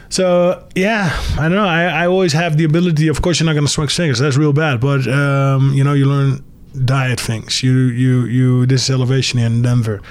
so 0.09 0.67
yeah, 0.75 1.09
I 1.37 1.43
don't 1.43 1.55
know. 1.55 1.65
I, 1.65 1.83
I 2.03 2.07
always 2.07 2.33
have 2.33 2.57
the 2.57 2.63
ability. 2.63 3.07
Of 3.07 3.21
course, 3.21 3.39
you're 3.39 3.45
not 3.45 3.53
going 3.53 3.65
to 3.65 3.71
smoke 3.71 3.89
cigarettes. 3.89 4.19
That's 4.19 4.37
real 4.37 4.53
bad. 4.53 4.79
But 4.79 5.07
um, 5.07 5.73
you 5.73 5.83
know, 5.83 5.93
you 5.93 6.05
learn 6.05 6.43
diet 6.85 7.19
things. 7.19 7.63
You 7.63 7.73
you 7.73 8.25
you. 8.25 8.65
This 8.65 8.83
is 8.83 8.89
elevation 8.89 9.39
in 9.39 9.61
Denver. 9.61 10.01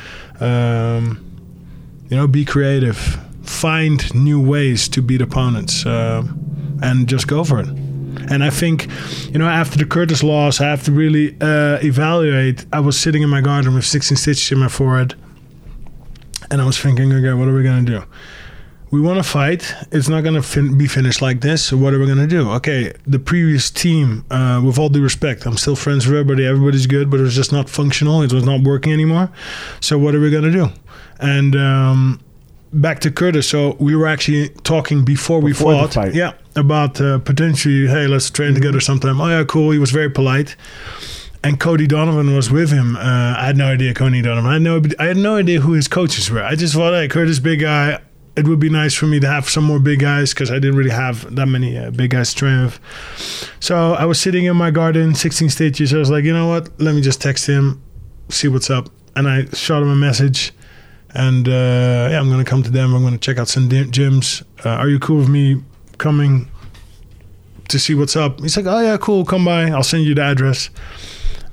Um, 0.40 1.22
you 2.08 2.16
know, 2.16 2.26
be 2.26 2.44
creative. 2.44 2.96
Find 3.42 4.14
new 4.14 4.40
ways 4.40 4.88
to 4.88 5.02
beat 5.02 5.22
opponents, 5.22 5.86
uh, 5.86 6.22
and 6.82 7.08
just 7.08 7.26
go 7.28 7.44
for 7.44 7.60
it. 7.60 7.68
And 8.28 8.42
I 8.42 8.50
think, 8.50 8.88
you 9.30 9.38
know, 9.38 9.46
after 9.46 9.78
the 9.78 9.84
Curtis 9.84 10.22
loss, 10.22 10.60
I 10.60 10.64
have 10.64 10.82
to 10.84 10.92
really 10.92 11.36
uh, 11.40 11.78
evaluate. 11.82 12.66
I 12.72 12.80
was 12.80 12.98
sitting 12.98 13.22
in 13.22 13.28
my 13.28 13.40
garden 13.40 13.74
with 13.74 13.84
16 13.84 14.16
stitches 14.16 14.50
in 14.50 14.58
my 14.58 14.68
forehead, 14.68 15.14
and 16.50 16.60
I 16.60 16.64
was 16.64 16.78
thinking, 16.78 17.12
okay, 17.12 17.32
what 17.34 17.46
are 17.46 17.54
we 17.54 17.62
gonna 17.62 17.82
do? 17.82 18.02
We 18.96 19.02
want 19.02 19.18
to 19.18 19.22
fight. 19.22 19.74
It's 19.92 20.08
not 20.08 20.22
going 20.22 20.36
to 20.36 20.42
fin- 20.42 20.78
be 20.78 20.86
finished 20.86 21.20
like 21.20 21.42
this. 21.42 21.62
So 21.66 21.76
what 21.76 21.92
are 21.92 21.98
we 21.98 22.06
going 22.06 22.16
to 22.18 22.26
do? 22.26 22.50
Okay, 22.52 22.94
the 23.06 23.18
previous 23.18 23.70
team, 23.70 24.24
uh, 24.30 24.62
with 24.64 24.78
all 24.78 24.88
due 24.88 25.02
respect, 25.02 25.44
I'm 25.44 25.58
still 25.58 25.76
friends 25.76 26.06
with 26.06 26.16
everybody. 26.16 26.46
Everybody's 26.46 26.86
good, 26.86 27.10
but 27.10 27.20
it 27.20 27.24
was 27.24 27.34
just 27.34 27.52
not 27.52 27.68
functional. 27.68 28.22
It 28.22 28.32
was 28.32 28.44
not 28.44 28.62
working 28.62 28.94
anymore. 28.94 29.30
So 29.80 29.98
what 29.98 30.14
are 30.14 30.20
we 30.20 30.30
going 30.30 30.44
to 30.44 30.50
do? 30.50 30.68
And 31.20 31.54
um, 31.56 32.20
back 32.72 33.00
to 33.00 33.10
Curtis. 33.10 33.46
So 33.46 33.76
we 33.78 33.94
were 33.94 34.06
actually 34.06 34.48
talking 34.64 35.04
before, 35.04 35.40
we 35.40 35.52
Before 35.52 35.72
the 35.74 35.88
fought. 35.88 36.14
Yeah, 36.14 36.32
about 36.54 36.98
uh, 36.98 37.18
potentially, 37.18 37.86
hey, 37.88 38.06
let's 38.06 38.30
train 38.30 38.54
together 38.54 38.80
sometime. 38.80 39.20
Oh 39.20 39.28
yeah, 39.28 39.44
cool. 39.44 39.72
He 39.72 39.78
was 39.78 39.90
very 39.90 40.10
polite. 40.10 40.56
And 41.44 41.60
Cody 41.60 41.86
Donovan 41.86 42.34
was 42.34 42.50
with 42.50 42.72
him. 42.72 42.96
Uh, 42.96 43.36
I 43.38 43.44
had 43.46 43.56
no 43.56 43.66
idea 43.66 43.94
Cody 43.94 44.22
Donovan. 44.22 44.50
I 44.50 44.54
had 44.54 44.62
no, 44.62 44.82
I 44.98 45.04
had 45.04 45.16
no 45.16 45.36
idea 45.36 45.60
who 45.60 45.74
his 45.74 45.86
coaches 45.86 46.28
were. 46.30 46.42
I 46.42 46.56
just 46.56 46.74
thought, 46.74 46.92
hey, 46.94 47.08
Curtis, 47.08 47.38
big 47.38 47.60
guy. 47.60 48.00
It 48.36 48.46
would 48.46 48.60
be 48.60 48.68
nice 48.68 48.94
for 48.94 49.06
me 49.06 49.18
to 49.20 49.26
have 49.26 49.48
some 49.48 49.64
more 49.64 49.78
big 49.78 50.00
guys 50.00 50.34
because 50.34 50.50
I 50.50 50.54
didn't 50.54 50.76
really 50.76 50.90
have 50.90 51.34
that 51.34 51.46
many 51.46 51.78
uh, 51.78 51.90
big 51.90 52.10
guys 52.10 52.28
strength. 52.28 52.78
So 53.60 53.94
I 53.94 54.04
was 54.04 54.20
sitting 54.20 54.44
in 54.44 54.56
my 54.56 54.70
garden, 54.70 55.14
16 55.14 55.48
stitches. 55.48 55.94
I 55.94 55.98
was 55.98 56.10
like, 56.10 56.24
you 56.24 56.34
know 56.34 56.46
what? 56.46 56.68
Let 56.78 56.94
me 56.94 57.00
just 57.00 57.20
text 57.20 57.46
him, 57.46 57.82
see 58.28 58.48
what's 58.48 58.68
up. 58.68 58.90
And 59.14 59.26
I 59.26 59.46
shot 59.46 59.82
him 59.82 59.88
a 59.88 59.96
message. 59.96 60.52
And 61.10 61.48
uh, 61.48 62.08
yeah, 62.10 62.20
I'm 62.20 62.28
going 62.28 62.44
to 62.44 62.48
come 62.48 62.62
to 62.62 62.70
them. 62.70 62.94
I'm 62.94 63.00
going 63.00 63.14
to 63.14 63.18
check 63.18 63.38
out 63.38 63.48
some 63.48 63.70
gyms. 63.70 64.42
Uh, 64.64 64.70
are 64.70 64.88
you 64.88 64.98
cool 64.98 65.16
with 65.16 65.30
me 65.30 65.62
coming 65.96 66.50
to 67.68 67.78
see 67.78 67.94
what's 67.94 68.16
up? 68.16 68.40
He's 68.40 68.54
like, 68.54 68.66
oh, 68.66 68.80
yeah, 68.80 68.98
cool. 68.98 69.24
Come 69.24 69.46
by. 69.46 69.70
I'll 69.70 69.82
send 69.82 70.04
you 70.04 70.14
the 70.14 70.22
address. 70.22 70.68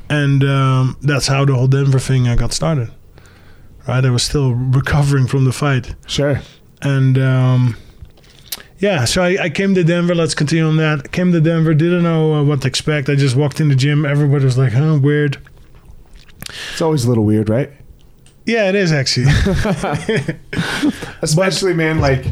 And 0.10 0.44
um, 0.44 0.98
that's 1.02 1.28
how 1.28 1.46
the 1.46 1.56
whole 1.56 1.68
Denver 1.68 2.00
thing 2.00 2.28
uh, 2.28 2.36
got 2.36 2.52
started. 2.52 2.92
Right? 3.88 4.04
I 4.04 4.10
was 4.10 4.24
still 4.24 4.54
recovering 4.54 5.28
from 5.28 5.46
the 5.46 5.54
fight. 5.54 5.96
Sure. 6.08 6.42
And 6.84 7.18
um, 7.18 7.78
yeah, 8.80 9.06
so 9.06 9.24
I, 9.24 9.44
I 9.44 9.50
came 9.50 9.74
to 9.76 9.84
Denver. 9.84 10.14
Let's 10.14 10.36
continue 10.36 10.68
on 10.68 10.78
that. 10.78 11.12
Came 11.12 11.32
to 11.32 11.40
Denver, 11.40 11.74
didn't 11.74 12.04
know 12.04 12.34
uh, 12.34 12.44
what 12.44 12.62
to 12.62 12.68
expect. 12.68 13.10
I 13.10 13.16
just 13.16 13.36
walked 13.36 13.62
in 13.62 13.70
the 13.70 13.76
gym. 13.76 14.06
Everybody 14.06 14.44
was 14.44 14.58
like, 14.58 14.74
huh, 14.74 15.00
weird. 15.02 15.38
It's 16.72 16.82
always 16.82 17.06
a 17.06 17.10
little 17.10 17.24
weird, 17.24 17.50
right? 17.50 17.72
Yeah, 18.46 18.68
it 18.68 18.76
is 18.76 18.92
actually. 18.92 19.28
Especially, 21.22 21.74
man, 21.74 22.00
like 22.00 22.26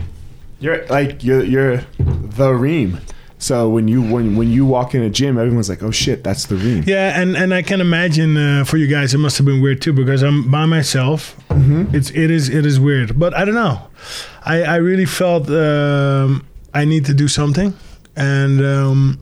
you're 0.60 0.86
like 0.88 1.24
you're 1.24 1.44
you're 1.44 1.78
the 1.98 2.54
Reem. 2.54 3.00
So 3.38 3.70
when 3.70 3.88
you 3.88 4.02
when 4.02 4.36
when 4.36 4.52
you 4.52 4.66
walk 4.66 4.94
in 4.94 5.02
a 5.02 5.10
gym, 5.10 5.38
everyone's 5.38 5.70
like, 5.70 5.82
"Oh 5.82 5.90
shit, 5.90 6.24
that's 6.24 6.48
the 6.48 6.58
Reem." 6.58 6.84
yeah, 6.86 7.20
and, 7.20 7.36
and 7.36 7.54
I 7.54 7.62
can 7.62 7.80
imagine 7.82 8.36
uh, 8.38 8.66
for 8.66 8.78
you 8.78 8.88
guys, 8.88 9.14
it 9.14 9.18
must 9.20 9.38
have 9.38 9.46
been 9.46 9.62
weird 9.62 9.82
too 9.82 9.94
because 9.94 10.22
I'm 10.22 10.52
by 10.52 10.66
myself. 10.66 11.36
It's 11.50 12.10
it 12.12 12.30
is 12.30 12.50
it 12.50 12.66
is 12.66 12.80
weird, 12.80 13.18
but 13.18 13.34
I 13.34 13.46
don't 13.46 13.56
know. 13.56 13.82
I 14.44 14.64
I 14.64 14.76
really 14.78 15.06
felt 15.06 15.50
um, 15.50 16.46
I 16.74 16.86
need 16.86 17.06
to 17.06 17.14
do 17.14 17.28
something, 17.28 17.74
and 18.16 18.62
um, 18.66 19.20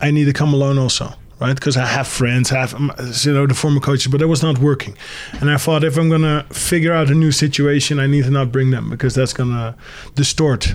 I 0.00 0.10
need 0.10 0.24
to 0.26 0.32
come 0.32 0.54
alone 0.54 0.78
also. 0.78 1.12
Right, 1.40 1.54
because 1.54 1.76
I 1.76 1.86
have 1.86 2.08
friends, 2.08 2.50
I 2.50 2.58
have 2.58 2.74
um, 2.74 2.90
you 3.22 3.32
know 3.32 3.46
the 3.46 3.54
former 3.54 3.78
coaches, 3.78 4.10
but 4.10 4.18
that 4.18 4.26
was 4.26 4.42
not 4.42 4.58
working, 4.58 4.96
and 5.40 5.48
I 5.48 5.56
thought 5.56 5.84
if 5.84 5.96
I'm 5.96 6.08
gonna 6.08 6.44
figure 6.50 6.92
out 6.92 7.10
a 7.10 7.14
new 7.14 7.30
situation, 7.30 8.00
I 8.00 8.08
need 8.08 8.24
to 8.24 8.30
not 8.30 8.50
bring 8.50 8.70
them 8.72 8.90
because 8.90 9.14
that's 9.14 9.32
gonna 9.32 9.76
distort 10.16 10.74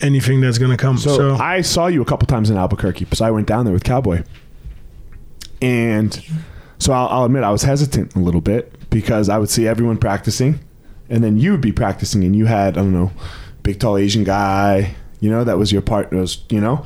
anything 0.00 0.40
that's 0.40 0.56
gonna 0.56 0.78
come. 0.78 0.96
So, 0.96 1.16
So, 1.16 1.34
I 1.34 1.60
saw 1.60 1.88
you 1.88 2.00
a 2.00 2.06
couple 2.06 2.26
times 2.26 2.48
in 2.48 2.56
Albuquerque 2.56 3.04
because 3.04 3.20
I 3.20 3.30
went 3.30 3.46
down 3.46 3.66
there 3.66 3.74
with 3.74 3.84
Cowboy, 3.84 4.22
and 5.60 6.18
so 6.78 6.94
I'll, 6.94 7.08
I'll 7.08 7.24
admit 7.26 7.44
I 7.44 7.50
was 7.50 7.64
hesitant 7.64 8.14
a 8.14 8.20
little 8.20 8.40
bit 8.40 8.88
because 8.88 9.28
I 9.28 9.36
would 9.36 9.50
see 9.50 9.66
everyone 9.68 9.98
practicing, 9.98 10.58
and 11.08 11.22
then 11.22 11.38
you 11.38 11.52
would 11.52 11.60
be 11.60 11.72
practicing, 11.72 12.24
and 12.24 12.34
you 12.34 12.46
had 12.46 12.76
I 12.78 12.82
don't 12.82 12.92
know, 12.92 13.12
big 13.62 13.80
tall 13.80 13.96
Asian 13.96 14.24
guy, 14.24 14.94
you 15.20 15.30
know, 15.30 15.44
that 15.44 15.58
was 15.58 15.72
your 15.72 15.82
partner, 15.82 16.24
you 16.50 16.60
know, 16.60 16.84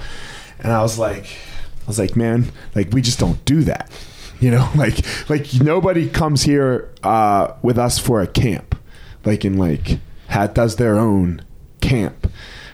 and 0.61 0.73
I 0.73 0.83
was 0.83 0.99
like, 0.99 1.25
I 1.25 1.87
was 1.87 1.99
like, 1.99 2.17
man, 2.17 2.51
like 2.75 2.93
we 2.93 3.03
just 3.03 3.19
don't 3.19 3.45
do 3.45 3.63
that, 3.65 3.91
you 4.41 4.51
know, 4.51 4.69
like 4.77 4.99
like 5.29 5.53
nobody 5.55 6.09
comes 6.09 6.43
here 6.43 6.93
uh, 7.03 7.55
with 7.63 7.79
us 7.79 7.99
for 7.99 8.21
a 8.21 8.27
camp, 8.27 8.79
like 9.25 9.45
in 9.45 9.57
like 9.57 9.99
hat 10.29 10.55
does 10.55 10.77
their 10.77 10.99
own 10.99 11.43
camp. 11.81 12.31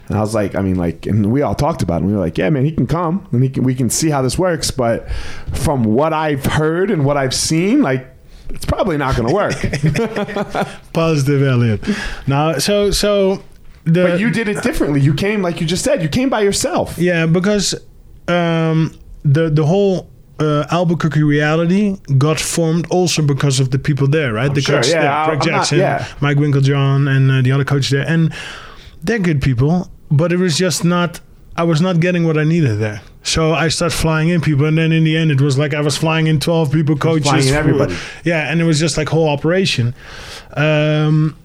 And 0.06 0.18
I 0.18 0.20
was 0.20 0.34
like, 0.34 0.54
I 0.54 0.60
mean, 0.60 0.76
like, 0.76 1.06
and 1.06 1.32
we 1.32 1.40
all 1.40 1.54
talked 1.54 1.82
about 1.82 1.94
it. 1.94 1.98
And 1.98 2.08
we 2.08 2.12
were 2.12 2.20
like, 2.20 2.36
yeah, 2.36 2.50
man, 2.50 2.64
he 2.64 2.72
can 2.72 2.86
come 2.86 3.26
and 3.32 3.42
he 3.42 3.48
can, 3.48 3.64
we 3.64 3.74
can 3.74 3.88
see 3.88 4.10
how 4.10 4.20
this 4.20 4.38
works. 4.38 4.70
But 4.70 5.10
from 5.52 5.84
what 5.84 6.12
I've 6.12 6.44
heard 6.44 6.90
and 6.90 7.06
what 7.06 7.16
I've 7.16 7.32
seen, 7.32 7.80
like, 7.80 8.13
it's 8.50 8.64
probably 8.64 8.96
not 8.96 9.16
going 9.16 9.28
to 9.28 9.34
work. 9.34 9.54
positive 10.92 11.42
Elliot. 11.42 11.80
Now, 12.26 12.58
so 12.58 12.90
so 12.90 13.42
the 13.84 14.02
but 14.08 14.20
you 14.20 14.30
did 14.30 14.48
it 14.48 14.62
differently. 14.62 15.00
You 15.00 15.14
came, 15.14 15.42
like 15.42 15.60
you 15.60 15.66
just 15.66 15.84
said, 15.84 16.02
you 16.02 16.08
came 16.08 16.28
by 16.30 16.40
yourself. 16.42 16.96
yeah 16.98 17.26
because 17.26 17.74
um, 18.28 18.94
the 19.24 19.50
the 19.50 19.64
whole 19.66 20.08
uh, 20.40 20.64
Albuquerque 20.70 21.22
reality 21.22 21.96
got 22.18 22.40
formed 22.40 22.86
also 22.90 23.22
because 23.22 23.60
of 23.60 23.70
the 23.70 23.78
people 23.78 24.08
there, 24.08 24.32
right? 24.32 24.52
the 24.52 24.60
sure, 24.60 24.76
coach 24.76 24.88
yeah, 24.88 25.26
there, 25.26 25.36
Greg 25.36 25.48
I'm 25.48 25.52
not- 25.52 25.58
Jackson, 25.60 25.78
yeah. 25.78 26.06
Mike 26.20 26.38
Winkeljohn, 26.38 27.08
and 27.08 27.30
uh, 27.30 27.42
the 27.42 27.52
other 27.52 27.64
coach 27.64 27.90
there, 27.90 28.04
and 28.08 28.32
they're 29.02 29.18
good 29.20 29.40
people, 29.42 29.90
but 30.10 30.32
it 30.32 30.38
was 30.38 30.56
just 30.56 30.84
not. 30.84 31.20
I 31.56 31.62
was 31.62 31.80
not 31.80 32.00
getting 32.00 32.24
what 32.24 32.36
I 32.36 32.42
needed 32.44 32.78
there. 32.80 33.00
So 33.26 33.52
I 33.54 33.68
started 33.68 33.96
flying 33.96 34.28
in 34.28 34.40
people, 34.42 34.66
and 34.66 34.76
then 34.78 34.92
in 34.92 35.02
the 35.02 35.16
end, 35.16 35.30
it 35.30 35.40
was 35.40 35.56
like 35.58 35.72
I 35.74 35.80
was 35.80 35.96
flying 35.96 36.26
in 36.26 36.38
twelve 36.40 36.70
people, 36.70 36.94
coaches, 36.96 37.26
flying 37.28 37.48
in 37.48 37.54
everybody. 37.54 37.96
yeah, 38.22 38.50
and 38.52 38.60
it 38.60 38.64
was 38.64 38.78
just 38.78 38.96
like 38.96 39.08
whole 39.08 39.28
operation. 39.28 39.94
Um, 40.56 41.36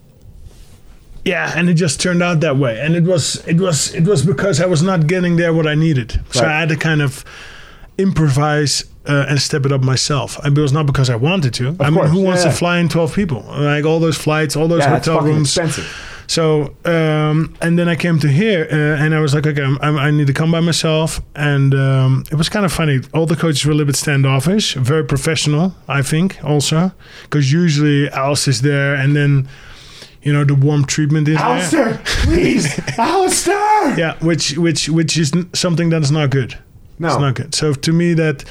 yeah, 1.25 1.53
and 1.55 1.69
it 1.69 1.75
just 1.75 1.99
turned 2.01 2.21
out 2.21 2.41
that 2.41 2.57
way, 2.57 2.79
and 2.79 2.95
it 2.95 3.03
was 3.03 3.45
it 3.47 3.57
was 3.59 3.93
it 3.95 4.03
was 4.03 4.25
because 4.25 4.59
I 4.61 4.65
was 4.65 4.81
not 4.83 5.07
getting 5.07 5.37
there 5.37 5.53
what 5.53 5.67
I 5.67 5.75
needed, 5.75 6.19
so 6.31 6.41
Right. 6.41 6.51
I 6.51 6.59
had 6.59 6.69
to 6.69 6.75
kind 6.75 7.01
of 7.01 7.23
improvise 7.97 8.83
uh, 9.05 9.25
and 9.27 9.39
step 9.41 9.65
it 9.65 9.71
up 9.71 9.81
myself. 9.81 10.37
And 10.43 10.57
it 10.57 10.61
was 10.61 10.71
not 10.73 10.85
because 10.85 11.09
I 11.09 11.15
wanted 11.15 11.53
to. 11.55 11.75
I 11.79 11.89
mean, 11.89 11.99
course, 11.99 12.11
who 12.11 12.21
wants 12.23 12.43
yeah. 12.45 12.51
to 12.51 12.57
fly 12.57 12.79
in 12.79 12.89
twelve 12.89 13.13
people? 13.13 13.43
Like 13.47 13.85
all 13.85 13.99
those 13.99 14.17
flights, 14.17 14.55
all 14.55 14.67
those 14.67 14.81
Yeah, 14.83 14.89
hotel 14.95 15.21
rooms. 15.21 15.47
expensive. 15.57 16.18
So, 16.29 16.75
um, 16.85 17.55
and 17.59 17.79
then 17.79 17.89
I 17.89 17.95
came 17.95 18.19
to 18.19 18.27
here, 18.27 18.67
uh, 18.71 19.03
and 19.03 19.15
I 19.15 19.19
was 19.19 19.33
like, 19.33 19.47
okay, 19.47 19.63
I'm, 19.63 19.79
I'm, 19.81 19.97
I 19.97 20.11
need 20.11 20.27
to 20.27 20.33
come 20.33 20.51
by 20.51 20.59
myself. 20.59 21.21
And 21.35 21.73
um, 21.73 22.23
it 22.31 22.35
was 22.35 22.49
kind 22.49 22.65
of 22.65 22.71
funny. 22.71 22.99
All 23.15 23.25
the 23.25 23.35
coaches 23.35 23.65
were 23.65 23.71
a 23.71 23.73
little 23.73 23.87
bit 23.87 23.95
standoffish, 23.95 24.75
very 24.75 25.03
professional, 25.03 25.73
I 25.87 26.03
think, 26.03 26.37
also, 26.43 26.91
because 27.23 27.51
usually 27.51 28.09
Alice 28.11 28.47
is 28.47 28.61
there, 28.61 28.93
and 28.93 29.15
then, 29.15 29.49
you 30.21 30.31
know, 30.31 30.43
the 30.43 30.53
warm 30.53 30.85
treatment 30.85 31.27
is 31.27 31.37
there. 31.37 31.45
Alistair, 31.47 32.01
please, 32.05 32.79
Alistair. 32.99 33.97
Yeah, 33.97 34.15
which 34.19 34.55
which 34.55 34.87
which 34.87 35.17
is 35.17 35.33
something 35.53 35.89
that's 35.89 36.11
not 36.11 36.29
good. 36.29 36.59
No. 36.99 37.07
It's 37.07 37.19
not 37.19 37.33
good. 37.33 37.55
So 37.55 37.73
to 37.73 37.91
me, 37.91 38.13
that 38.13 38.43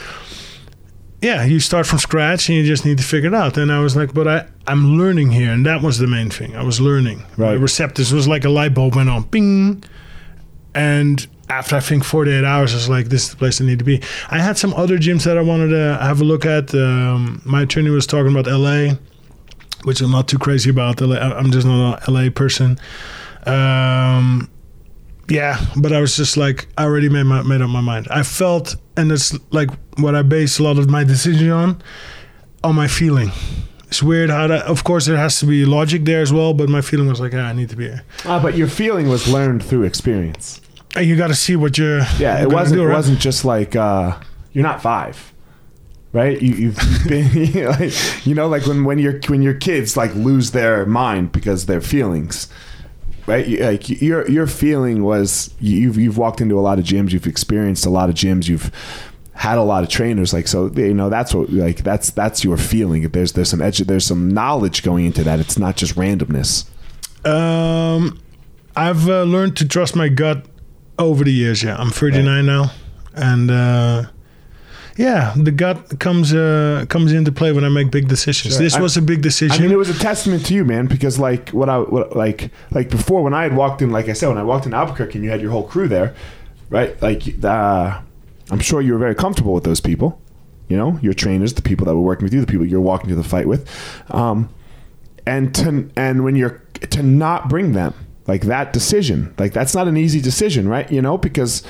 yeah, 1.21 1.45
you 1.45 1.59
start 1.61 1.87
from 1.87 1.99
scratch 1.99 2.49
and 2.49 2.57
you 2.59 2.65
just 2.65 2.85
need 2.85 2.99
to 2.99 3.05
figure 3.05 3.29
it 3.29 3.35
out. 3.35 3.57
And 3.59 3.73
I 3.73 3.81
was 3.81 3.97
like, 3.97 4.15
but 4.15 4.29
I 4.29 4.47
I'm 4.67 4.97
learning 4.99 5.31
here, 5.33 5.51
and 5.53 5.65
that 5.67 5.83
was 5.83 5.99
the 5.99 6.07
main 6.07 6.31
thing. 6.31 6.55
I 6.57 6.63
was 6.63 6.81
learning. 6.81 7.25
My 7.37 7.51
Right. 7.53 7.61
receptors 7.61 8.13
was 8.13 8.29
like 8.29 8.45
a 8.45 8.51
light 8.51 8.75
bulb 8.75 8.95
went 8.97 9.09
on, 9.09 9.25
ping, 9.25 9.83
and 10.75 11.27
after 11.51 11.77
I 11.77 11.81
think 11.81 12.05
48 12.05 12.45
hours, 12.45 12.73
I 12.75 12.77
was 12.77 12.89
like, 12.91 13.09
this 13.09 13.25
is 13.25 13.31
the 13.31 13.37
place 13.37 13.61
I 13.61 13.65
need 13.65 13.79
to 13.79 13.85
be. 13.85 14.03
I 14.31 14.39
had 14.39 14.59
some 14.59 14.75
other 14.75 14.99
gyms 14.99 15.25
that 15.25 15.39
I 15.39 15.41
wanted 15.41 15.69
to 15.71 15.99
have 16.03 16.21
a 16.21 16.25
look 16.25 16.45
at. 16.45 16.75
Um, 16.75 17.41
my 17.47 17.63
attorney 17.63 17.89
was 17.89 18.07
talking 18.07 18.31
about 18.37 18.47
LA, 18.47 18.97
which 19.85 20.03
I'm 20.03 20.11
not 20.13 20.29
too 20.29 20.37
crazy 20.39 20.69
about. 20.69 21.01
LA. 21.01 21.17
I'm 21.17 21.51
just 21.51 21.67
not 21.67 22.07
a 22.07 22.11
LA 22.11 22.29
person. 22.29 22.79
Um, 23.47 24.51
yeah, 25.31 25.59
but 25.77 25.93
I 25.93 26.01
was 26.01 26.17
just 26.17 26.37
like, 26.37 26.69
I 26.77 26.85
already 26.85 27.09
made 27.09 27.25
my 27.25 27.43
made 27.43 27.63
up 27.63 27.71
my 27.71 27.81
mind. 27.81 28.09
I 28.11 28.23
felt, 28.23 28.77
and 28.99 29.11
it's 29.11 29.35
like 29.51 29.71
what 29.99 30.15
I 30.15 30.23
base 30.23 30.59
a 30.59 30.63
lot 30.63 30.79
of 30.79 30.89
my 30.89 31.05
decision 31.05 31.51
on, 31.51 31.83
on 32.65 32.75
my 32.75 32.89
feeling. 32.89 33.31
It's 33.89 34.03
weird 34.03 34.31
how 34.31 34.47
that. 34.47 34.67
Of 34.67 34.85
course, 34.85 35.07
there 35.07 35.17
has 35.17 35.41
to 35.41 35.47
be 35.47 35.65
logic 35.65 36.05
there 36.05 36.21
as 36.21 36.33
well, 36.33 36.53
but 36.53 36.69
my 36.69 36.83
feeling 36.83 37.09
was 37.09 37.21
like, 37.21 37.33
ah, 37.35 37.39
I 37.39 37.53
need 37.55 37.71
to 37.71 37.77
be 37.77 37.85
here. 37.85 38.03
Ah, 38.27 38.39
but 38.41 38.55
your 38.57 38.69
feeling 38.69 39.09
was 39.09 39.27
learned 39.33 39.65
through 39.65 39.85
experience. 39.85 40.61
And 40.95 41.07
you 41.07 41.17
got 41.17 41.29
to 41.29 41.35
see 41.35 41.57
what 41.57 41.79
you're. 41.79 42.01
Yeah, 42.19 42.43
it 42.43 42.53
wasn't. 42.53 42.81
do, 42.81 42.89
It 42.89 42.93
wasn't 42.93 43.19
just 43.19 43.45
like 43.45 43.77
uh, 43.77 44.19
you're 44.53 44.65
not 44.65 44.83
five, 44.83 45.33
right? 46.13 46.41
You, 46.41 46.55
you've 46.55 46.79
been, 47.09 47.33
you 47.35 47.65
know, 47.65 47.71
like, 47.71 48.27
you 48.27 48.35
know, 48.35 48.49
like 48.49 48.67
when 48.67 48.85
when 48.85 48.99
your 48.99 49.21
when 49.29 49.41
your 49.41 49.55
kids 49.55 49.97
like 49.97 50.15
lose 50.15 50.51
their 50.51 50.85
mind 50.85 51.33
because 51.33 51.65
their 51.65 51.81
feelings, 51.81 52.49
right? 53.27 53.47
You, 53.47 53.59
like 53.61 53.89
your 54.03 54.29
your 54.31 54.47
feeling 54.47 55.03
was 55.03 55.55
you've 55.61 55.97
you've 55.97 56.19
walked 56.19 56.43
into 56.43 56.59
a 56.59 56.63
lot 56.63 56.79
of 56.79 56.85
gyms, 56.85 57.13
you've 57.13 57.27
experienced 57.27 57.87
a 57.87 57.91
lot 57.91 58.11
of 58.11 58.15
gyms, 58.15 58.49
you've 58.49 58.71
had 59.39 59.57
a 59.57 59.63
lot 59.63 59.85
of 59.85 59.89
trainers 59.89 60.33
like 60.33 60.49
so 60.49 60.67
you 60.75 60.93
know 60.93 61.09
that's 61.09 61.33
what 61.33 61.49
like 61.53 61.79
that's 61.85 62.11
that's 62.11 62.43
your 62.43 62.57
feeling 62.57 63.03
there's 63.11 63.33
there's 63.33 63.49
some 63.49 63.63
edge 63.63 63.79
there's 63.79 64.05
some 64.05 64.29
knowledge 64.29 64.83
going 64.83 65.07
into 65.07 65.23
that 65.23 65.39
it's 65.39 65.57
not 65.57 65.77
just 65.77 65.95
randomness 65.95 66.67
Um, 67.25 68.19
I've 68.77 69.09
uh, 69.09 69.23
learned 69.23 69.57
to 69.59 69.67
trust 69.69 69.95
my 69.97 70.09
gut 70.09 70.45
over 70.99 71.25
the 71.25 71.33
years. 71.33 71.63
Yeah, 71.63 71.77
I'm 71.77 71.91
39 71.91 72.47
now, 72.47 72.71
and 73.15 73.51
uh, 73.51 74.05
yeah, 74.97 75.35
the 75.37 75.51
gut 75.53 75.99
comes 76.01 76.33
uh, 76.33 76.85
comes 76.89 77.13
into 77.13 77.33
play 77.33 77.53
when 77.53 77.65
I 77.65 77.69
make 77.69 77.91
big 77.91 78.09
decisions. 78.09 78.55
Sure. 78.55 78.63
This 78.63 78.75
I- 78.77 78.81
was 78.81 78.97
a 78.97 79.03
big 79.03 79.21
decision. 79.23 79.57
I 79.59 79.63
mean, 79.63 79.73
it 79.73 79.79
was 79.79 79.89
a 79.91 79.99
testament 79.99 80.47
to 80.47 80.55
you, 80.55 80.65
man. 80.65 80.87
Because 80.87 81.19
like 81.19 81.51
what 81.51 81.69
I 81.69 81.79
what, 81.79 82.17
like 82.17 82.51
like 82.71 82.89
before 82.91 83.23
when 83.23 83.35
I 83.35 83.43
had 83.43 83.55
walked 83.57 83.83
in, 83.83 83.91
like 83.91 84.09
I 84.09 84.15
said, 84.15 84.29
when 84.29 84.39
I 84.39 84.45
walked 84.45 84.67
in 84.67 84.75
Albuquerque 84.75 85.15
and 85.19 85.25
you 85.25 85.31
had 85.31 85.41
your 85.41 85.51
whole 85.51 85.65
crew 85.67 85.89
there, 85.89 86.15
right? 86.71 87.01
Like 87.03 87.23
uh, 87.45 88.01
I'm 88.51 88.61
sure 88.61 88.81
you 88.81 88.93
were 88.93 88.99
very 88.99 89.15
comfortable 89.15 89.53
with 89.55 89.65
those 89.65 89.81
people. 89.81 90.21
You 90.69 90.77
know, 90.77 90.99
your 91.01 91.15
trainers, 91.15 91.55
the 91.55 91.63
people 91.63 91.87
that 91.87 91.95
were 91.95 92.03
working 92.03 92.25
with 92.25 92.35
you, 92.35 92.41
the 92.41 92.47
people 92.47 92.67
you're 92.67 92.81
walking 92.81 93.09
to 93.09 93.15
the 93.17 93.25
fight 93.25 93.47
with, 93.49 93.69
um, 94.13 94.51
and 95.27 95.55
to 95.57 95.89
and 95.97 96.25
when 96.25 96.37
you're 96.37 96.63
to 96.91 97.03
not 97.03 97.49
bring 97.49 97.73
them 97.73 97.95
like 98.27 98.43
that 98.43 98.73
decision, 98.75 99.35
like 99.39 99.53
that's 99.55 99.75
not 99.75 99.89
an 99.89 99.97
easy 99.97 100.21
decision, 100.21 100.69
right? 100.69 100.91
You 100.93 101.01
know, 101.01 101.17
because 101.17 101.63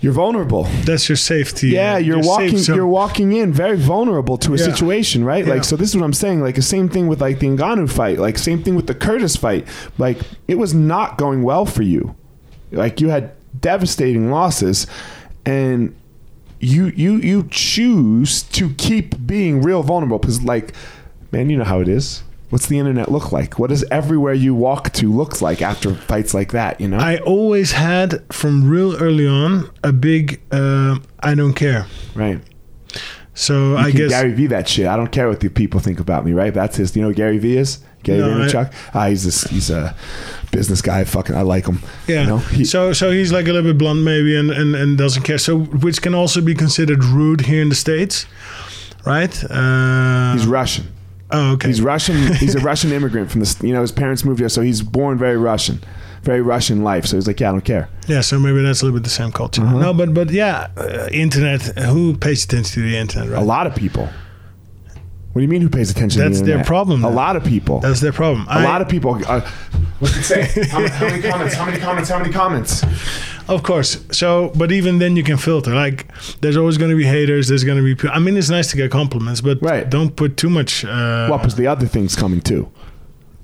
you're 0.00 0.12
vulnerable. 0.12 0.64
That's 0.84 1.08
your 1.08 1.16
safety. 1.16 1.68
Yeah, 1.68 1.94
uh, 1.94 1.98
you're 1.98 2.20
walking. 2.22 2.50
safe 2.50 2.58
zone. 2.60 2.76
You're 2.76 2.86
walking 2.86 3.32
in 3.32 3.52
very 3.52 3.76
vulnerable 3.76 4.36
to 4.38 4.54
a 4.54 4.58
Yeah. 4.58 4.64
situation, 4.64 5.24
right? 5.24 5.46
Yeah. 5.46 5.54
Like, 5.54 5.64
so 5.64 5.76
this 5.76 5.88
is 5.90 5.96
what 5.96 6.04
I'm 6.04 6.12
saying. 6.12 6.40
Like 6.42 6.56
the 6.56 6.62
same 6.62 6.88
thing 6.88 7.06
with 7.06 7.20
like 7.22 7.38
the 7.38 7.46
Ngannou 7.48 7.90
fight. 7.90 8.18
Like 8.18 8.36
same 8.38 8.62
thing 8.62 8.74
with 8.76 8.86
the 8.86 8.94
Curtis 8.94 9.36
fight. 9.36 9.66
Like 9.98 10.18
it 10.46 10.58
was 10.58 10.74
not 10.74 11.16
going 11.16 11.42
well 11.42 11.64
for 11.64 11.82
you. 11.82 12.14
Like 12.70 13.00
you 13.00 13.08
had 13.08 13.32
devastating 13.64 14.30
losses, 14.30 14.86
and 15.46 15.96
you 16.60 16.86
you 16.94 17.16
you 17.16 17.48
choose 17.50 18.42
to 18.42 18.70
keep 18.74 19.26
being 19.26 19.62
real 19.62 19.82
vulnerable 19.82 20.18
because 20.18 20.42
like, 20.44 20.72
man, 21.32 21.50
you 21.50 21.56
know 21.56 21.64
how 21.64 21.80
it 21.80 21.88
is. 21.88 22.22
What's 22.50 22.66
the 22.68 22.78
internet 22.78 23.10
look 23.10 23.32
like? 23.32 23.58
What 23.58 23.70
does 23.70 23.82
everywhere 23.90 24.34
you 24.34 24.54
walk 24.54 24.92
to 24.92 25.10
looks 25.12 25.42
like 25.42 25.60
after 25.60 25.94
fights 25.94 26.34
like 26.34 26.52
that? 26.52 26.80
You 26.80 26.86
know, 26.88 26.98
I 26.98 27.16
always 27.18 27.72
had 27.72 28.22
from 28.32 28.68
real 28.70 28.94
early 28.96 29.26
on 29.26 29.70
a 29.82 29.92
big 29.92 30.40
uh, 30.52 30.98
I 31.18 31.34
don't 31.34 31.54
care. 31.54 31.86
right? 32.14 32.40
So 33.36 33.70
You 33.72 33.76
I 33.78 33.90
can 33.90 33.96
guess 33.98 34.10
Gary 34.10 34.32
V 34.34 34.46
that 34.48 34.68
shit. 34.68 34.86
I 34.86 34.96
don't 34.96 35.10
care 35.10 35.28
what 35.28 35.40
the 35.40 35.48
people 35.48 35.80
think 35.80 35.98
about 35.98 36.24
me, 36.24 36.32
right? 36.32 36.54
That's 36.54 36.76
his. 36.76 36.94
You 36.94 37.02
know 37.02 37.12
Gary 37.12 37.38
V 37.38 37.56
is 37.56 37.80
Gary 38.04 38.20
No, 38.20 38.30
I- 38.30 38.46
Vaynerchuk. 38.46 38.72
Ah, 38.94 39.06
he's 39.08 39.24
this. 39.24 39.42
He's 39.50 39.70
a 39.70 39.96
business 40.54 40.80
guy. 40.82 41.04
Fucking, 41.04 41.36
I 41.36 41.42
like 41.42 41.66
him. 41.66 41.78
yeah. 42.06 42.20
You 42.22 42.26
know, 42.26 42.38
he- 42.38 42.64
so 42.64 42.92
so 42.92 43.10
he's 43.10 43.32
like 43.32 43.46
a 43.48 43.52
little 43.52 43.70
bit 43.72 43.78
blunt 43.78 44.00
maybe 44.02 44.36
and, 44.38 44.50
and, 44.50 44.74
and 44.74 44.96
doesn't 44.98 45.22
care. 45.24 45.38
So 45.38 45.58
which 45.84 46.00
can 46.02 46.14
also 46.14 46.40
be 46.40 46.54
considered 46.54 47.04
rude 47.04 47.42
here 47.42 47.62
in 47.62 47.68
the 47.68 47.74
states, 47.74 48.26
right? 49.04 49.34
Uh, 49.50 50.32
he's 50.34 50.46
Russian. 50.46 50.86
oh 51.30 51.52
okay. 51.54 51.68
He's 51.68 51.80
Russian. 51.82 52.16
He's 52.36 52.54
a 52.54 52.60
Russian 52.70 52.92
immigrant 52.92 53.30
from 53.30 53.40
the. 53.42 53.60
You 53.66 53.72
know, 53.74 53.80
his 53.82 53.92
parents 53.92 54.24
moved 54.24 54.40
here, 54.40 54.48
so 54.48 54.60
he's 54.62 54.82
born 54.82 55.18
very 55.18 55.36
Russian, 55.36 55.78
very 56.22 56.40
Russian 56.42 56.82
life. 56.84 57.06
So 57.06 57.16
he's 57.16 57.26
like, 57.26 57.40
yeah, 57.40 57.48
I 57.48 57.52
don't 57.52 57.64
care. 57.64 57.88
Yeah, 58.06 58.20
so 58.22 58.38
maybe 58.38 58.62
that's 58.62 58.82
a 58.82 58.84
little 58.84 58.98
bit 58.98 59.04
the 59.04 59.10
same 59.10 59.32
culture. 59.32 59.62
Uh-huh. 59.62 59.78
No, 59.78 59.92
but 59.94 60.12
but 60.14 60.30
yeah, 60.30 60.68
uh, 60.76 61.08
internet. 61.12 61.62
Who 61.92 62.16
pays 62.16 62.44
attention 62.44 62.82
to 62.82 62.90
the 62.90 62.96
internet? 62.96 63.30
Right. 63.30 63.42
A 63.42 63.44
lot 63.44 63.66
of 63.66 63.74
people. 63.74 64.08
What 65.34 65.40
do 65.40 65.42
you 65.42 65.48
mean? 65.48 65.62
Who 65.62 65.68
pays 65.68 65.90
attention? 65.90 66.20
That's 66.22 66.38
to 66.38 66.44
the 66.44 66.52
their 66.52 66.64
problem, 66.64 67.04
A 67.04 67.10
lot 67.10 67.34
of 67.34 67.44
people. 67.44 67.80
That's 67.80 68.00
their 68.00 68.12
problem. 68.12 68.46
a 68.48 68.62
lot 68.62 68.80
of 68.80 68.88
people. 68.88 69.20
Uh, 69.26 69.40
what's 69.98 70.16
it 70.16 70.22
say? 70.22 70.68
How, 70.70 70.86
how 70.88 71.06
many 71.08 71.20
comments? 71.22 71.54
How 71.54 71.64
many 71.66 71.78
comments? 71.78 72.08
How 72.08 72.18
many 72.20 72.32
comments? 72.32 72.84
Of 73.48 73.62
course. 73.64 73.98
So, 74.12 74.52
but 74.54 74.70
even 74.70 75.00
then, 75.00 75.16
you 75.16 75.24
can 75.24 75.36
filter. 75.36 75.74
Like, 75.74 76.06
there's 76.40 76.56
always 76.56 76.78
going 76.78 76.90
to 76.92 76.96
be 76.96 77.04
haters. 77.04 77.48
There's 77.48 77.64
going 77.64 77.78
to 77.84 77.94
be. 77.96 78.08
I 78.08 78.20
mean, 78.20 78.36
it's 78.36 78.48
nice 78.48 78.70
to 78.70 78.76
get 78.76 78.90
compliments, 78.92 79.40
but 79.40 79.60
Right. 79.60 79.90
don't 79.90 80.14
put 80.14 80.36
too 80.36 80.48
much. 80.48 80.84
Uh, 80.84 81.26
Well, 81.28 81.38
because 81.38 81.56
the 81.56 81.66
other 81.66 81.86
thing's 81.86 82.14
coming 82.16 82.40
too. 82.40 82.70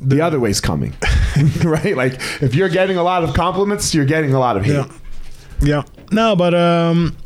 The 0.00 0.20
other 0.22 0.38
way's 0.40 0.60
coming, 0.60 0.94
right? 1.64 1.94
Like 1.96 2.14
if 2.40 2.54
you're 2.54 2.70
getting 2.70 2.96
a 2.98 3.02
lot 3.02 3.24
of 3.24 3.34
compliments, 3.34 3.92
you're 3.94 4.06
getting 4.06 4.32
a 4.32 4.38
lot 4.38 4.56
of 4.56 4.64
hate. 4.64 4.74
Yeah. 4.74 4.86
Yeah. 5.60 5.82
No, 6.12 6.34
but 6.36 6.54
um, 6.54 7.16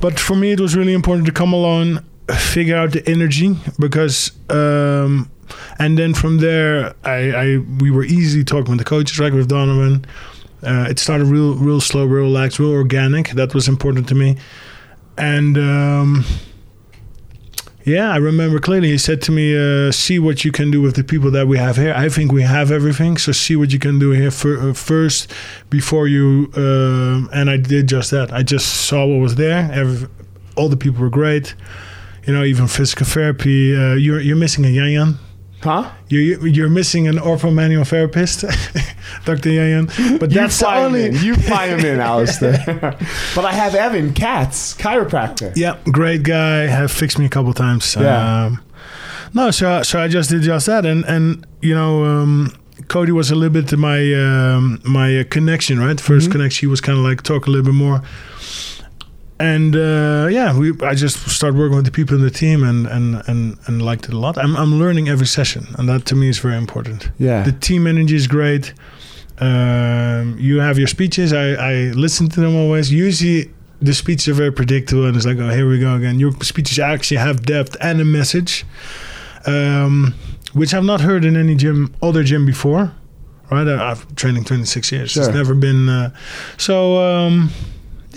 but 0.00 0.18
for 0.18 0.34
me, 0.36 0.52
it 0.52 0.60
was 0.60 0.74
really 0.76 0.94
important 0.94 1.26
to 1.26 1.32
come 1.32 1.52
along, 1.52 2.02
figure 2.34 2.76
out 2.76 2.92
the 2.92 3.08
energy 3.08 3.56
because 3.78 4.32
um, 4.50 5.30
and 5.78 5.98
then 5.98 6.14
from 6.14 6.38
there, 6.38 6.94
I, 7.04 7.32
I 7.32 7.56
we 7.80 7.90
were 7.90 8.04
easily 8.04 8.44
talking 8.44 8.70
with 8.70 8.78
the 8.78 8.84
coaches, 8.84 9.18
like 9.18 9.32
with 9.32 9.48
Donovan. 9.48 10.04
Uh, 10.62 10.86
it 10.88 10.98
started 10.98 11.26
real, 11.26 11.54
real 11.54 11.80
slow, 11.80 12.04
real 12.04 12.24
relaxed, 12.24 12.58
real 12.58 12.72
organic. 12.72 13.30
That 13.30 13.54
was 13.54 13.68
important 13.68 14.08
to 14.08 14.14
me, 14.14 14.36
and. 15.16 15.56
Um, 15.58 16.24
yeah, 17.84 18.10
I 18.10 18.16
remember 18.16 18.58
clearly. 18.58 18.88
He 18.88 18.98
said 18.98 19.22
to 19.22 19.30
me, 19.30 19.56
uh, 19.56 19.92
"See 19.92 20.18
what 20.18 20.44
you 20.44 20.50
can 20.50 20.72
do 20.72 20.82
with 20.82 20.96
the 20.96 21.04
people 21.04 21.30
that 21.30 21.46
we 21.46 21.56
have 21.58 21.76
here. 21.76 21.94
I 21.94 22.08
think 22.08 22.32
we 22.32 22.42
have 22.42 22.72
everything. 22.72 23.16
So 23.16 23.30
see 23.30 23.54
what 23.54 23.72
you 23.72 23.78
can 23.78 24.00
do 24.00 24.10
here 24.10 24.32
fir- 24.32 24.70
uh, 24.70 24.72
first, 24.72 25.32
before 25.70 26.08
you." 26.08 26.50
Um, 26.56 27.30
and 27.32 27.48
I 27.48 27.58
did 27.58 27.86
just 27.86 28.10
that. 28.10 28.32
I 28.32 28.42
just 28.42 28.88
saw 28.88 29.06
what 29.06 29.20
was 29.20 29.36
there. 29.36 29.70
Every, 29.72 30.08
all 30.56 30.68
the 30.68 30.76
people 30.76 31.00
were 31.00 31.10
great. 31.10 31.54
You 32.26 32.32
know, 32.34 32.44
even 32.44 32.66
physical 32.66 33.06
therapy. 33.06 33.74
Uh, 33.76 33.94
you're 33.94 34.20
you're 34.20 34.36
missing 34.36 34.64
a 34.64 34.68
Yan 34.68 34.90
Yan. 34.90 35.18
Huh? 35.62 35.90
You 36.08 36.20
you- 36.20 36.46
you're 36.46 36.68
missing 36.68 37.08
an 37.08 37.16
orthomanual 37.18 37.86
therapist, 37.86 38.44
Dr. 39.24 39.50
Yan 39.50 39.68
Yan. 39.70 40.18
But 40.18 40.30
that's 40.30 40.58
the 40.58 40.68
only. 40.74 41.06
in. 41.06 41.14
You 41.24 41.34
fly 41.36 41.68
him 41.68 41.80
in, 41.80 42.00
Alistair. 42.00 42.58
but 43.34 43.44
I 43.44 43.52
have 43.52 43.74
Evan 43.74 44.12
Katz, 44.12 44.74
chiropractor. 44.74 45.52
Yeah, 45.56 45.76
great 45.90 46.22
guy. 46.24 46.66
Have 46.66 46.90
fixed 46.90 47.18
me 47.18 47.24
a 47.26 47.28
couple 47.28 47.52
times. 47.54 47.96
Yeah. 47.98 48.44
Um, 48.46 48.62
no, 49.34 49.50
so 49.50 49.82
so 49.82 50.00
I 50.00 50.08
just 50.08 50.30
did 50.30 50.42
just 50.42 50.66
that, 50.66 50.84
and 50.84 51.04
and 51.06 51.46
you 51.62 51.74
know, 51.74 52.04
um, 52.04 52.52
Cody 52.88 53.12
was 53.12 53.30
a 53.30 53.34
little 53.34 53.62
bit 53.62 53.76
my 53.78 53.98
um, 54.14 54.78
my 54.84 55.24
connection, 55.30 55.78
right? 55.78 55.96
1st 55.96 56.28
Mhm. 56.28 56.32
connection, 56.32 56.66
he 56.66 56.70
was 56.70 56.80
kind 56.80 56.98
of 56.98 57.04
like 57.04 57.22
talk 57.22 57.46
a 57.46 57.50
little 57.50 57.64
bit 57.66 57.74
more. 57.74 58.02
And 59.38 59.76
uh, 59.76 60.28
yeah, 60.30 60.56
we 60.58 60.72
I 60.82 60.94
just 60.94 61.28
started 61.28 61.58
working 61.58 61.76
with 61.76 61.84
the 61.84 61.90
people 61.90 62.16
in 62.16 62.22
the 62.22 62.30
team, 62.30 62.62
and 62.64 62.86
and 62.86 63.22
and 63.28 63.58
and 63.66 63.82
liked 63.82 64.06
it 64.08 64.14
a 64.14 64.18
lot. 64.18 64.38
I'm 64.38 64.56
I'm 64.56 64.78
learning 64.78 65.08
every 65.10 65.26
session, 65.26 65.66
and 65.78 65.88
that 65.88 66.06
to 66.06 66.14
me 66.16 66.28
is 66.28 66.38
very 66.38 66.56
important. 66.56 67.10
Yeah. 67.18 67.42
The 67.42 67.52
team 67.52 67.86
energy 67.86 68.16
is 68.16 68.26
great. 68.26 68.72
Um, 69.38 70.36
you 70.38 70.60
have 70.60 70.78
your 70.78 70.86
speeches. 70.86 71.32
I, 71.32 71.50
I 71.52 71.72
listen 71.92 72.28
to 72.30 72.40
them 72.40 72.56
always. 72.56 72.90
Usually, 72.90 73.50
the 73.82 73.92
speeches 73.92 74.28
are 74.28 74.34
very 74.34 74.50
predictable, 74.52 75.04
and 75.06 75.14
it's 75.16 75.26
like, 75.26 75.36
oh, 75.38 75.50
here 75.50 75.68
we 75.68 75.78
go 75.78 75.94
again. 75.94 76.18
Your 76.18 76.32
speeches 76.42 76.78
actually 76.78 77.18
have 77.18 77.44
depth 77.44 77.76
and 77.82 78.00
a 78.00 78.04
message, 78.06 78.64
um, 79.46 80.14
which 80.54 80.72
I've 80.72 80.84
not 80.84 81.02
heard 81.02 81.26
in 81.26 81.36
any 81.36 81.54
gym, 81.54 81.94
other 82.02 82.22
gym 82.24 82.46
before. 82.46 82.92
Right? 83.50 83.68
I- 83.68 83.90
I've 83.90 84.14
training 84.16 84.44
26 84.44 84.90
years. 84.92 85.10
Sure. 85.10 85.24
It's 85.24 85.34
never 85.34 85.54
been. 85.54 85.88
Uh, 85.90 86.10
so, 86.56 86.96
um, 86.98 87.50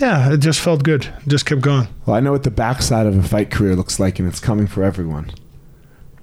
yeah, 0.00 0.32
it 0.32 0.38
just 0.38 0.60
felt 0.60 0.82
good. 0.82 1.08
Just 1.26 1.46
kept 1.46 1.60
going. 1.60 1.86
Well, 2.06 2.16
I 2.16 2.20
know 2.20 2.32
what 2.32 2.42
the 2.42 2.50
backside 2.50 3.06
of 3.06 3.16
a 3.16 3.22
fight 3.22 3.50
career 3.50 3.76
looks 3.76 4.00
like, 4.00 4.18
and 4.18 4.26
it's 4.28 4.40
coming 4.40 4.66
for 4.66 4.82
everyone. 4.82 5.30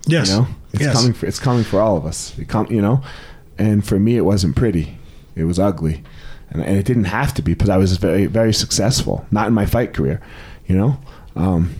Yes. 0.06 0.30
You 0.30 0.36
know, 0.38 0.48
it's 0.74 0.84
Yes. 0.84 0.94
coming 0.96 1.14
for 1.14 1.26
it's 1.26 1.40
coming 1.40 1.64
for 1.64 1.80
all 1.80 1.98
of 1.98 2.06
us. 2.06 2.38
It 2.40 2.48
come, 2.48 2.68
you 2.70 2.82
know, 2.82 3.02
and 3.58 3.86
for 3.86 4.00
me, 4.00 4.18
it 4.18 4.22
wasn't 4.26 4.56
pretty. 4.56 4.98
It 5.36 5.44
was 5.44 5.60
ugly, 5.60 6.04
and, 6.50 6.64
and 6.64 6.78
it 6.78 6.86
didn't 6.86 7.06
have 7.06 7.34
to 7.36 7.42
be 7.42 7.54
because 7.54 7.70
I 7.70 7.78
was 7.78 7.98
very 7.98 8.26
very 8.26 8.54
successful. 8.54 9.26
Not 9.32 9.48
in 9.48 9.54
my 9.54 9.66
fight 9.66 9.94
career, 9.94 10.22
you 10.66 10.76
know, 10.76 10.98
um, 11.36 11.76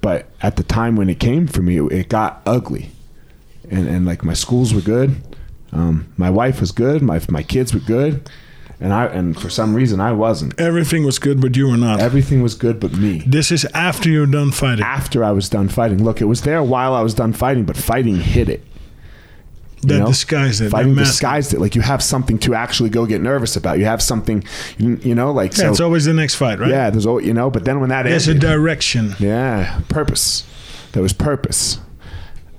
but 0.00 0.28
at 0.42 0.56
the 0.56 0.62
time 0.64 0.96
when 0.96 1.08
it 1.08 1.18
came 1.20 1.46
for 1.46 1.62
me, 1.62 1.78
it, 1.78 1.92
it 1.92 2.08
got 2.08 2.42
ugly, 2.44 2.90
and 3.70 3.88
and 3.88 4.04
like 4.04 4.22
my 4.24 4.34
schools 4.34 4.74
were 4.74 4.80
good, 4.82 5.16
um, 5.72 6.06
my 6.16 6.30
wife 6.30 6.60
was 6.60 6.72
good, 6.72 7.02
my 7.02 7.20
my 7.28 7.42
kids 7.42 7.72
were 7.72 7.80
good, 7.80 8.28
and 8.80 8.92
I 8.92 9.06
and 9.06 9.38
for 9.40 9.48
some 9.48 9.74
reason 9.74 10.00
I 10.00 10.12
wasn't. 10.12 10.58
Everything 10.60 11.04
was 11.04 11.18
good, 11.18 11.40
but 11.40 11.56
you 11.56 11.68
were 11.68 11.76
not. 11.76 12.00
Everything 12.00 12.42
was 12.42 12.54
good 12.54 12.80
but 12.80 12.92
me. 12.92 13.22
this 13.26 13.50
is 13.52 13.64
after 13.74 14.08
you're 14.10 14.26
done 14.26 14.50
fighting. 14.50 14.84
After 14.84 15.22
I 15.24 15.32
was 15.32 15.48
done 15.48 15.68
fighting, 15.68 16.02
look, 16.04 16.20
it 16.20 16.26
was 16.26 16.42
there 16.42 16.62
while 16.62 16.94
I 16.94 17.02
was 17.02 17.14
done 17.14 17.32
fighting, 17.32 17.64
but 17.64 17.76
fighting 17.76 18.16
hit 18.16 18.48
it. 18.48 18.64
that 19.82 19.98
know, 19.98 20.06
disguised 20.06 20.60
it. 20.60 20.70
fighting 20.70 20.94
That 20.94 21.04
disguised 21.04 21.54
it. 21.54 21.60
Like 21.60 21.74
you 21.74 21.82
have 21.82 22.02
something 22.02 22.38
to 22.40 22.54
actually 22.54 22.90
go 22.90 23.06
get 23.06 23.20
nervous 23.20 23.56
about. 23.56 23.78
You 23.78 23.84
have 23.84 24.02
something, 24.02 24.44
you, 24.78 24.96
you 25.02 25.14
know, 25.14 25.30
like 25.32 25.56
Yeah, 25.56 25.70
it's 25.70 25.80
always 25.80 26.04
the 26.06 26.14
next 26.14 26.34
fight, 26.36 26.58
right? 26.58 26.70
Yeah, 26.70 26.90
there's 26.90 27.06
always, 27.06 27.26
you 27.26 27.34
know, 27.34 27.50
but 27.50 27.64
then 27.64 27.80
when 27.80 27.90
that 27.90 28.04
There's 28.04 28.28
a 28.28 28.34
direction. 28.34 29.14
yeah, 29.18 29.80
purpose. 29.88 30.44
There 30.92 31.02
was 31.02 31.12
purpose. 31.12 31.78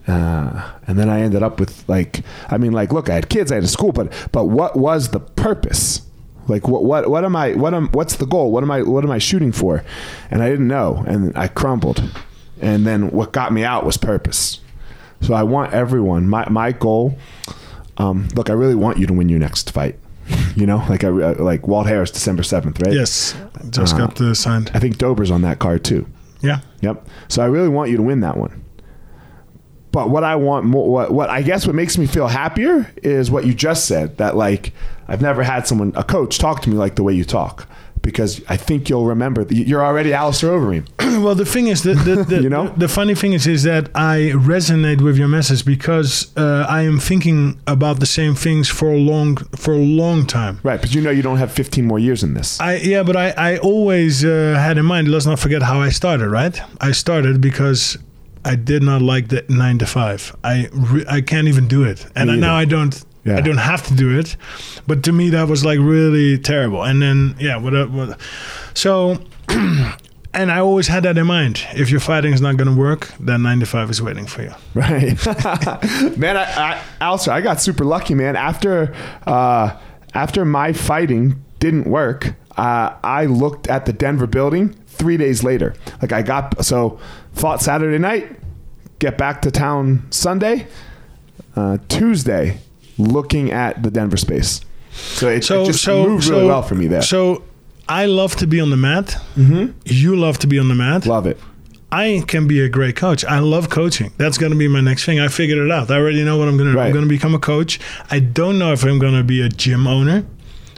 Uh, 0.07 0.71
and 0.87 0.99
then 0.99 1.09
I 1.09 1.21
ended 1.21 1.41
up 1.41 1.59
with 1.59 1.87
like, 1.89 2.21
I 2.49 2.57
mean, 2.57 2.71
like, 2.73 2.93
look, 2.93 3.09
I 3.09 3.15
had 3.15 3.29
kids, 3.29 3.51
I 3.51 3.55
had 3.55 3.63
a 3.63 3.67
school, 3.67 3.91
but 3.91 4.11
but 4.31 4.45
what 4.45 4.75
was 4.75 5.09
the 5.09 5.19
purpose? 5.19 6.01
Like, 6.47 6.67
what 6.67 6.83
what 6.83 7.09
what 7.09 7.25
am 7.25 7.35
I? 7.35 7.53
What 7.53 7.73
am? 7.73 7.87
What's 7.89 8.17
the 8.17 8.27
goal? 8.27 8.51
What 8.51 8.63
am 8.63 8.69
I? 8.69 8.83
What 8.83 9.03
am 9.03 9.09
I 9.11 9.17
shooting 9.17 9.51
for? 9.51 9.83
And 10.29 10.43
I 10.43 10.49
didn't 10.49 10.67
know, 10.67 11.03
and 11.07 11.35
I 11.35 11.47
crumbled. 11.47 12.03
And 12.61 12.85
then 12.85 13.09
what 13.11 13.31
got 13.33 13.51
me 13.51 13.63
out 13.63 13.83
was 13.85 13.97
purpose. 13.97 14.59
So 15.21 15.33
I 15.33 15.41
want 15.43 15.73
everyone. 15.73 16.27
My 16.29 16.47
my 16.49 16.71
goal. 16.71 17.17
Um, 17.97 18.27
look, 18.35 18.49
I 18.49 18.53
really 18.53 18.75
want 18.75 18.99
you 18.99 19.07
to 19.07 19.13
win 19.13 19.29
your 19.29 19.39
next 19.39 19.71
fight. 19.71 19.97
You 20.55 20.65
know, 20.65 20.77
like 20.87 21.03
I 21.03 21.09
like 21.09 21.67
Walt 21.67 21.85
Harris, 21.85 22.11
December 22.11 22.41
seventh, 22.41 22.79
right? 22.81 22.93
Yes, 22.93 23.35
just 23.71 23.95
Uh, 23.95 23.97
got 23.97 24.15
the 24.15 24.33
signed. 24.35 24.71
I 24.73 24.79
think 24.79 24.97
Dober's 24.97 25.29
on 25.29 25.41
that 25.41 25.59
card 25.59 25.83
too. 25.83 26.07
Yeah, 26.41 26.61
Yep. 26.79 27.05
So 27.27 27.43
I 27.43 27.47
really 27.47 27.67
want 27.67 27.89
you 27.91 27.97
to 27.97 28.03
win 28.03 28.21
that 28.21 28.37
one. 28.37 28.63
But 29.95 30.09
what 30.09 30.25
I 30.25 30.35
want 30.35 30.65
more, 30.65 30.91
what, 30.91 31.11
what 31.11 31.29
I 31.29 31.41
guess 31.41 31.65
what 31.65 31.73
makes 31.73 31.97
me 31.97 32.05
feel 32.05 32.27
happier 32.27 32.91
is 33.01 33.31
what 33.31 33.45
you 33.45 33.53
just 33.53 33.85
said 33.85 34.17
that 34.17 34.35
like 34.35 34.73
I've 35.07 35.21
never 35.21 35.41
had 35.41 35.67
someone, 35.67 35.93
a 35.95 36.03
coach, 36.03 36.37
talk 36.37 36.61
to 36.63 36.69
me 36.69 36.75
like 36.75 36.95
the 36.95 37.03
way 37.03 37.13
you 37.13 37.23
talk. 37.23 37.65
because 38.01 38.41
I 38.47 38.55
think 38.55 38.87
you'll 38.87 39.05
remember. 39.05 39.45
You're 39.49 39.83
already 39.83 40.13
Alistair 40.13 40.51
Overeem. 40.51 40.85
well, 41.23 41.33
the 41.33 41.45
thing 41.45 41.67
is, 41.67 41.81
the, 41.81 41.95
the, 41.95 42.23
the, 42.23 42.41
You 42.45 42.49
know? 42.49 42.67
the, 42.69 42.81
the 42.81 42.87
funny 42.87 43.15
thing 43.15 43.33
is, 43.33 43.47
is 43.47 43.63
that 43.63 43.89
I 43.95 44.31
resonate 44.35 45.01
with 45.01 45.17
your 45.17 45.27
message 45.27 45.65
because 45.65 46.31
uh, 46.37 46.65
I 46.69 46.83
am 46.83 46.99
thinking 46.99 47.59
about 47.65 47.99
the 47.99 48.05
same 48.05 48.35
things 48.35 48.69
for 48.69 48.91
a 48.91 48.97
long, 48.97 49.37
for 49.55 49.73
a 49.73 49.77
long 50.03 50.27
time. 50.27 50.59
Right, 50.61 50.79
but 50.79 50.93
you 50.93 51.01
know 51.01 51.09
you 51.09 51.23
don't 51.23 51.37
have 51.37 51.51
15 51.51 51.85
more 51.85 51.99
years 51.99 52.21
in 52.23 52.33
this. 52.35 52.59
I 52.59 52.75
yeah, 52.75 53.03
but 53.03 53.15
I 53.15 53.29
I 53.37 53.57
always 53.57 54.23
uh, 54.23 54.55
had 54.59 54.77
in 54.77 54.85
mind. 54.85 55.07
Let's 55.07 55.25
not 55.25 55.39
forget 55.39 55.63
how 55.63 55.81
I 55.81 55.89
started. 55.89 56.29
Right, 56.29 56.59
I 56.79 56.91
started 56.91 57.41
because 57.41 57.97
I 58.45 58.55
did 58.55 58.83
not 58.83 59.01
like 59.01 59.27
the 59.29 59.43
nine 59.49 59.79
to 59.79 59.85
five. 59.85 60.35
I 60.43 60.69
re- 60.71 61.05
I 61.09 61.21
can't 61.21 61.47
even 61.47 61.67
do 61.67 61.83
it, 61.83 62.05
and 62.15 62.29
Me 62.29 62.37
now. 62.37 62.55
I 62.55 62.65
don't. 62.65 63.03
Yeah. 63.25 63.37
I 63.37 63.41
don't 63.41 63.57
have 63.57 63.81
to 63.87 63.95
do 63.95 64.19
it, 64.19 64.37
but 64.85 65.01
to 65.05 65.11
me 65.11 65.31
that 65.31 65.47
was 65.47 65.65
like 65.65 65.79
really 65.79 66.37
terrible. 66.37 66.83
And 66.83 67.01
then 67.01 67.35
yeah, 67.39 67.57
what, 67.57 67.89
what 67.89 68.19
so. 68.73 69.17
And 70.37 70.51
I 70.51 70.59
always 70.59 70.89
had 70.89 71.03
that 71.03 71.17
in 71.17 71.27
mind. 71.27 71.65
If 71.75 71.89
your 71.89 72.01
fighting 72.01 72.33
is 72.33 72.41
not 72.41 72.57
going 72.57 72.67
to 72.67 72.75
work, 72.77 73.13
then 73.21 73.43
9 73.43 73.61
to 73.61 73.65
5 73.65 73.89
is 73.89 74.01
waiting 74.01 74.25
for 74.25 74.41
you. 74.41 74.51
Right, 74.73 75.15
man. 76.17 76.35
I, 76.35 76.43
I, 76.43 76.81
Alistair, 76.99 77.33
I 77.35 77.39
got 77.39 77.61
super 77.61 77.85
lucky, 77.85 78.15
man. 78.15 78.35
After 78.35 78.93
uh, 79.25 79.79
after 80.13 80.43
my 80.43 80.73
fighting 80.73 81.41
didn't 81.59 81.85
work, 81.85 82.35
uh, 82.57 82.95
I 83.03 83.25
looked 83.25 83.67
at 83.67 83.85
the 83.85 83.93
Denver 83.93 84.27
building 84.27 84.75
three 84.87 85.17
days 85.17 85.43
later. 85.43 85.73
Like 86.01 86.11
I 86.11 86.21
got 86.21 86.63
so 86.65 86.99
fought 87.33 87.61
Saturday 87.61 87.97
night, 87.97 88.37
get 88.99 89.17
back 89.17 89.41
to 89.43 89.51
town 89.51 90.07
Sunday, 90.11 90.67
uh, 91.55 91.77
Tuesday, 91.89 92.59
looking 92.97 93.51
at 93.51 93.83
the 93.83 93.91
Denver 93.91 94.17
space. 94.17 94.61
So 94.91 95.29
it, 95.29 95.43
So 95.43 95.63
it 95.63 95.65
just 95.67 95.83
so 95.83 96.07
moved 96.07 96.23
so, 96.23 96.31
really 96.31 96.47
well 96.47 96.61
for 96.63 96.75
me 96.75 96.87
there. 96.87 97.01
So 97.01 97.43
I 97.89 98.05
love 98.05 98.35
to 98.37 98.47
be 98.47 98.59
on 98.61 98.69
the 98.69 98.77
mat. 98.77 99.17
mm-hmm. 99.35 99.77
You 99.85 100.15
love 100.15 100.39
to 100.39 100.47
be 100.47 100.57
on 100.57 100.69
the 100.69 100.75
mat. 100.75 101.05
Love 101.05 101.27
it. 101.27 101.37
I 101.91 102.23
can 102.27 102.47
be 102.47 102.59
a 102.61 102.67
great 102.67 102.95
coach. 102.95 103.23
I 103.23 103.39
love 103.39 103.69
coaching. 103.69 104.11
That's 104.17 104.37
going 104.37 104.51
to 104.51 104.57
be 104.57 104.67
my 104.67 104.81
next 104.81 105.05
thing. 105.05 105.19
I 105.19 105.27
figured 105.27 105.59
it 105.59 105.71
out. 105.71 105.89
I 105.91 105.97
already 105.97 106.23
know 106.25 106.37
what 106.37 106.47
I'm 106.47 106.57
going 106.57 106.67
to 106.67 106.73
do. 106.73 106.77
Right. 106.77 106.87
I'm 106.87 106.93
going 106.93 107.05
to 107.05 107.09
become 107.09 107.33
a 107.35 107.39
coach. 107.39 107.79
I 108.09 108.19
don't 108.19 108.57
know 108.57 108.73
if 108.73 108.83
I'm 108.83 108.99
going 108.99 109.13
to 109.13 109.23
be 109.23 109.41
a 109.41 109.49
gym 109.49 109.87
owner 109.87 110.25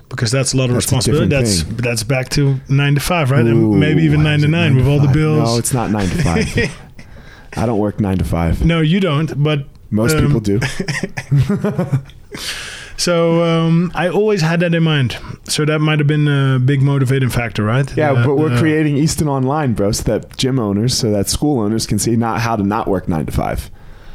because 0.10 0.32
that's 0.32 0.54
a 0.54 0.58
lot 0.58 0.66
of 0.66 0.76
That's 0.76 0.86
responsibility. 0.86 1.28
That's 1.28 1.64
that's 1.64 2.04
back 2.04 2.30
to 2.30 2.60
9 2.70 2.96
to 2.96 3.02
5, 3.02 3.32
right? 3.32 3.46
Ooh, 3.46 3.48
and 3.48 3.80
maybe 3.80 4.04
even 4.04 4.24
9 4.24 4.40
to 4.40 4.46
it 4.46 4.50
9 4.50 4.76
with 4.76 4.86
to 4.86 4.92
all 4.92 5.00
the 5.00 5.08
bills. 5.08 5.50
No, 5.50 5.58
it's 5.58 5.74
not 5.74 5.92
nine 5.92 6.08
to 6.08 6.24
five. 6.24 6.78
I 7.58 7.66
don't 7.66 7.80
work 7.80 8.00
nine 8.00 8.18
to 8.20 8.26
five. 8.26 8.64
no, 8.64 8.82
you 8.82 9.00
don't, 9.00 9.42
but 9.42 9.66
Most 9.90 10.16
um, 10.16 10.26
people 10.26 10.40
do. 10.40 10.60
so 12.98 13.44
um, 13.44 13.92
I 13.96 14.10
always 14.10 14.42
had 14.42 14.60
that 14.60 14.76
in 14.76 14.84
mind. 14.84 15.18
So 15.46 15.66
that 15.66 15.80
might 15.80 16.00
have 16.00 16.08
been 16.08 16.28
a 16.28 16.60
big 16.60 16.82
motivating 16.82 17.30
factor, 17.30 17.64
right? 17.64 17.92
Yeah, 17.98 18.12
Uh, 18.12 18.26
but 18.26 18.36
we're 18.36 18.54
uh, 18.54 18.60
creating 18.60 18.98
Easton 18.98 19.28
Online, 19.28 19.74
bro, 19.74 19.92
so 19.92 20.04
that 20.04 20.38
gym 20.38 20.60
owners, 20.60 20.96
so 20.96 21.10
that 21.12 21.30
school 21.30 21.60
owners 21.60 21.88
can 21.88 22.00
see 22.00 22.16
not 22.16 22.42
how 22.42 22.56
to 22.56 22.64
not 22.64 22.88
work 22.88 23.08
nine 23.08 23.26
to 23.26 23.32
five. 23.32 23.72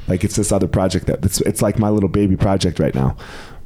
Like 0.09 0.25
it's 0.25 0.37
this 0.37 0.53
other 0.53 0.69
project 0.69 1.07
that 1.07 1.25
it's 1.25 1.41
it's 1.43 1.63
like 1.63 1.79
my 1.79 1.89
little 1.89 2.09
baby 2.09 2.37
project 2.37 2.79
right 2.79 2.95
now, 2.95 3.17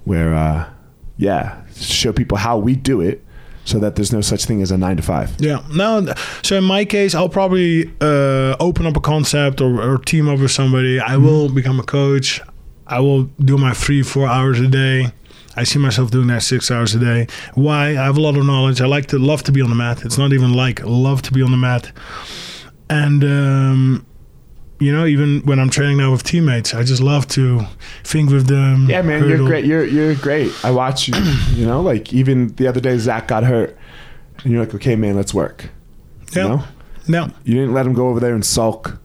where 0.05 0.35
uh, 0.35 0.69
yeah, 1.17 1.63
show 1.75 2.13
people 2.13 2.39
how 2.39 2.59
we 2.59 2.77
do 2.77 3.01
it, 3.01 3.25
so 3.65 3.79
that 3.81 3.97
there's 3.97 4.13
no 4.13 4.21
such 4.21 4.45
thing 4.45 4.63
as 4.63 4.71
a 4.71 4.79
nine 4.79 4.97
to 4.97 5.03
five. 5.03 5.35
Yeah. 5.39 5.63
No. 5.73 6.15
So 6.43 6.57
in 6.57 6.65
my 6.65 6.85
case, 6.85 7.15
I'll 7.15 7.29
probably 7.29 7.91
uh, 8.01 8.57
open 8.61 8.87
up 8.87 8.97
a 8.97 9.01
concept 9.01 9.61
or, 9.61 9.83
or 9.83 9.99
team 9.99 10.29
up 10.29 10.39
with 10.39 10.53
somebody. 10.53 11.01
I 11.01 11.17
will 11.17 11.49
become 11.49 11.81
a 11.81 11.83
coach. 11.83 12.41
I 12.87 13.01
will 13.01 13.25
do 13.41 13.59
my 13.59 13.73
three, 13.73 14.03
four 14.03 14.29
hours 14.29 14.61
a 14.61 14.69
day. 14.69 15.13
I 15.57 15.65
see 15.65 15.79
myself 15.79 16.11
doing 16.11 16.29
that 16.29 16.43
six 16.43 16.71
hours 16.71 16.95
a 16.95 16.99
day. 16.99 17.27
Why? 17.55 17.89
I 17.89 18.05
have 18.05 18.19
a 18.19 18.21
lot 18.21 18.37
of 18.37 18.45
knowledge. 18.45 18.81
I 18.81 18.87
like 18.87 19.07
to 19.07 19.19
love 19.19 19.43
to 19.45 19.53
be 19.53 19.63
on 19.63 19.71
the 19.71 19.75
mat. 19.75 20.05
It's 20.05 20.19
not 20.19 20.33
even 20.33 20.53
like 20.53 20.85
love 20.85 21.23
to 21.23 21.33
be 21.33 21.43
on 21.43 21.51
the 21.51 21.57
mat. 21.57 21.91
And 22.89 23.25
um, 23.25 24.07
you 24.79 24.93
know, 24.93 25.07
even 25.07 25.41
when 25.47 25.59
I'm 25.59 25.71
training 25.71 25.97
now 25.99 26.13
with 26.13 26.23
teammates, 26.23 26.75
I 26.75 26.83
just 26.83 27.03
love 27.03 27.27
to 27.29 27.63
think 28.05 28.31
with 28.31 28.47
them. 28.47 28.89
Yeah, 28.91 29.03
man, 29.03 29.27
you're 29.29 29.39
great. 29.39 29.65
You're 29.65 29.85
you're 29.85 30.15
great. 30.15 30.53
I 30.65 30.71
watch 30.71 31.09
you. 31.09 31.15
You 31.55 31.67
know, 31.67 31.81
like 31.81 32.13
even 32.13 32.49
the 32.57 32.67
other 32.69 32.81
day, 32.81 32.97
Zach 32.99 33.29
got 33.29 33.45
hurt, 33.45 33.77
and 34.43 34.53
you're 34.53 34.65
like, 34.65 34.75
okay, 34.75 34.97
man, 34.97 35.17
let's 35.17 35.33
work. 35.33 35.71
You 36.33 36.43
Yeah. 36.43 36.49
know, 36.49 36.65
No, 37.09 37.31
you 37.45 37.55
didn't 37.55 37.73
let 37.73 37.87
him 37.87 37.95
go 37.95 38.09
over 38.09 38.21
there 38.21 38.35
and 38.35 38.45
sulk. 38.45 38.99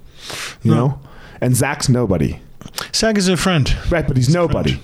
You 0.63 0.71
No. 0.71 0.77
know, 0.77 0.99
and 1.39 1.55
Zach's 1.55 1.87
nobody. 1.89 2.39
Zach 2.93 3.17
is 3.17 3.27
a 3.27 3.37
friend. 3.37 3.73
Right, 3.89 4.07
but 4.07 4.17
he's 4.17 4.33
nobody. 4.33 4.79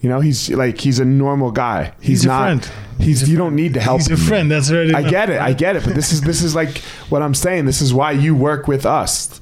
You 0.00 0.08
know, 0.08 0.20
he's 0.20 0.50
like 0.50 0.80
he's 0.80 0.98
a 0.98 1.04
normal 1.04 1.50
guy. 1.52 1.92
He's, 2.00 2.08
He's 2.08 2.24
a 2.24 2.28
not. 2.28 2.42
friend. 2.42 2.70
He's, 2.98 3.28
you 3.28 3.36
don't 3.36 3.54
need 3.56 3.74
to 3.74 3.80
help. 3.80 3.98
He's 4.00 4.10
a 4.10 4.16
friend. 4.16 4.50
That's 4.50 4.70
already. 4.70 4.94
I 4.94 5.00
enough. 5.00 5.10
get 5.10 5.30
it. 5.30 5.40
I 5.40 5.52
get 5.52 5.76
it. 5.76 5.84
But 5.84 5.94
this 5.94 6.12
is 6.12 6.20
this 6.22 6.42
is 6.42 6.54
like 6.56 6.78
what 7.08 7.22
I'm 7.22 7.34
saying. 7.34 7.66
This 7.66 7.80
is 7.80 7.92
why 7.94 8.12
you 8.12 8.34
work 8.34 8.66
with 8.68 8.84
us. 8.84 9.40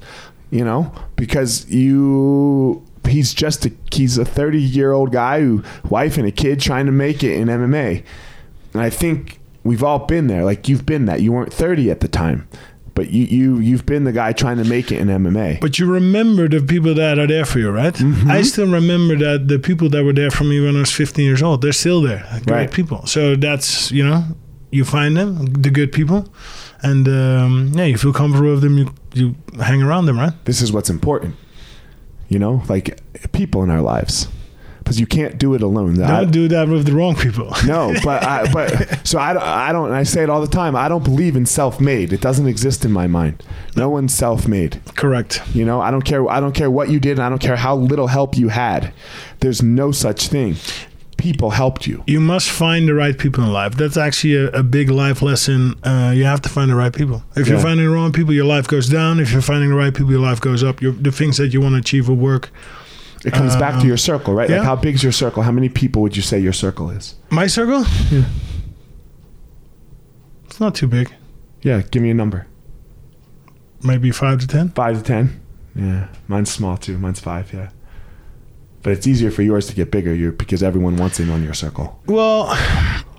You 0.51 0.63
know, 0.65 0.93
because 1.15 1.65
you 1.69 2.85
he's 3.07 3.33
just 3.33 3.65
a 3.65 3.71
he's 3.91 4.17
a 4.17 4.25
30 4.25 4.59
year 4.61 4.91
old 4.91 5.11
guy 5.11 5.39
who 5.41 5.63
wife 5.89 6.17
and 6.17 6.27
a 6.27 6.31
kid 6.31 6.59
trying 6.59 6.85
to 6.85 6.91
make 6.91 7.23
it 7.23 7.33
in 7.33 7.47
MMA. 7.47 8.03
And 8.73 8.81
I 8.81 8.89
think 8.89 9.39
we've 9.63 9.83
all 9.83 9.99
been 9.99 10.27
there. 10.27 10.43
Like 10.45 10.67
you've 10.69 10.85
been 10.85 11.05
that. 11.05 11.21
You 11.21 11.31
weren't 11.31 11.53
30 11.53 11.89
at 11.89 12.01
the 12.01 12.07
time, 12.07 12.47
but 12.95 13.09
you 13.11 13.23
you 13.25 13.59
you've 13.59 13.85
been 13.85 14.03
the 14.03 14.11
guy 14.11 14.33
trying 14.33 14.57
to 14.57 14.65
make 14.65 14.91
it 14.91 14.99
in 14.99 15.07
MMA. 15.07 15.61
But 15.61 15.79
you 15.79 15.85
remember 15.91 16.47
the 16.49 16.61
people 16.61 16.93
that 16.95 17.17
are 17.17 17.27
there 17.27 17.45
for 17.45 17.59
you, 17.59 17.71
right? 17.71 17.93
Mm-hmm. 17.93 18.29
I 18.29 18.41
still 18.43 18.67
remember 18.69 19.15
that 19.17 19.47
the 19.47 19.57
people 19.57 19.89
that 19.89 20.03
were 20.03 20.13
there 20.13 20.31
for 20.31 20.43
me 20.43 20.59
when 20.59 20.75
I 20.75 20.79
was 20.79 20.91
15 20.91 21.23
years 21.25 21.41
old, 21.41 21.61
they're 21.61 21.71
still 21.71 22.01
there. 22.01 22.25
Great 22.45 22.55
Right. 22.55 22.71
people. 22.71 23.05
So 23.07 23.35
that's, 23.37 23.89
you 23.91 24.05
know, 24.05 24.23
you 24.71 24.83
find 24.85 25.15
them, 25.17 25.45
the 25.53 25.69
good 25.69 25.91
people, 25.91 26.27
and 26.83 27.07
um, 27.07 27.71
yeah, 27.75 27.85
you 27.85 27.97
feel 27.97 28.13
comfortable 28.13 28.51
with 28.51 28.61
them, 28.61 28.77
you, 28.77 28.93
you 29.13 29.35
hang 29.59 29.81
around 29.81 30.05
them, 30.05 30.17
right? 30.17 30.33
this 30.45 30.61
is 30.61 30.71
what's 30.71 30.89
important. 30.89 31.35
You 32.29 32.39
know, 32.39 32.63
like 32.69 33.01
people 33.33 33.61
in 33.63 33.69
our 33.69 33.81
lives, 33.81 34.27
because 34.79 34.99
you 35.01 35.05
can't 35.05 35.37
do 35.37 35.53
it 35.53 35.61
alone. 35.61 36.01
I- 36.01 36.21
Don't 36.21 36.31
do 36.31 36.47
that 36.47 36.69
with 36.69 36.85
the 36.85 36.93
wrong 36.93 37.15
people. 37.15 37.53
no, 37.65 37.93
but 38.05 38.23
I, 38.23 38.51
but 38.53 39.05
so 39.05 39.19
I, 39.19 39.69
I 39.69 39.73
don't. 39.73 39.87
And 39.87 39.95
I 39.95 40.03
say 40.03 40.23
it 40.23 40.29
all 40.29 40.39
the 40.39 40.47
time. 40.47 40.75
I 40.75 40.87
don't 40.87 41.03
believe 41.03 41.35
in 41.35 41.45
self-made. 41.45 42.13
It 42.13 42.21
doesn't 42.21 42.47
exist 42.47 42.85
in 42.85 42.91
my 42.93 43.05
mind. 43.07 43.43
No 43.75 43.89
one's 43.89 44.13
self-made. 44.13 44.81
Correct. 44.95 45.41
You 45.53 45.65
know, 45.65 45.81
I 45.81 45.91
don't 45.91 46.03
care. 46.03 46.27
I 46.29 46.39
don't 46.39 46.53
care 46.55 46.71
what 46.71 46.89
you 46.89 46.99
did, 47.01 47.11
and 47.17 47.21
I 47.23 47.27
don't 47.29 47.41
care 47.41 47.57
how 47.57 47.75
little 47.75 48.07
help 48.07 48.37
you 48.37 48.47
had. 48.47 48.93
There's 49.41 49.61
no 49.61 49.91
such 49.91 50.29
thing. 50.29 50.55
People 51.21 51.51
helped 51.51 51.85
you. 51.85 52.03
You 52.07 52.19
must 52.19 52.49
find 52.49 52.87
the 52.87 52.93
right 52.95 53.15
people 53.17 53.43
in 53.43 53.53
life. 53.53 53.75
That's 53.75 53.95
actually 53.97 54.35
a, 54.35 54.47
a 54.49 54.63
big 54.63 54.89
life 54.89 55.21
lesson. 55.21 55.75
Uh, 55.83 56.11
you 56.15 56.25
have 56.25 56.41
to 56.41 56.49
find 56.49 56.71
the 56.71 56.75
right 56.75 56.91
people. 56.93 57.23
If 57.35 57.47
you're 57.47 57.59
finding 57.59 57.85
the 57.85 57.91
wrong 57.91 58.11
people, 58.11 58.33
your 58.33 58.45
life 58.45 58.67
goes 58.67 58.89
down. 58.89 59.19
If 59.19 59.31
you're 59.31 59.41
finding 59.43 59.69
the 59.69 59.75
right 59.75 59.93
people, 59.93 60.11
your 60.11 60.19
life 60.21 60.41
goes 60.41 60.63
up. 60.63 60.81
Your, 60.81 60.93
the 60.93 61.11
things 61.11 61.37
that 61.37 61.49
you 61.53 61.61
want 61.61 61.73
to 61.75 61.79
achieve 61.79 62.09
will 62.09 62.15
work. 62.15 62.49
It 63.23 63.33
comes 63.33 63.55
back 63.55 63.75
to 63.75 63.81
Um, 63.81 63.87
your 63.87 63.97
circle, 63.97 64.33
right? 64.33 64.49
yeah. 64.49 64.57
Like 64.57 64.65
how 64.65 64.75
big's 64.75 65.03
your 65.03 65.11
circle? 65.11 65.43
How 65.43 65.51
many 65.51 65.69
people 65.69 66.01
would 66.01 66.15
you 66.15 66.23
say 66.23 66.39
your 66.39 66.53
circle 66.53 66.89
is? 66.89 67.13
My 67.29 67.45
circle? 67.47 67.85
Yeah. 68.11 68.25
It's 70.45 70.59
not 70.59 70.73
too 70.75 70.87
big. 70.87 71.13
Yeah, 71.61 71.83
give 71.91 72.01
me 72.01 72.09
a 72.09 72.13
number. 72.15 72.47
Maybe 73.83 74.09
five 74.11 74.39
to 74.39 74.47
ten. 74.47 74.69
Five 74.69 74.97
to 74.97 75.03
ten. 75.03 75.39
Yeah, 75.75 76.07
mine's 76.27 76.51
small 76.51 76.77
too. 76.77 76.97
Mine's 76.97 77.19
five. 77.19 77.53
Yeah, 77.53 77.69
but 78.83 78.93
it's 78.93 79.07
easier 79.07 79.31
for 79.31 79.41
yours 79.41 79.67
to 79.67 79.75
get 79.75 79.91
bigger. 79.91 80.13
You 80.13 80.31
because 80.31 80.63
everyone 80.63 80.97
wants 80.97 81.19
in 81.19 81.29
on 81.29 81.43
your 81.43 81.53
circle. 81.53 81.99
Well, 82.07 82.55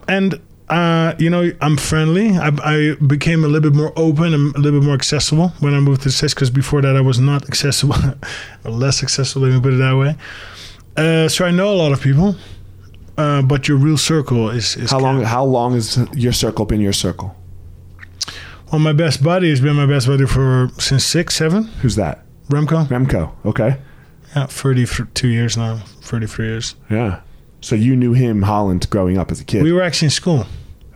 and 0.08 0.40
uh, 0.68 1.14
you 1.18 1.28
know, 1.28 1.50
I'm 1.60 1.76
friendly. 1.76 2.30
I, 2.30 2.50
I 2.64 2.94
became 3.06 3.44
a 3.44 3.48
little 3.48 3.70
bit 3.70 3.76
more 3.76 3.92
open 3.94 4.32
and 4.32 4.54
a 4.56 4.58
little 4.58 4.80
bit 4.80 4.86
more 4.86 4.94
accessible 4.94 5.48
when 5.60 5.74
I 5.74 5.80
moved 5.80 6.02
to 6.02 6.10
States 6.10 6.32
because 6.32 6.50
before 6.50 6.80
that 6.80 6.96
I 6.96 7.00
was 7.00 7.18
not 7.18 7.44
accessible, 7.48 7.96
or 8.64 8.70
less 8.70 9.02
accessible. 9.02 9.46
Let 9.48 9.54
me 9.54 9.60
put 9.60 9.74
it 9.74 9.76
that 9.76 9.96
way. 9.96 10.16
Uh, 10.96 11.28
so 11.28 11.44
I 11.44 11.50
know 11.50 11.72
a 11.72 11.76
lot 11.76 11.92
of 11.92 12.00
people, 12.00 12.36
uh, 13.18 13.42
but 13.42 13.68
your 13.68 13.76
real 13.76 13.98
circle 13.98 14.50
is, 14.50 14.76
is 14.76 14.90
How 14.90 14.98
long? 14.98 15.22
How 15.22 15.44
long 15.44 15.74
has 15.74 15.98
your 16.14 16.32
circle 16.32 16.64
been 16.64 16.80
your 16.80 16.92
circle? 16.92 17.36
Well, 18.70 18.78
my 18.78 18.94
best 18.94 19.22
buddy 19.22 19.50
has 19.50 19.60
been 19.60 19.76
my 19.76 19.86
best 19.86 20.06
buddy 20.06 20.26
for 20.26 20.70
since 20.78 21.04
six, 21.04 21.34
seven. 21.34 21.64
Who's 21.82 21.96
that? 21.96 22.24
Remco. 22.48 22.86
Remco. 22.86 23.32
Okay. 23.44 23.78
Yeah, 24.34 24.46
thirty-two 24.46 25.28
years 25.28 25.56
now. 25.56 25.76
Thirty-three 26.02 26.46
years. 26.46 26.74
Yeah. 26.90 27.20
So 27.60 27.74
you 27.76 27.94
knew 27.96 28.12
him, 28.12 28.42
Holland, 28.42 28.88
growing 28.90 29.18
up 29.18 29.30
as 29.30 29.40
a 29.40 29.44
kid. 29.44 29.62
We 29.62 29.72
were 29.72 29.82
actually 29.82 30.06
in 30.06 30.10
school. 30.10 30.46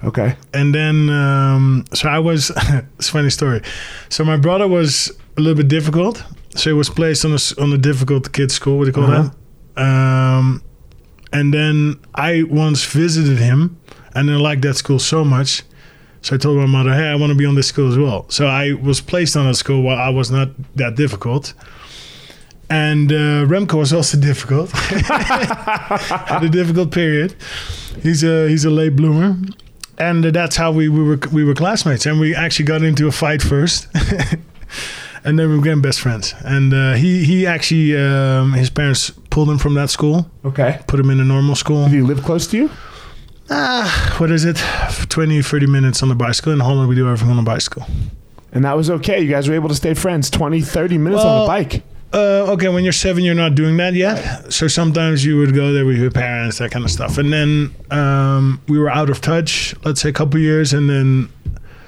okay. 0.05 0.37
And 0.53 0.74
then, 0.74 1.09
um, 1.11 1.84
so 1.95 2.09
I 2.09 2.18
was, 2.18 2.51
it's 2.99 3.09
a 3.09 3.12
funny 3.12 3.30
story. 3.30 3.62
So 4.09 4.24
my 4.24 4.37
brother 4.37 4.66
was 4.66 5.12
a 5.37 5.41
little 5.41 5.57
bit 5.57 5.68
difficult. 5.68 6.24
So 6.57 6.70
he 6.70 6.74
was 6.74 6.89
placed 6.91 7.24
on 7.24 7.32
a, 7.32 7.62
on 7.62 7.72
a 7.72 7.78
difficult 7.78 8.32
kids 8.32 8.55
school, 8.55 8.78
what 8.78 8.84
do 8.84 8.89
you 8.89 8.93
call 8.95 9.05
Uh-huh. 9.05 9.30
that? 9.76 9.82
Um, 9.82 10.62
and 11.32 11.53
then 11.55 12.01
I 12.14 12.43
once 12.45 12.84
visited 12.84 13.39
him 13.39 13.78
and 14.14 14.30
I 14.30 14.34
liked 14.37 14.62
that 14.62 14.74
school 14.74 14.99
so 14.99 15.24
much. 15.24 15.62
So 16.22 16.34
I 16.34 16.39
told 16.39 16.57
my 16.57 16.66
mother, 16.66 16.93
hey, 16.95 17.07
I 17.09 17.14
want 17.14 17.30
to 17.30 17.37
be 17.37 17.45
on 17.47 17.55
this 17.55 17.68
school 17.68 17.89
as 17.93 17.97
well. 17.99 18.26
So 18.28 18.47
I 18.47 18.72
was 18.72 19.01
placed 19.01 19.37
on 19.37 19.47
a 19.47 19.55
school 19.55 19.82
while 19.82 19.99
I 19.99 20.09
was 20.09 20.30
not 20.32 20.49
that 20.76 20.97
difficult. 20.97 21.55
And 22.69 23.12
uh, 23.12 23.47
Remco 23.47 23.75
was 23.79 23.93
also 23.93 24.19
difficult. 24.19 24.71
Had 26.29 26.43
a 26.43 26.49
difficult 26.49 26.91
period. 26.91 27.35
He's 28.03 28.25
a 28.25 28.49
he's 28.49 28.64
a 28.64 28.71
late 28.71 28.97
bloomer, 28.97 29.37
and 29.99 30.25
that's 30.25 30.57
how 30.57 30.73
we, 30.73 30.89
we 30.89 31.03
were 31.03 31.19
we 31.33 31.45
were 31.45 31.55
classmates, 31.55 32.07
and 32.07 32.19
we 32.21 32.35
actually 32.35 32.64
got 32.67 32.83
into 32.83 33.07
a 33.07 33.12
fight 33.12 33.43
first. 33.43 33.87
And 35.25 35.37
then 35.41 35.51
we 35.51 35.59
became 35.59 35.83
best 35.83 36.01
friends. 36.01 36.35
And 36.45 36.73
uh, 36.73 36.93
he 36.95 37.25
he 37.25 37.47
actually 37.49 37.97
um, 37.97 38.53
his 38.53 38.71
parents 38.71 39.11
pulled 39.31 39.51
him 39.51 39.59
from 39.59 39.75
that 39.75 39.91
school, 39.91 40.31
Okay. 40.45 40.79
put 40.87 41.01
him 41.01 41.11
in 41.11 41.19
a 41.19 41.25
normal 41.25 41.57
school. 41.57 41.83
Did 41.89 41.95
he 41.95 42.01
live 42.01 42.23
close 42.23 42.47
to 42.49 42.57
you? 42.57 42.71
Ah, 43.51 44.14
what 44.19 44.31
is 44.31 44.45
it? 44.45 44.57
20, 45.09 45.43
30 45.43 45.67
minutes 45.67 46.01
on 46.03 46.09
the 46.11 46.14
bicycle. 46.14 46.53
In 46.53 46.61
Holland, 46.61 46.89
we 46.89 46.95
do 46.95 47.07
everything 47.09 47.31
on 47.31 47.37
the 47.37 47.43
bicycle. 47.51 47.85
And 48.53 48.64
that 48.64 48.77
was 48.77 48.89
okay. 48.89 49.21
You 49.21 49.29
guys 49.29 49.49
were 49.49 49.57
able 49.57 49.69
to 49.69 49.75
stay 49.75 49.95
friends 49.95 50.31
20, 50.31 50.61
30 50.61 50.99
minutes 50.99 51.25
on 51.25 51.41
the 51.41 51.47
bike. 51.49 51.83
Uh, 52.13 52.53
okay, 52.53 52.69
when 52.69 52.85
you're 52.85 52.93
seven, 52.93 53.25
you're 53.25 53.35
not 53.35 53.55
doing 53.55 53.77
that 53.77 53.93
yet. 53.95 54.53
So 54.53 54.69
sometimes 54.69 55.25
you 55.25 55.37
would 55.39 55.55
go 55.55 55.73
there 55.73 55.85
with 55.85 55.99
your 55.99 56.11
parents, 56.11 56.59
that 56.59 56.71
kind 56.71 56.85
of 56.85 56.91
stuff. 56.91 57.19
And 57.19 57.33
then 57.33 57.75
um, 57.91 58.61
we 58.69 58.79
were 58.79 58.91
out 58.91 59.11
of 59.11 59.21
touch, 59.21 59.75
let's 59.85 60.01
say 60.01 60.09
a 60.11 60.13
couple 60.13 60.39
years. 60.41 60.73
And 60.73 60.89
then, 60.89 61.29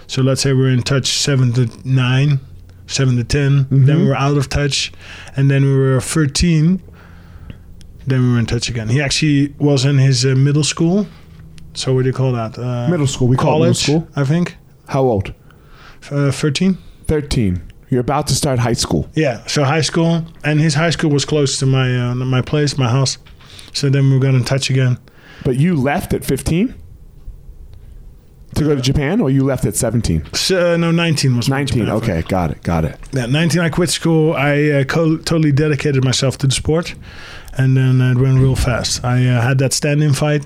so 0.07 0.21
let's 0.23 0.43
say 0.43 0.53
we're 0.53 0.71
in 0.71 0.83
touch 0.83 1.07
seven 1.07 1.53
to 1.55 1.71
nine, 1.89 2.41
seven 2.89 3.17
to 3.17 3.25
10. 3.25 3.69
Then 3.71 4.01
we 4.01 4.09
were 4.09 4.17
out 4.17 4.37
of 4.37 4.49
touch. 4.49 4.93
And 5.37 5.51
then 5.51 5.65
we 5.65 5.75
were 5.77 6.01
13. 6.01 6.83
Then 8.07 8.23
we 8.23 8.33
were 8.33 8.39
in 8.39 8.47
touch 8.47 8.69
again. 8.69 8.89
He 8.89 9.01
actually 9.01 9.55
was 9.59 9.85
in 9.85 9.99
his 9.99 10.27
uh, 10.27 10.35
middle 10.35 10.65
school. 10.65 11.07
So 11.75 11.95
what 11.95 12.03
do 12.03 12.09
you 12.09 12.15
call 12.15 12.33
that? 12.33 12.59
Uh, 12.59 12.89
Middle 12.91 13.07
school. 13.07 13.29
We 13.29 13.37
call 13.37 13.59
it 13.63 13.69
middle 13.69 13.75
school. 13.75 14.09
I 14.17 14.25
think. 14.25 14.57
How 14.89 15.03
old? 15.03 15.33
Uh, 16.11 16.33
13. 16.33 16.77
13. 17.07 17.63
You're 17.91 18.01
about 18.01 18.27
to 18.29 18.35
start 18.35 18.59
high 18.59 18.75
school. 18.75 19.09
Yeah, 19.15 19.47
so 19.47 19.65
high 19.65 19.81
school, 19.81 20.25
and 20.45 20.61
his 20.61 20.75
high 20.75 20.91
school 20.91 21.11
was 21.11 21.25
close 21.25 21.59
to 21.59 21.67
my 21.67 22.11
uh, 22.11 22.15
my 22.15 22.43
place, 22.43 22.77
my 22.77 22.89
house. 22.89 23.19
So 23.73 23.89
then 23.89 24.11
we 24.11 24.19
got 24.19 24.35
in 24.35 24.45
touch 24.45 24.71
again. 24.71 24.99
But 25.45 25.57
you 25.57 25.75
left 25.77 26.13
at 26.13 26.25
15 26.25 26.75
to 28.55 28.65
go 28.65 28.75
to 28.75 28.81
Japan, 28.81 29.21
or 29.21 29.31
you 29.31 29.45
left 29.45 29.65
at 29.65 29.77
17? 29.77 30.35
So, 30.35 30.75
uh, 30.75 30.77
no, 30.77 30.91
19 30.91 31.37
was 31.37 31.49
19. 31.49 31.79
Japan 31.79 31.95
Okay, 31.95 32.23
got 32.29 32.51
it. 32.51 32.63
Got 32.63 32.85
it. 32.85 32.99
Yeah, 33.13 33.27
19, 33.27 33.61
I 33.61 33.69
quit 33.69 33.89
school. 33.89 34.35
I 34.35 34.71
uh, 34.71 34.85
co- 34.85 35.19
totally 35.19 35.53
dedicated 35.53 36.05
myself 36.05 36.39
to 36.39 36.47
the 36.47 36.55
sport, 36.55 36.95
and 37.57 37.77
then 37.77 38.01
it 38.01 38.19
went 38.19 38.39
real 38.41 38.57
fast. 38.57 39.05
I 39.05 39.27
uh, 39.29 39.41
had 39.41 39.59
that 39.59 39.73
stand-in 39.73 40.13
fight 40.13 40.45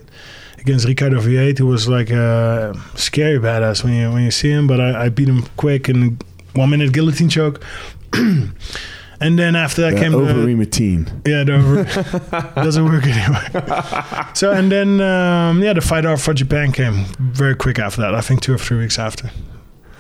against 0.59 0.87
Ricardo 0.87 1.21
Fyeet, 1.21 1.59
who 1.59 1.67
was 1.67 1.89
like 1.89 2.11
a 2.11 2.75
scary 2.95 3.39
badass 3.39 3.83
when 3.83 3.95
you 3.95 4.11
when 4.13 4.23
you 4.23 4.31
see 4.31 4.51
him. 4.51 4.67
But 4.67 4.81
I, 4.81 5.07
I 5.07 5.09
beat 5.09 5.29
him 5.29 5.43
quick 5.57 5.89
in 5.89 6.19
one 6.55 6.71
minute 6.71 6.93
guillotine 6.93 7.29
choke. 7.29 7.63
and 8.13 9.39
then 9.39 9.55
after 9.57 9.83
that 9.83 9.95
The 9.95 10.01
came 10.01 10.15
uh, 10.15 10.19
Overematine. 10.19 11.27
Yeah, 11.27 11.45
the 11.45 11.55
over- 11.55 12.55
doesn't 12.63 12.85
work 12.85 13.05
anymore. 13.07 14.29
so 14.35 14.51
and 14.53 14.71
then 14.71 15.01
um, 15.01 15.63
yeah, 15.63 15.73
the 15.73 15.81
fight 15.81 16.05
off 16.07 16.23
for 16.23 16.35
Japan 16.35 16.73
came 16.73 17.05
very 17.19 17.55
quick 17.55 17.79
after 17.79 18.01
that. 18.03 18.15
I 18.15 18.21
think 18.21 18.41
two 18.43 18.55
or 18.55 18.59
three 18.59 18.79
weeks 18.79 18.99
after. 18.99 19.31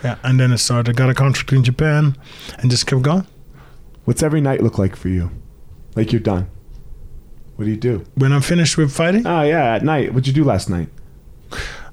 Yeah, 0.05 0.17
and 0.25 0.41
then 0.41 0.53
it 0.53 0.59
started. 0.59 0.97
Got 0.97 1.11
a 1.11 1.15
contract 1.15 1.53
in 1.53 1.63
Japan, 1.63 2.17
and 2.59 2.71
just 2.71 2.87
kept 2.87 3.03
going. 3.03 3.27
What's 4.05 4.23
every 4.23 4.41
night 4.41 4.61
look 4.61 4.77
like 4.79 4.97
for 4.97 5.09
you? 5.09 5.31
Like 5.95 6.11
you're 6.13 6.21
done. 6.21 6.49
What 7.55 7.67
do 7.67 7.71
you 7.71 7.77
do? 7.77 8.05
When 8.17 8.33
I'm 8.33 8.41
finished 8.41 8.77
with 8.77 8.93
fighting, 8.93 9.27
Oh 9.27 9.43
yeah, 9.43 9.75
at 9.77 9.85
night. 9.85 10.09
What'd 10.13 10.27
you 10.27 10.33
do 10.33 10.43
last 10.43 10.69
night? 10.69 10.89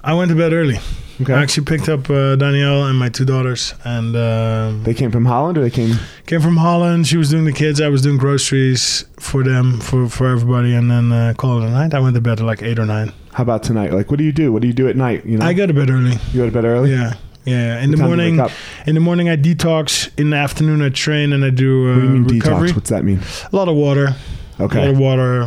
I 0.10 0.14
went 0.14 0.30
to 0.30 0.36
bed 0.36 0.54
early. 0.54 0.80
Okay. 1.22 1.34
I 1.34 1.44
actually 1.44 1.66
picked 1.66 1.88
up 1.88 2.10
uh, 2.10 2.36
Danielle 2.36 2.86
and 2.86 2.98
my 2.98 3.10
two 3.10 3.26
daughters, 3.26 3.76
and 3.84 4.16
um, 4.16 4.84
They 4.84 4.96
came 4.96 5.12
from 5.12 5.26
Holland, 5.26 5.56
or 5.58 5.62
they 5.62 5.70
came? 5.70 5.98
came 6.26 6.42
from 6.42 6.58
Holland. 6.58 7.06
She 7.06 7.16
was 7.18 7.30
doing 7.30 7.46
the 7.46 7.52
kids. 7.54 7.80
I 7.80 7.90
was 7.90 8.02
doing 8.02 8.18
groceries 8.18 9.06
for 9.20 9.44
them, 9.44 9.80
for 9.82 10.10
for 10.10 10.28
everybody, 10.28 10.74
and 10.74 10.90
then 10.90 11.12
uh, 11.12 11.34
call 11.38 11.62
it 11.62 11.68
a 11.68 11.70
night. 11.70 11.94
I 11.94 12.00
went 12.00 12.16
to 12.16 12.22
bed 12.22 12.40
at 12.40 12.46
like 12.46 12.64
eight 12.64 12.80
or 12.80 12.86
nine. 12.88 13.12
How 13.34 13.44
about 13.44 13.62
tonight? 13.62 13.94
Like, 13.94 14.10
what 14.10 14.18
do 14.18 14.24
you 14.24 14.32
do? 14.32 14.52
What 14.52 14.64
do 14.64 14.68
you 14.68 14.74
do 14.74 14.88
at 14.88 14.96
night? 14.96 15.26
You 15.28 15.38
know, 15.38 15.46
I 15.46 15.54
go 15.54 15.68
to 15.68 15.74
bed 15.74 15.92
early. 15.92 16.18
you 16.32 16.40
go 16.42 16.46
to 16.48 16.52
bed 16.52 16.66
early. 16.66 16.90
Yeah, 16.92 17.14
yeah. 17.46 17.80
In 17.84 17.92
What 17.92 17.98
the 17.98 17.98
time 17.98 18.18
do 18.18 18.24
you 18.24 18.32
wake 18.32 18.36
morning, 18.38 18.56
in 18.88 18.96
the 18.96 19.02
morning 19.02 19.30
I 19.30 19.38
detox. 19.38 20.10
In 20.18 20.32
the 20.32 20.38
afternoon 20.38 20.82
I 20.82 20.90
train 20.90 21.34
and 21.34 21.46
I 21.46 21.52
do, 21.52 21.70
uh, 21.92 21.94
What 21.94 22.02
do 22.02 22.08
you 22.08 22.10
mean 22.14 22.24
recovery. 22.24 22.70
detox? 22.70 22.76
What's 22.76 22.90
that 22.90 23.04
mean? 23.04 23.20
A 23.54 23.56
lot 23.56 23.68
of 23.68 23.76
water. 23.76 24.16
Okay. 24.60 24.80
A 24.80 24.82
lot 24.86 24.90
of 24.92 24.98
water. 24.98 25.42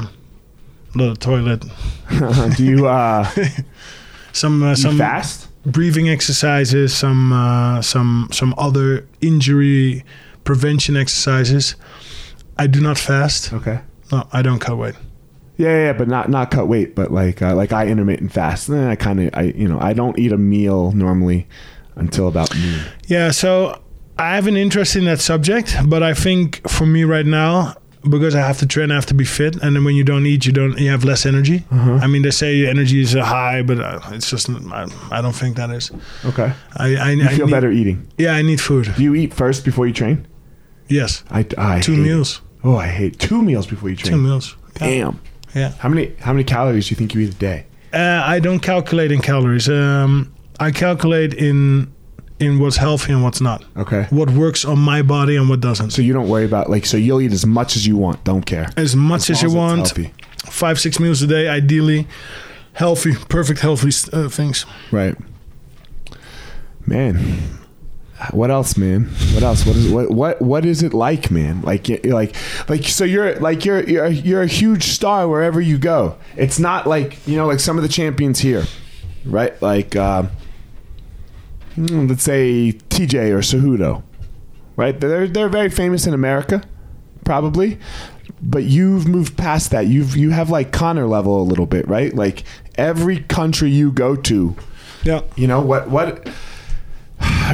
A 0.95 0.99
lot 0.99 1.09
of 1.11 1.19
toilet. 1.19 1.65
do 2.57 2.65
you 2.65 2.87
uh, 2.87 3.27
Some 4.33 4.63
uh, 4.63 4.75
some 4.75 4.99
fast? 4.99 5.49
breathing 5.65 6.09
exercises. 6.09 6.95
Some 6.95 7.33
uh, 7.33 7.83
some 7.83 8.29
some 8.33 8.55
other 8.59 9.07
injury 9.21 10.05
prevention 10.45 10.97
exercises. 10.97 11.77
I 12.59 12.67
do 12.67 12.81
not 12.81 12.99
fast. 12.99 13.53
Okay. 13.53 13.81
No, 14.11 14.27
I 14.33 14.43
don't 14.43 14.59
cut 14.59 14.77
weight. 14.77 14.95
Yeah, 15.57 15.87
yeah, 15.87 15.93
but 15.93 16.09
not 16.09 16.29
not 16.29 16.51
cut 16.51 16.67
weight, 16.69 16.95
but 16.95 17.13
like 17.13 17.43
uh, 17.43 17.55
like 17.55 17.73
I 17.73 17.87
intermittent 17.87 18.33
fast. 18.33 18.69
Then 18.69 18.89
I 18.89 18.97
kind 18.97 19.21
of 19.21 19.31
I 19.35 19.43
you 19.43 19.69
know 19.69 19.79
I 19.81 19.93
don't 19.93 20.19
eat 20.19 20.33
a 20.33 20.39
meal 20.39 20.93
normally 20.93 21.47
until 21.95 22.29
about 22.29 22.55
noon. 22.55 22.81
Yeah, 23.07 23.31
so 23.31 23.81
I 24.19 24.35
have 24.35 24.47
an 24.47 24.57
interest 24.57 24.97
in 24.97 25.05
that 25.05 25.21
subject, 25.21 25.77
but 25.87 26.03
I 26.03 26.15
think 26.15 26.69
for 26.69 26.87
me 26.87 27.05
right 27.05 27.27
now, 27.27 27.75
because 28.09 28.35
I 28.35 28.41
have 28.41 28.59
to 28.59 28.67
train, 28.67 28.91
I 28.91 28.95
have 28.95 29.07
to 29.07 29.15
be 29.15 29.25
fit, 29.25 29.55
and 29.63 29.77
then 29.77 29.85
when 29.85 29.95
you 29.95 30.05
don't 30.05 30.27
eat, 30.27 30.45
you 30.47 30.53
don't 30.53 30.79
you 30.79 30.91
have 30.91 31.05
less 31.05 31.25
energy. 31.27 31.65
Uh-huh. 31.71 32.01
I 32.03 32.07
mean, 32.07 32.23
they 32.23 32.31
say 32.33 32.67
energy 32.67 33.01
is 33.01 33.13
high, 33.15 33.63
but 33.63 33.79
uh, 33.79 34.01
it's 34.13 34.29
just 34.31 34.49
I, 34.51 34.87
I 35.11 35.21
don't 35.23 35.35
think 35.35 35.57
that 35.57 35.71
is. 35.71 35.91
Okay. 36.25 36.53
I 36.77 36.97
I, 36.97 37.11
You 37.13 37.25
I 37.25 37.29
feel 37.37 37.47
need, 37.47 37.53
better 37.53 37.71
eating. 37.71 38.07
Yeah, 38.19 38.35
I 38.35 38.43
need 38.43 38.61
food. 38.61 38.93
Do 38.97 39.03
you 39.03 39.15
eat 39.15 39.33
first 39.35 39.65
before 39.65 39.87
you 39.87 39.93
train? 39.95 40.27
Yes, 40.89 41.25
I, 41.31 41.47
I 41.57 41.81
two 41.81 41.95
it. 41.95 41.99
meals. 41.99 42.41
Oh, 42.65 42.77
I 42.77 42.87
hate 42.89 43.19
two 43.19 43.43
meals 43.43 43.67
before 43.67 43.89
you 43.91 43.97
train. 43.97 44.13
Two 44.13 44.21
meals. 44.23 44.57
Yeah. 44.81 44.87
Damn. 44.89 45.21
Yeah. 45.55 45.71
How 45.79 45.89
many 45.89 46.13
how 46.21 46.33
many 46.33 46.45
calories 46.45 46.87
do 46.89 46.93
you 46.93 46.97
think 46.97 47.15
you 47.15 47.21
eat 47.23 47.35
a 47.35 47.39
day? 47.39 47.67
Uh, 47.93 48.23
I 48.25 48.41
don't 48.41 48.61
calculate 48.61 49.13
in 49.13 49.21
calories. 49.21 49.69
Um, 49.69 50.33
I 50.61 50.71
calculate 50.71 51.35
in 51.35 51.93
in 52.47 52.59
what's 52.59 52.77
healthy 52.77 53.13
and 53.13 53.23
what's 53.23 53.41
not. 53.41 53.65
Okay. 53.77 54.07
What 54.11 54.31
works 54.31 54.65
on 54.65 54.79
my 54.79 55.03
body 55.03 55.37
and 55.37 55.49
what 55.49 55.61
doesn't. 55.61 55.91
So 55.91 56.03
you 56.03 56.13
don't 56.13 56.29
worry 56.29 56.45
about 56.45 56.69
like 56.71 56.87
so 56.87 56.97
you'll 56.97 57.21
eat 57.21 57.33
as 57.33 57.45
much 57.47 57.77
as 57.77 57.87
you 57.87 57.97
want. 57.97 58.25
Don't 58.25 58.45
care. 58.47 58.69
As 58.77 58.95
much 58.97 59.31
as, 59.31 59.43
you 59.43 59.49
as 59.49 59.53
it's 59.53 59.59
want. 59.59 59.77
healthy. 59.89 60.13
five 60.47 60.79
six 60.81 60.99
meals 61.01 61.23
a 61.23 61.27
day 61.27 61.49
ideally 61.49 62.07
healthy 62.75 63.13
perfect 63.29 63.61
healthy 63.61 63.91
uh, 64.13 64.29
things 64.29 64.65
Right. 64.91 65.15
Man. 66.87 67.59
What 68.31 68.51
else, 68.53 68.77
man? 68.77 69.07
What 69.35 69.43
else? 69.43 69.67
What 69.67 69.75
is 69.75 69.91
what 69.91 70.11
what 70.11 70.41
what 70.41 70.65
is 70.65 70.83
it 70.85 70.95
like, 70.95 71.31
man? 71.33 71.61
Like 71.63 71.89
you- 71.89 71.99
like 72.05 72.37
like 72.69 72.85
so 72.85 73.05
you're 73.05 73.35
like 73.41 73.65
you're 73.65 73.83
you're 73.83 74.07
you're 74.07 74.43
a 74.43 74.47
huge 74.47 74.85
star 74.85 75.27
wherever 75.29 75.61
you 75.61 75.77
go. 75.77 76.17
It's 76.37 76.61
not 76.61 76.87
like, 76.87 77.19
you 77.27 77.37
know, 77.37 77.47
like 77.49 77.59
some 77.59 77.77
of 77.79 77.83
the 77.83 77.89
champions 77.89 78.39
here. 78.39 78.65
Right? 79.25 79.61
Like 79.61 79.97
uh, 79.97 80.23
hmm, 80.23 80.29
Hmm, 81.75 82.07
let's 82.07 82.23
say 82.23 82.73
TJ 82.91 83.31
or 83.31 83.39
Cejudo. 83.39 84.03
Right? 84.77 84.99
They're 84.99 85.29
they're 85.29 85.49
very 85.49 85.69
famous 85.69 86.07
in 86.07 86.15
America, 86.15 86.63
probably. 87.25 87.79
But 88.41 88.65
you've 88.65 89.07
moved 89.07 89.37
past 89.37 89.71
that. 89.71 89.87
You've 89.87 90.17
you 90.17 90.31
have 90.31 90.51
like 90.51 90.73
Conor 90.73 91.07
level 91.07 91.41
a 91.41 91.45
little 91.45 91.67
bit, 91.67 91.87
right? 91.89 92.15
Like 92.15 92.45
every 92.77 93.21
country 93.21 93.71
you 93.71 93.93
go 93.93 94.17
to, 94.17 94.57
yeah 95.05 95.23
you 95.37 95.47
know 95.47 95.61
what 95.61 95.89
what 95.91 96.29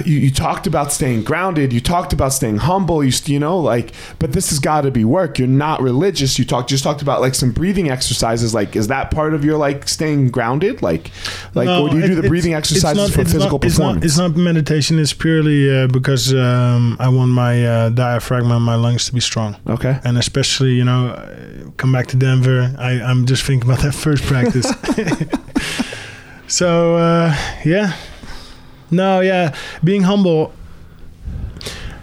you, 0.07 0.19
you 0.19 0.31
talked 0.31 0.67
about 0.67 0.93
staying 0.93 1.25
grounded. 1.25 1.73
You 1.73 1.81
talked 1.81 2.13
about 2.13 2.33
staying 2.33 2.59
humble. 2.59 3.05
You, 3.05 3.13
you 3.27 3.39
know 3.39 3.59
like 3.59 3.93
but 4.19 4.33
this 4.33 4.51
has 4.51 4.59
got 4.59 4.83
to 4.83 4.91
be 4.91 5.05
work. 5.05 5.39
You're 5.39 5.49
not 5.49 5.81
religious. 5.81 6.39
You 6.39 6.45
talked 6.45 6.69
just 6.69 6.85
talked 6.85 7.03
about 7.03 7.21
like 7.21 7.35
some 7.35 7.53
breathing 7.53 7.91
exercises. 7.91 8.55
Like 8.55 8.77
is 8.77 8.89
that 8.89 9.11
part 9.11 9.35
of 9.35 9.45
your 9.45 9.57
like 9.57 9.89
staying 9.89 10.31
grounded? 10.31 10.83
Like 10.83 11.11
like 11.55 11.67
No, 11.67 11.87
or 11.87 11.91
do 11.91 11.99
you 11.99 12.07
do 12.09 12.15
the 12.21 12.29
breathing 12.29 12.55
exercises 12.55 12.97
not- 12.97 13.11
for 13.11 13.25
physical 13.25 13.59
not, 13.59 13.65
it's 13.65 13.79
not, 13.79 13.95
performance? 13.95 14.05
it's 14.05 14.19
not 14.19 14.37
meditation. 14.37 14.99
It's 14.99 15.13
purely 15.13 15.71
uh, 15.83 15.87
because 15.89 16.35
um, 16.35 16.97
i 17.01 17.09
want 17.09 17.31
my 17.31 17.65
uh, 17.65 17.89
diaphragm 17.91 18.51
and 18.51 18.65
my 18.65 18.75
lungs 18.75 19.07
to 19.07 19.13
be 19.13 19.21
strong. 19.21 19.57
Okay. 19.67 19.99
And 20.05 20.19
especially 20.19 20.73
you 20.73 20.85
know 20.85 21.73
come 21.77 21.93
back 21.93 22.07
to 22.09 22.17
denver. 22.17 22.75
I, 22.79 23.01
i'm 23.01 23.27
just 23.27 23.45
thinking 23.45 23.69
about 23.71 23.83
that 23.83 23.95
first 23.95 24.25
practice. 24.25 24.67
So 26.49 26.97
uh, 26.97 27.37
yeah 27.63 27.93
no 28.91 29.21
yeah 29.21 29.55
being 29.85 30.03
humble 30.03 30.53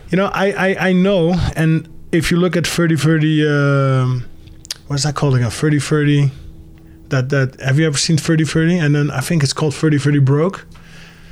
you 0.09 0.17
know 0.17 0.27
i 0.33 0.51
i, 0.51 0.87
I 0.89 0.93
know 0.93 1.33
and 1.55 1.87
if 2.11 2.31
you 2.31 2.37
look 2.37 2.55
at 2.55 2.65
30 2.67 2.95
30 2.95 3.47
um, 3.47 4.25
what's 4.87 5.03
that 5.03 5.15
called 5.15 5.35
again 5.35 5.49
30 5.49 5.79
30 5.79 6.31
that 7.09 7.29
that 7.29 7.59
have 7.59 7.79
you 7.79 7.87
ever 7.87 7.97
seen 7.97 8.17
30 8.17 8.45
30 8.45 8.77
and 8.79 8.95
then 8.95 9.11
i 9.11 9.19
think 9.21 9.43
it's 9.43 9.53
called 9.53 9.73
30 9.75 9.97
30 9.97 10.19
broke 10.19 10.65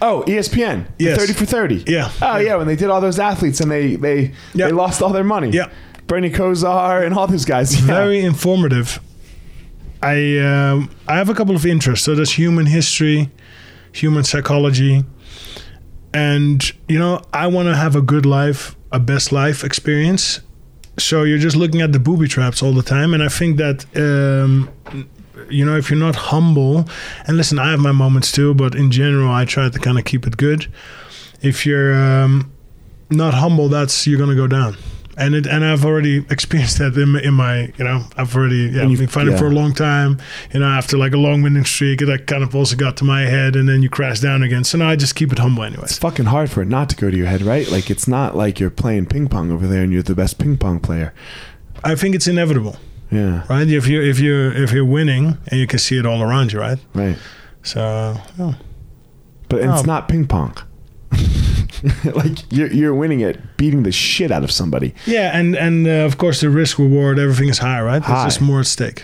oh 0.01 0.24
espn 0.28 0.86
Yes. 0.99 1.18
30 1.20 1.34
for 1.34 1.45
30 1.45 1.84
yeah 1.88 2.12
oh 2.22 2.38
yeah 2.38 2.56
when 2.56 2.68
they 2.68 2.76
did 2.76 2.89
all 2.89 3.01
those 3.01 3.20
athletes 3.20 3.60
and 3.62 3.72
they 3.72 3.95
they 3.95 4.32
Yeah. 4.54 4.68
they 4.68 4.72
lost 4.72 5.01
all 5.01 5.10
their 5.14 5.24
money 5.24 5.49
Yeah. 5.51 5.70
bernie 6.08 6.30
kosar 6.32 7.06
and 7.06 7.16
all 7.16 7.28
those 7.28 7.45
guys 7.45 7.74
yeah. 7.80 7.86
very 7.86 8.20
informative. 8.24 8.99
I 10.01 10.38
um, 10.39 10.89
I 11.08 11.16
have 11.16 11.30
a 11.30 11.34
couple 11.34 11.56
of 11.56 11.66
interests. 11.66 12.04
So 12.04 12.14
there's 12.14 12.34
human 12.34 12.66
history, 12.66 13.30
human 13.93 14.26
psychology, 14.26 15.06
and 16.14 16.72
you 16.88 16.99
know 16.99 17.22
I 17.34 17.47
want 17.47 17.68
to 17.68 17.76
have 17.76 17.95
a 17.95 18.01
good 18.01 18.26
life, 18.26 18.76
a 18.91 18.99
best 18.99 19.32
life 19.32 19.64
experience. 19.64 20.39
So 20.99 21.24
you're 21.24 21.39
just 21.39 21.55
looking 21.55 21.82
at 21.82 21.91
the 21.91 21.99
booby 21.99 22.28
traps 22.28 22.61
all 22.61 22.74
the 22.74 22.84
time, 22.84 23.14
and 23.14 23.24
I 23.24 23.28
think 23.28 23.57
that 23.57 23.86
um, 23.95 24.70
you 25.49 25.66
know, 25.66 25.76
if 25.76 25.89
you're 25.89 25.99
not 25.99 26.16
humble, 26.16 26.88
and 27.28 27.38
listen, 27.38 27.59
I 27.59 27.72
have 27.72 27.80
my 27.80 27.91
moments 27.91 28.32
too, 28.32 28.53
but 28.53 28.76
in 28.76 28.91
general, 28.91 29.32
I 29.32 29.45
try 29.45 29.70
to 29.70 29.80
kind 29.80 29.97
of 29.97 30.05
keep 30.05 30.28
it 30.28 30.38
good. 30.38 30.72
If 31.41 31.66
you're 31.66 31.93
um, 31.93 32.51
not 33.09 33.34
humble, 33.34 33.70
that's 33.70 34.07
you're 34.07 34.20
gonna 34.20 34.36
go 34.36 34.47
down. 34.47 34.78
And 35.16 35.36
it, 35.36 35.45
and 35.45 35.64
I've 35.64 35.86
already 35.86 36.18
experienced 36.30 36.80
that 36.80 36.97
in 36.97 37.09
my, 37.09 37.22
in 37.22 37.34
my 37.36 37.74
you 37.78 37.86
know 37.86 38.03
I've 38.18 38.36
already 38.36 38.72
yeah, 38.74 38.86
been 38.86 39.07
fighting 39.07 39.34
yeah. 39.34 39.39
for 39.39 39.47
a 39.47 39.51
long 39.51 39.74
time 39.74 40.20
you 40.53 40.59
know 40.59 40.66
after 40.66 40.97
like 40.97 41.14
a 41.14 41.18
long 41.18 41.41
winning 41.43 41.66
streak 41.66 41.99
that 41.99 42.26
kind 42.26 42.43
of 42.43 42.55
also 42.55 42.76
got 42.76 42.97
to 42.97 43.03
my 43.03 43.22
head 43.22 43.55
and 43.55 43.70
then 43.70 43.84
you 43.84 43.89
crash 43.89 44.20
down 44.20 44.41
again 44.41 44.64
so 44.64 44.78
now 44.78 44.89
I 44.89 44.95
just 44.95 45.16
keep 45.16 45.32
it 45.32 45.39
humble 45.39 45.64
anyways 45.64 45.91
It's 45.91 45.99
fucking 45.99 46.26
hard 46.26 46.49
for 46.49 46.61
it 46.61 46.68
not 46.68 46.89
to 46.89 46.95
go 46.95 47.11
to 47.11 47.18
your 47.18 47.28
head, 47.28 47.41
right? 47.43 47.70
Like 47.70 47.89
it's 47.91 48.07
not 48.07 48.36
like 48.36 48.59
you're 48.59 48.70
playing 48.72 49.05
ping 49.05 49.28
pong 49.28 49.51
over 49.51 49.68
there 49.68 49.84
and 49.84 49.91
you're 49.93 50.03
the 50.03 50.16
best 50.16 50.39
ping 50.39 50.57
pong 50.57 50.80
player. 50.80 51.14
I 51.84 51.95
think 51.95 52.16
it's 52.16 52.28
inevitable 52.28 52.78
Yeah, 53.11 53.43
right 53.49 53.68
if 53.68 53.88
you 53.88 54.01
if 54.01 54.20
you 54.20 54.51
if 54.51 54.72
you're 54.72 54.86
winning 54.86 55.38
and 55.47 55.59
you 55.59 55.68
can 55.68 55.80
see 55.80 55.97
it 55.97 56.05
all 56.05 56.22
around 56.24 56.53
you 56.53 56.59
right 56.59 56.80
right. 56.93 57.18
so 57.61 58.16
yeah. 58.38 58.53
But 59.49 59.61
it's 59.61 59.86
not 59.86 60.07
ping 60.07 60.26
pong. 60.28 60.57
like 62.15 62.51
you're 62.51 62.71
you're 62.71 62.95
winning 62.95 63.19
it, 63.21 63.39
beating 63.57 63.84
the 63.84 63.91
shit 63.91 64.31
out 64.31 64.43
of 64.43 64.51
somebody, 64.51 64.93
Yeah, 65.05 65.38
and 65.38 65.55
and 65.55 65.86
uh, 65.88 66.05
of 66.05 66.17
course 66.17 66.41
the 66.41 66.49
risk 66.49 66.79
reward 66.79 67.19
everything 67.19 67.49
is 67.49 67.57
high, 67.59 67.81
right? 67.81 68.01
High. 68.01 68.13
There's 68.23 68.36
just 68.36 68.41
more 68.41 68.59
at 68.61 68.67
stake. 68.67 69.03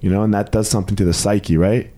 you 0.00 0.10
know, 0.10 0.22
and 0.22 0.32
that 0.34 0.50
does 0.52 0.68
something 0.68 0.96
to 0.96 1.04
the 1.04 1.12
psyche, 1.12 1.56
right? 1.56 1.90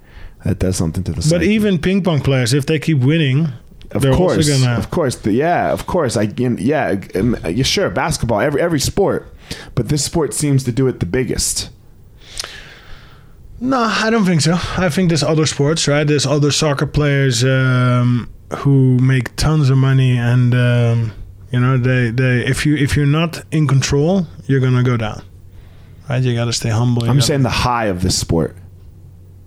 That 0.45 0.59
does 0.59 0.77
something 0.77 1.03
to 1.05 1.13
the 1.13 1.23
psyche. 1.23 1.35
But 1.37 1.41
psyche. 1.43 1.55
even 1.55 1.79
ping 1.79 2.03
pong 2.03 2.21
players, 2.21 2.53
if 2.55 2.67
they 2.67 2.79
keep 2.79 2.99
winning, 2.99 3.49
of 3.93 4.03
they're 4.03 4.13
also 4.13 4.35
course, 4.35 4.49
gonna- 4.49 4.79
of 4.79 4.91
course, 4.91 5.17
the, 5.17 5.33
yeah, 5.33 5.73
of 5.73 5.87
course. 5.87 6.17
I 6.17 6.23
yeah, 6.37 6.97
um, 7.15 7.37
yeah, 7.49 7.63
sure. 7.65 7.91
Basketball, 7.91 8.41
every 8.41 8.61
every 8.61 8.81
sport, 8.81 9.33
but 9.75 9.89
this 9.89 10.05
sport 10.05 10.35
seems 10.35 10.65
to 10.65 10.73
do 10.73 10.87
it 10.89 11.01
the 11.01 11.07
biggest. 11.07 11.71
no, 13.61 13.79
I 13.79 14.11
don't 14.11 14.25
think 14.25 14.41
so. 14.41 14.55
I 14.77 14.89
think 14.89 15.09
there's 15.09 15.23
other 15.25 15.47
sports, 15.47 15.89
right? 15.89 16.07
There's 16.07 16.27
other 16.27 16.51
soccer 16.53 16.87
players 16.87 17.43
um, 17.45 18.31
who 18.59 18.97
make 18.99 19.35
tons 19.37 19.71
of 19.71 19.79
money, 19.79 20.17
and 20.17 20.55
um, 20.55 21.13
you 21.53 21.61
know, 21.61 21.77
they 21.79 22.11
they 22.11 22.47
if 22.47 22.65
you 22.67 22.77
if 22.77 22.97
you're 22.97 23.07
not 23.07 23.45
in 23.51 23.67
control, 23.67 24.27
you're 24.47 24.61
gonna 24.61 24.83
go 24.83 24.97
down, 24.97 25.23
right? 26.09 26.23
You 26.23 26.35
gotta 26.35 26.53
stay 26.53 26.71
humble. 26.71 27.03
I'm 27.03 27.09
gotta- 27.17 27.23
saying 27.23 27.43
the 27.43 27.51
high 27.51 27.87
of 27.87 28.03
this 28.03 28.17
sport. 28.19 28.57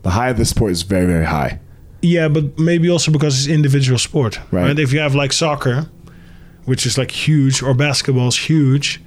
The 0.03 0.11
high 0.11 0.29
of 0.29 0.37
this 0.37 0.49
sport 0.49 0.71
is 0.71 0.81
very 0.83 1.05
very 1.05 1.25
high. 1.25 1.59
Yeah, 2.01 2.27
but 2.29 2.57
maybe 2.57 2.89
also 2.89 3.11
because 3.11 3.37
it's 3.45 3.47
individual 3.53 3.99
sport, 3.99 4.39
Right. 4.51 4.63
right? 4.67 4.79
If 4.79 4.91
you 4.91 4.99
have 4.99 5.13
like 5.13 5.31
soccer, 5.33 5.87
which 6.65 6.85
is 6.87 6.97
like 6.97 7.11
huge, 7.11 7.61
or 7.61 7.75
basketball 7.75 8.27
is 8.27 8.37
huge, 8.37 8.99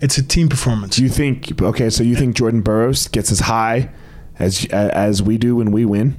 it's 0.00 0.16
a 0.16 0.22
team 0.22 0.48
performance. 0.48 0.98
You 0.98 1.10
think 1.10 1.60
okay? 1.60 1.90
So 1.90 2.02
you 2.02 2.16
think 2.16 2.34
Jordan 2.36 2.62
Burroughs 2.62 3.08
gets 3.08 3.30
as 3.30 3.40
high 3.40 3.90
as 4.38 4.64
as 4.70 5.22
we 5.22 5.36
do 5.38 5.56
when 5.56 5.70
we 5.72 5.84
win? 5.84 6.16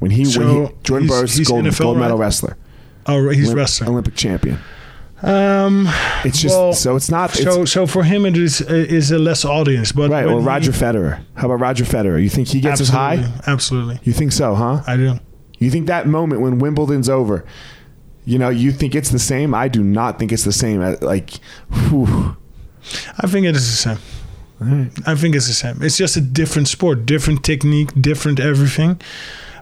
When 0.00 0.10
he, 0.10 0.22
when 0.22 0.30
So, 0.30 0.66
he 0.66 0.72
Jordan 0.82 1.06
he's- 1.08 1.18
Burroughs 1.18 1.32
is 1.32 1.38
he's 1.38 1.48
gold, 1.48 1.64
NFL, 1.64 1.78
gold 1.84 1.98
medal 1.98 2.16
right? 2.18 2.24
wrestler, 2.24 2.56
oh, 3.06 3.28
he's 3.30 3.50
Olymp- 3.50 3.56
wrestler. 3.56 3.86
Olympic 3.88 4.14
champion. 4.16 4.58
Um, 5.22 5.86
It's 6.24 6.40
just 6.40 6.54
Well, 6.56 6.72
so 6.72 6.96
it's 6.96 7.10
not 7.10 7.30
it's, 7.38 7.42
so 7.44 7.64
so 7.66 7.86
for 7.86 8.02
him 8.04 8.24
it 8.24 8.36
is 8.38 8.62
is 8.62 9.10
a 9.10 9.18
less 9.18 9.44
audience, 9.44 9.92
but 9.92 10.10
right. 10.10 10.24
when 10.24 10.34
Or 10.36 10.40
he- 10.40 10.46
Roger 10.46 10.72
Federer. 10.72 11.20
How 11.34 11.46
about 11.46 11.60
Roger 11.60 11.84
Federer? 11.84 12.22
You 12.22 12.30
think 12.30 12.48
he 12.48 12.60
gets 12.60 12.80
as 12.80 12.88
high? 12.88 13.30
absolutely, 13.46 14.00
You 14.02 14.12
think 14.14 14.32
so, 14.32 14.54
huh? 14.54 14.82
I 14.86 14.96
do. 14.96 15.18
You 15.58 15.70
think 15.70 15.86
that 15.88 16.06
moment 16.06 16.40
when 16.40 16.58
Wimbledon's 16.58 17.10
over, 17.10 17.44
you 18.24 18.38
know, 18.38 18.48
you 18.48 18.72
think 18.72 18.94
it's 18.94 19.10
the 19.10 19.18
same? 19.18 19.54
I 19.54 19.68
do 19.68 19.82
not 19.84 20.18
think 20.18 20.32
it's 20.32 20.44
the 20.44 20.52
same. 20.52 20.80
Like, 21.02 21.32
whew. 21.70 22.36
I 23.18 23.26
think 23.26 23.44
it 23.46 23.54
is 23.54 23.70
the 23.70 23.76
same. 23.76 24.90
I 25.06 25.14
think 25.14 25.34
it's 25.36 25.48
the 25.48 25.52
same. 25.54 25.82
It's 25.82 25.98
just 25.98 26.16
a 26.16 26.20
different 26.22 26.68
sport, 26.68 27.04
different 27.04 27.42
technique, 27.44 27.90
different 28.00 28.40
everything. 28.40 28.98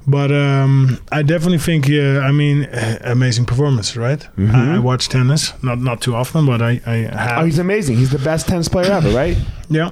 But 0.09 0.33
um, 0.33 0.99
I 1.13 1.23
definitely 1.23 1.59
think, 1.59 1.87
uh, 1.91 2.21
I 2.21 2.33
mean, 2.33 2.65
uh, 2.65 2.99
amazing 3.05 3.45
performance, 3.45 3.95
right? 3.95 4.27
I, 4.39 4.77
I 4.77 4.79
watch 4.79 5.11
tennis, 5.11 5.53
not 5.63 5.81
not 5.81 6.01
too 6.01 6.15
often, 6.15 6.47
but 6.47 6.63
I, 6.63 6.81
I 6.87 6.95
have. 7.15 7.39
oh, 7.39 7.45
he's 7.45 7.59
amazing. 7.59 7.99
He's 7.99 8.11
the 8.11 8.19
best 8.19 8.49
tennis 8.49 8.69
player 8.69 8.91
ever, 8.91 9.11
right? 9.11 9.37
yeah. 9.69 9.91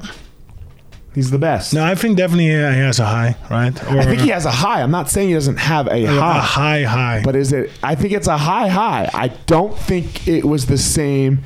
He's 1.15 1.31
the 1.31 1.39
best. 1.39 1.73
No, 1.73 1.83
I 1.83 1.95
think 1.95 2.19
definitely 2.19 2.55
uh, 2.55 2.73
he 2.73 2.79
has 2.81 2.99
a 2.99 3.07
high, 3.07 3.37
right? 3.51 3.75
Or 3.91 4.01
I 4.01 4.05
think 4.05 4.21
he 4.21 4.29
has 4.29 4.45
a 4.45 4.51
high. 4.51 4.83
I'm 4.83 4.91
not 4.91 5.09
saying 5.09 5.29
he 5.29 5.35
doesn't 5.35 5.57
have 5.57 5.87
a 5.89 6.05
high. 6.05 6.39
a 6.39 6.41
high, 6.41 6.83
high. 6.83 7.23
But 7.25 7.37
is 7.37 7.53
it? 7.55 7.71
I 7.83 7.95
think 7.95 8.13
it's 8.13 8.27
a 8.27 8.37
high 8.37 8.69
high. 8.69 9.09
I 9.15 9.29
don't 9.47 9.77
think 9.79 10.29
it 10.29 10.45
was 10.45 10.67
the 10.67 10.77
same 10.77 11.43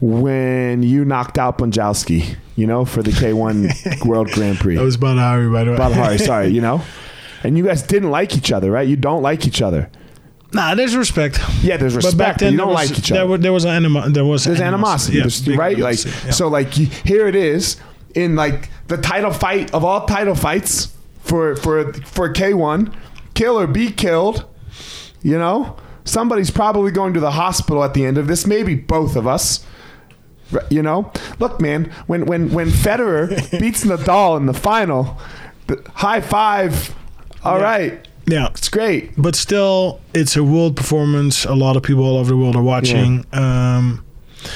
when 0.00 0.82
you 0.82 1.04
knocked 1.04 1.38
out 1.38 1.58
Bonjowski, 1.58 2.36
you 2.56 2.66
know, 2.66 2.84
for 2.86 3.02
the 3.02 3.10
K1 3.10 4.06
World 4.06 4.28
Grand 4.30 4.58
Prix. 4.58 4.76
that 4.76 4.82
was 4.82 4.96
Badr 4.96 5.18
Hari, 5.20 5.50
by 5.50 5.64
the 5.64 5.72
way. 5.72 5.76
Badr 5.76 5.94
Hari, 5.94 6.18
sorry, 6.18 6.48
you 6.48 6.60
know? 6.62 6.82
And 7.44 7.56
you 7.58 7.64
guys 7.64 7.82
didn't 7.82 8.10
like 8.10 8.36
each 8.36 8.50
other, 8.50 8.70
right? 8.70 8.88
You 8.88 8.96
don't 8.96 9.22
like 9.22 9.46
each 9.46 9.60
other. 9.62 9.90
nah, 10.52 10.74
there's 10.74 10.96
respect. 10.96 11.38
Yeah, 11.62 11.76
there's 11.76 11.94
respect, 11.94 12.16
but 12.16 12.24
back 12.24 12.38
then 12.38 12.52
you 12.52 12.58
there 12.58 12.66
don't 12.66 12.74
was, 12.74 12.90
like 12.90 12.98
each 12.98 13.12
other. 13.12 13.36
there 13.38 13.52
was 13.52 13.66
anima- 13.66 14.08
there 14.08 14.24
was 14.24 14.44
There's 14.44 14.60
animosity, 14.60 15.18
Yeah, 15.18 15.22
There's- 15.24 15.40
big 15.42 15.58
right? 15.58 15.78
Like 15.78 16.02
yeah. 16.04 16.30
so, 16.30 16.48
like 16.48 16.78
you, 16.78 16.86
here 17.04 17.26
it 17.28 17.34
is 17.36 17.76
in 18.14 18.34
like 18.36 18.70
the 18.88 18.96
title 18.96 19.32
fight 19.32 19.72
of 19.74 19.84
all 19.84 20.06
title 20.06 20.34
fights 20.34 20.94
for 21.20 21.56
for 21.56 21.92
for 22.04 22.32
K1, 22.32 22.92
kill 23.34 23.58
or 23.58 23.66
be 23.66 23.90
killed. 23.90 24.44
You 25.22 25.38
know, 25.38 25.76
somebody's 26.04 26.50
probably 26.50 26.92
going 26.92 27.14
to 27.14 27.20
the 27.20 27.32
hospital 27.32 27.82
at 27.82 27.94
the 27.94 28.04
end 28.06 28.16
of 28.18 28.26
this. 28.26 28.46
Maybe 28.46 28.74
both 28.74 29.16
of 29.16 29.26
us. 29.26 29.64
You 30.70 30.82
know, 30.82 31.10
look, 31.40 31.60
man. 31.60 31.90
When 32.06 32.26
when 32.26 32.52
when 32.52 32.68
Federer 32.68 33.28
beats 33.60 33.84
Nadal 33.84 34.36
in 34.36 34.46
the 34.46 34.54
final, 34.54 35.18
the 35.66 35.82
high 35.94 36.20
five. 36.20 36.94
All 37.44 37.58
Yeah. 37.58 37.64
right, 37.64 38.08
yeah. 38.26 38.46
it's 38.48 38.68
great. 38.68 39.12
but 39.16 39.34
still, 39.36 40.00
it's 40.14 40.36
a 40.36 40.42
world 40.42 40.76
performance. 40.76 41.44
A 41.44 41.54
lot 41.54 41.76
of 41.76 41.82
people 41.82 42.04
all 42.04 42.16
over 42.18 42.30
the 42.30 42.36
world 42.36 42.56
are 42.56 42.62
watching. 42.62 43.24
Um, 43.32 44.04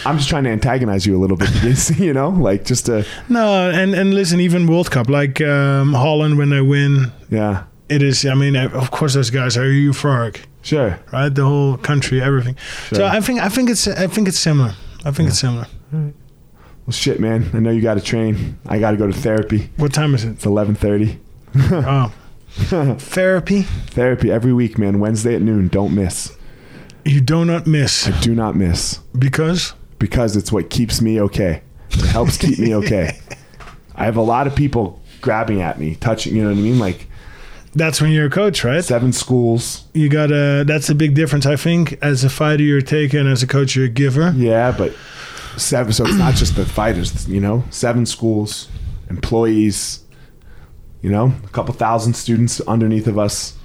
I'm 0.05 0.16
just 0.18 0.28
trying 0.28 0.45
to 0.45 0.51
antagonize 0.51 1.07
you 1.07 1.16
a 1.16 1.20
little 1.20 1.36
bit, 1.36 1.49
you 1.99 2.12
know, 2.12 2.28
like 2.28 2.64
just 2.64 2.86
to 2.86 3.05
no, 3.28 3.70
and 3.70 3.95
and 3.95 4.12
listen, 4.14 4.41
even 4.41 4.66
World 4.66 4.91
Cup, 4.91 5.09
like 5.09 5.41
um, 5.41 5.95
Holland 5.95 6.36
when 6.39 6.51
they 6.51 6.61
win, 6.61 7.11
yeah, 7.30 7.64
it 7.89 8.03
is. 8.03 8.24
I 8.26 8.34
mean, 8.34 8.55
of 8.57 8.91
course, 8.91 9.14
those 9.14 9.30
guys 9.30 9.57
are 9.57 9.64
euphoric, 9.64 10.41
sure. 10.62 10.99
right? 11.12 11.34
The 11.34 11.45
whole 11.45 11.78
country, 11.78 12.20
everything. 12.20 12.57
So 12.93 13.07
I 13.07 13.20
think 13.20 13.41
I 13.41 13.49
think 13.49 13.70
it's 13.70 13.89
I 13.89 14.07
think 14.09 14.28
it's 14.28 14.39
similar. 14.39 14.74
I 15.07 15.11
think 15.11 15.30
it's 15.30 15.39
similar. 15.39 15.66
Well, 15.93 16.93
shit, 16.93 17.18
man. 17.20 17.51
I 17.55 17.59
know 17.59 17.70
you 17.70 17.80
got 17.82 17.95
to 17.95 18.01
train. 18.03 18.59
I 18.66 18.78
got 18.78 18.91
to 18.93 18.97
go 18.99 19.07
to 19.07 19.12
therapy. 19.12 19.70
What 19.76 19.93
time 19.93 20.14
is 20.14 20.24
it? 20.24 20.30
It's 20.32 20.45
11:30. 20.45 21.18
oh, 21.57 22.12
therapy. 22.99 23.63
Therapy 23.63 24.31
every 24.31 24.53
week, 24.53 24.79
man. 24.79 25.01
Wednesday 25.01 25.35
at 25.35 25.43
noon. 25.43 25.69
Don't 25.69 25.95
miss. 25.95 26.37
You 27.05 27.21
do 27.21 27.45
not 27.45 27.67
miss 27.67 28.07
I 28.07 28.21
do 28.21 28.35
not 28.35 28.55
miss 28.55 28.99
because 29.19 29.73
because 29.99 30.37
it's 30.37 30.53
what 30.53 30.69
keeps 30.69 31.01
me 31.01 31.21
okay. 31.23 31.63
It 31.91 32.05
helps 32.07 32.37
keep 32.37 32.59
me 32.59 32.75
okay. 32.75 33.19
I 33.95 34.05
have 34.05 34.17
a 34.17 34.23
lot 34.23 34.47
of 34.47 34.55
people 34.55 35.01
grabbing 35.21 35.63
at 35.63 35.79
me, 35.79 35.95
touching. 35.97 36.37
You 36.37 36.43
know 36.43 36.51
what 36.51 36.59
I 36.59 36.61
mean? 36.61 36.79
Like 36.79 37.09
that's 37.75 38.01
when 38.01 38.11
you're 38.11 38.27
a 38.27 38.31
coach, 38.31 38.65
right? 38.65 38.85
seven 38.85 39.13
schools. 39.13 39.87
You 39.95 40.09
gotta. 40.09 40.65
That's 40.67 40.89
a 40.89 40.95
big 40.95 41.15
difference, 41.15 41.47
I 41.47 41.57
think. 41.57 41.99
As 42.03 42.25
a 42.25 42.31
fighter, 42.31 42.63
you're 42.63 42.79
a 42.79 42.83
taker, 42.83 43.19
and 43.19 43.29
as 43.29 43.43
a 43.43 43.47
coach, 43.47 43.75
you're 43.75 43.87
a 43.87 43.91
giver. 43.91 44.33
Yeah, 44.37 44.75
but 44.77 44.93
seven. 45.57 45.93
So 45.93 46.05
it's 46.05 46.17
not 46.17 46.35
just 46.35 46.57
the 46.57 46.67
fighters. 46.67 47.29
You 47.29 47.41
know, 47.41 47.65
seven 47.71 48.07
schools, 48.07 48.69
employees. 49.11 50.01
You 51.03 51.11
know, 51.11 51.32
a 51.44 51.49
couple 51.49 51.74
thousand 51.74 52.14
students 52.14 52.61
underneath 52.62 53.07
of 53.07 53.18
us, 53.18 53.57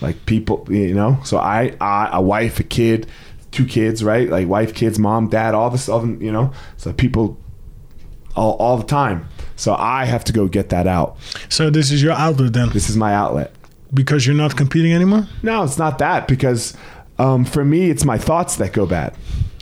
like 0.00 0.24
people. 0.26 0.66
You 0.70 0.94
know, 0.94 1.18
so 1.24 1.38
I, 1.38 1.76
I 1.80 2.10
a 2.14 2.20
wife, 2.22 2.58
a 2.60 2.64
kid, 2.64 3.06
two 3.50 3.66
kids, 3.66 4.02
right? 4.02 4.28
Like 4.28 4.48
wife, 4.48 4.74
kids, 4.74 4.98
mom, 4.98 5.28
dad, 5.28 5.54
all 5.54 5.70
this 5.70 5.88
other. 5.88 6.06
You 6.08 6.32
know, 6.32 6.52
so 6.76 6.92
people 6.92 7.38
all 8.34 8.52
all 8.54 8.76
the 8.78 8.84
time. 8.86 9.28
So 9.56 9.74
I 9.74 10.06
have 10.06 10.24
to 10.24 10.32
go 10.32 10.48
get 10.48 10.70
that 10.70 10.86
out. 10.86 11.18
So 11.50 11.68
this 11.68 11.90
is 11.90 12.02
your 12.02 12.12
outlet 12.12 12.54
then, 12.54 12.70
This 12.70 12.88
is 12.88 12.96
my 12.96 13.14
outlet. 13.14 13.52
because 13.92 14.26
you're 14.26 14.36
not 14.36 14.56
competing 14.56 14.94
anymore. 14.94 15.26
No, 15.42 15.62
it's 15.64 15.76
not 15.76 15.98
that 15.98 16.26
because 16.28 16.74
um, 17.18 17.44
for 17.44 17.62
me, 17.64 17.90
it's 17.90 18.04
my 18.06 18.16
thoughts 18.16 18.56
that 18.56 18.72
go 18.72 18.86
bad. 18.86 19.14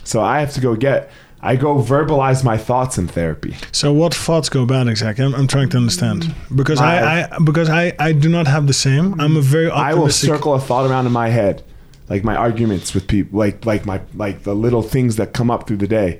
So 0.05 0.21
I 0.21 0.39
have 0.39 0.53
to 0.53 0.61
go 0.61 0.75
get. 0.77 1.11
I 1.41 1.55
go 1.55 1.75
verbalize 1.75 2.43
my 2.43 2.57
thoughts 2.57 2.97
in 2.97 3.07
therapy. 3.07 3.55
So 3.71 3.93
what 3.93 4.13
thoughts 4.13 4.49
go 4.49 4.65
bad 4.65 4.87
exactly? 4.87 5.23
I'm, 5.23 5.33
I'm 5.33 5.47
trying 5.47 5.69
to 5.69 5.77
understand 5.77 6.33
because 6.53 6.81
I, 6.81 7.21
I 7.21 7.39
because 7.43 7.69
I 7.69 7.93
I 7.97 8.11
do 8.11 8.27
not 8.27 8.47
have 8.47 8.67
the 8.67 8.73
same. 8.73 9.19
I'm 9.19 9.37
a 9.37 9.41
very 9.41 9.69
I 9.71 9.93
will 9.93 10.09
circle 10.09 10.53
a 10.53 10.59
thought 10.59 10.89
around 10.89 11.05
in 11.05 11.13
my 11.13 11.29
head, 11.29 11.63
like 12.09 12.23
my 12.25 12.35
arguments 12.35 12.93
with 12.93 13.07
people, 13.07 13.39
like 13.39 13.65
like 13.65 13.85
my 13.85 14.01
like 14.13 14.43
the 14.43 14.53
little 14.53 14.81
things 14.81 15.15
that 15.15 15.33
come 15.33 15.49
up 15.49 15.65
through 15.65 15.77
the 15.77 15.87
day. 15.87 16.19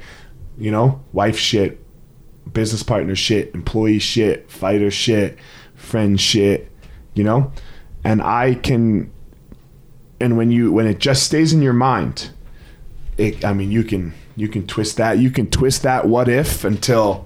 You 0.58 0.72
know, 0.72 1.02
wife 1.12 1.38
shit, 1.38 1.86
business 2.54 2.84
partner 2.84 3.16
shit, 3.16 3.54
employee 3.54 4.00
shit, 4.00 4.50
fighter 4.50 4.92
shit, 4.92 5.38
friend 5.76 6.20
shit. 6.20 6.72
You 7.14 7.26
know, 7.26 7.52
and 8.06 8.22
I 8.22 8.56
can. 8.56 9.12
And 10.22 10.38
when 10.38 10.52
you 10.52 10.72
when 10.72 10.86
it 10.86 11.00
just 11.00 11.24
stays 11.24 11.52
in 11.52 11.62
your 11.62 11.74
mind, 11.74 12.30
it. 13.18 13.44
I 13.44 13.52
mean, 13.54 13.72
you 13.72 13.84
can 13.84 14.14
you 14.40 14.48
can 14.48 14.66
twist 14.66 14.98
that 14.98 15.18
you 15.20 15.30
can 15.32 15.48
twist 15.50 15.84
that 15.84 16.08
what 16.08 16.28
if 16.30 16.64
until 16.64 17.26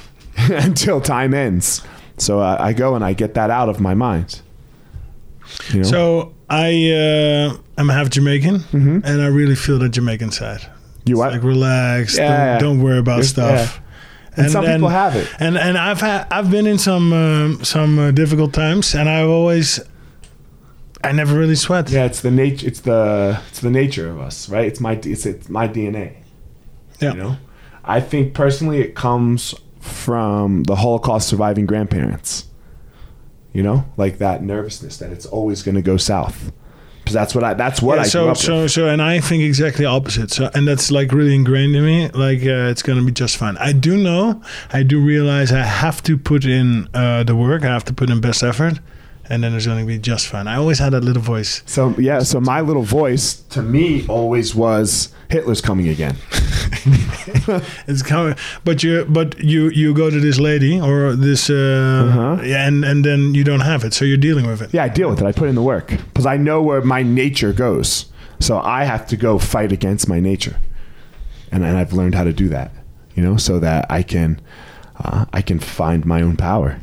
until 0.36 1.00
time 1.00 1.34
ends. 1.34 1.82
So 2.18 2.38
uh, 2.40 2.56
I 2.60 2.72
go 2.72 2.94
and 2.94 3.04
I 3.04 3.12
get 3.12 3.34
that 3.34 3.50
out 3.50 3.68
of 3.68 3.80
my 3.80 3.94
mind. 3.94 4.40
You 5.72 5.78
know? 5.82 5.88
So 5.88 6.34
I 6.48 6.90
uh, 6.92 7.56
I'm 7.76 7.88
half 7.88 8.08
Jamaican, 8.10 8.58
Mhm. 8.72 9.04
and 9.04 9.22
I 9.22 9.26
really 9.26 9.56
feel 9.56 9.78
the 9.78 9.88
Jamaican 9.88 10.30
side. 10.30 10.62
you 11.06 11.16
what? 11.18 11.32
Like 11.32 11.42
relax, 11.42 12.16
Yeah, 12.16 12.28
don't, 12.28 12.38
yeah. 12.46 12.58
don't 12.58 12.82
worry 12.82 12.98
about 12.98 13.22
There's- 13.22 13.30
stuff. 13.30 13.80
and, 14.36 14.50
some 14.50 14.64
people 14.64 14.88
have 14.88 15.14
it. 15.16 15.28
And 15.38 15.56
and 15.58 15.76
I've 15.76 16.00
had 16.00 16.26
I've 16.30 16.50
been 16.50 16.66
in 16.66 16.78
some 16.78 17.12
um, 17.12 17.64
some 17.64 17.98
uh, 17.98 18.10
difficult 18.12 18.52
times, 18.52 18.94
and 18.94 19.08
I've 19.08 19.28
always 19.28 19.80
I 21.04 21.12
never 21.12 21.38
really 21.38 21.54
sweat. 21.56 21.90
Yeah, 21.90 22.06
it's 22.06 22.20
the 22.22 22.30
nature. 22.30 22.66
It's 22.66 22.80
the 22.80 23.38
it's 23.50 23.60
the 23.60 23.70
nature 23.70 24.08
of 24.10 24.18
us, 24.18 24.48
right? 24.48 24.66
It's 24.66 24.80
my 24.80 24.92
it's 25.04 25.26
it's 25.26 25.48
my 25.48 25.68
DNA. 25.68 26.14
Yeah. 27.04 27.12
You 27.12 27.18
know, 27.22 27.36
I 27.84 28.00
think 28.00 28.34
personally 28.34 28.80
it 28.80 28.94
comes 28.94 29.54
from 29.80 30.62
the 30.64 30.76
Holocaust 30.76 31.28
surviving 31.28 31.66
grandparents. 31.66 32.46
You 33.52 33.62
know, 33.62 33.84
like 33.96 34.18
that 34.18 34.42
nervousness 34.42 34.96
that 34.98 35.12
it's 35.12 35.26
always 35.26 35.62
going 35.62 35.76
to 35.76 35.82
go 35.82 35.96
south. 35.96 36.52
Because 37.04 37.12
that's 37.14 37.34
what 37.34 37.44
I 37.44 37.52
that's 37.54 37.82
what 37.82 37.96
Yeah, 37.96 38.00
I 38.00 38.04
grew 38.04 38.10
so 38.10 38.28
up 38.30 38.36
so 38.38 38.62
with. 38.62 38.72
so 38.72 38.88
and 38.88 39.02
I 39.02 39.20
think 39.20 39.42
exactly 39.44 39.84
opposite. 39.84 40.30
So 40.30 40.50
and 40.54 40.66
that's 40.66 40.90
like 40.90 41.12
really 41.12 41.34
ingrained 41.34 41.76
in 41.76 41.84
me. 41.84 42.08
Like 42.08 42.38
uh, 42.40 42.70
it's 42.72 42.82
gonna 42.82 43.02
be 43.04 43.12
just 43.12 43.36
fine. 43.36 43.58
I 43.58 43.72
do 43.72 43.98
know. 44.02 44.40
I 44.72 44.82
do 44.82 44.98
realize 44.98 45.52
I 45.52 45.62
have 45.62 46.02
to 46.04 46.16
put 46.16 46.46
in 46.46 46.88
uh, 46.94 47.22
the 47.22 47.36
work. 47.36 47.62
I 47.62 47.66
have 47.66 47.84
to 47.84 47.92
put 47.92 48.08
in 48.08 48.22
best 48.22 48.42
effort, 48.42 48.80
and 49.30 49.42
then 49.42 49.54
it's 49.54 49.66
gonna 49.66 49.84
be 49.86 49.98
just 49.98 50.26
fine. 50.28 50.46
I 50.46 50.56
always 50.56 50.78
had 50.78 50.92
that 50.92 51.02
little 51.04 51.22
voice. 51.22 51.62
So 51.66 51.94
yeah, 51.98 52.20
so 52.20 52.40
my 52.40 52.60
little 52.60 52.82
voice 52.82 53.34
to 53.50 53.62
me 53.62 54.06
always 54.08 54.54
was 54.54 55.12
Hitler's 55.28 55.60
coming 55.60 55.88
again. 55.88 56.16
It's 57.86 58.02
coming, 58.02 58.36
but 58.64 58.82
you 58.82 59.04
but 59.08 59.38
you 59.40 59.68
you 59.70 59.94
go 59.94 60.10
to 60.10 60.20
this 60.20 60.38
lady 60.38 60.80
or 60.80 61.14
this 61.14 61.50
uh, 61.50 61.54
Uh-huh. 61.54 62.42
and 62.44 62.84
and 62.84 63.04
then 63.04 63.34
you 63.34 63.44
don't 63.44 63.60
have 63.60 63.84
it, 63.84 63.94
so 63.94 64.04
you're 64.04 64.16
dealing 64.20 64.46
with 64.46 64.62
it. 64.62 64.72
Yeah, 64.72 64.84
I 64.84 64.88
deal 64.88 65.08
with 65.10 65.20
it. 65.20 65.26
I 65.26 65.32
put 65.32 65.48
in 65.48 65.54
the 65.54 65.62
work 65.62 65.88
because 65.88 66.26
I 66.26 66.36
know 66.36 66.62
where 66.62 66.80
my 66.82 67.02
nature 67.02 67.52
goes. 67.52 68.06
So 68.40 68.58
I 68.58 68.84
have 68.84 69.06
to 69.08 69.16
go 69.16 69.38
fight 69.38 69.72
against 69.72 70.08
my 70.08 70.20
nature, 70.20 70.56
and 71.52 71.64
and 71.64 71.76
I've 71.76 71.92
learned 71.92 72.14
how 72.14 72.24
to 72.24 72.32
do 72.32 72.48
that. 72.50 72.70
You 73.14 73.22
know, 73.22 73.36
so 73.36 73.58
that 73.60 73.86
I 73.90 74.02
can 74.02 74.40
uh, 74.98 75.24
I 75.32 75.42
can 75.42 75.58
find 75.60 76.04
my 76.04 76.22
own 76.22 76.36
power. 76.36 76.80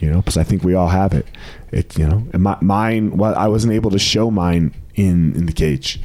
You 0.00 0.10
know, 0.10 0.18
because 0.20 0.36
I 0.36 0.44
think 0.44 0.62
we 0.64 0.74
all 0.74 0.88
have 0.88 1.12
it. 1.14 1.26
It 1.72 1.98
you 1.98 2.06
know, 2.06 2.26
my, 2.38 2.58
mine. 2.60 3.16
Well, 3.16 3.34
I 3.34 3.48
wasn't 3.48 3.72
able 3.72 3.90
to 3.90 3.98
show 3.98 4.30
mine 4.30 4.74
in 4.94 5.34
in 5.34 5.46
the 5.46 5.52
cage. 5.52 6.00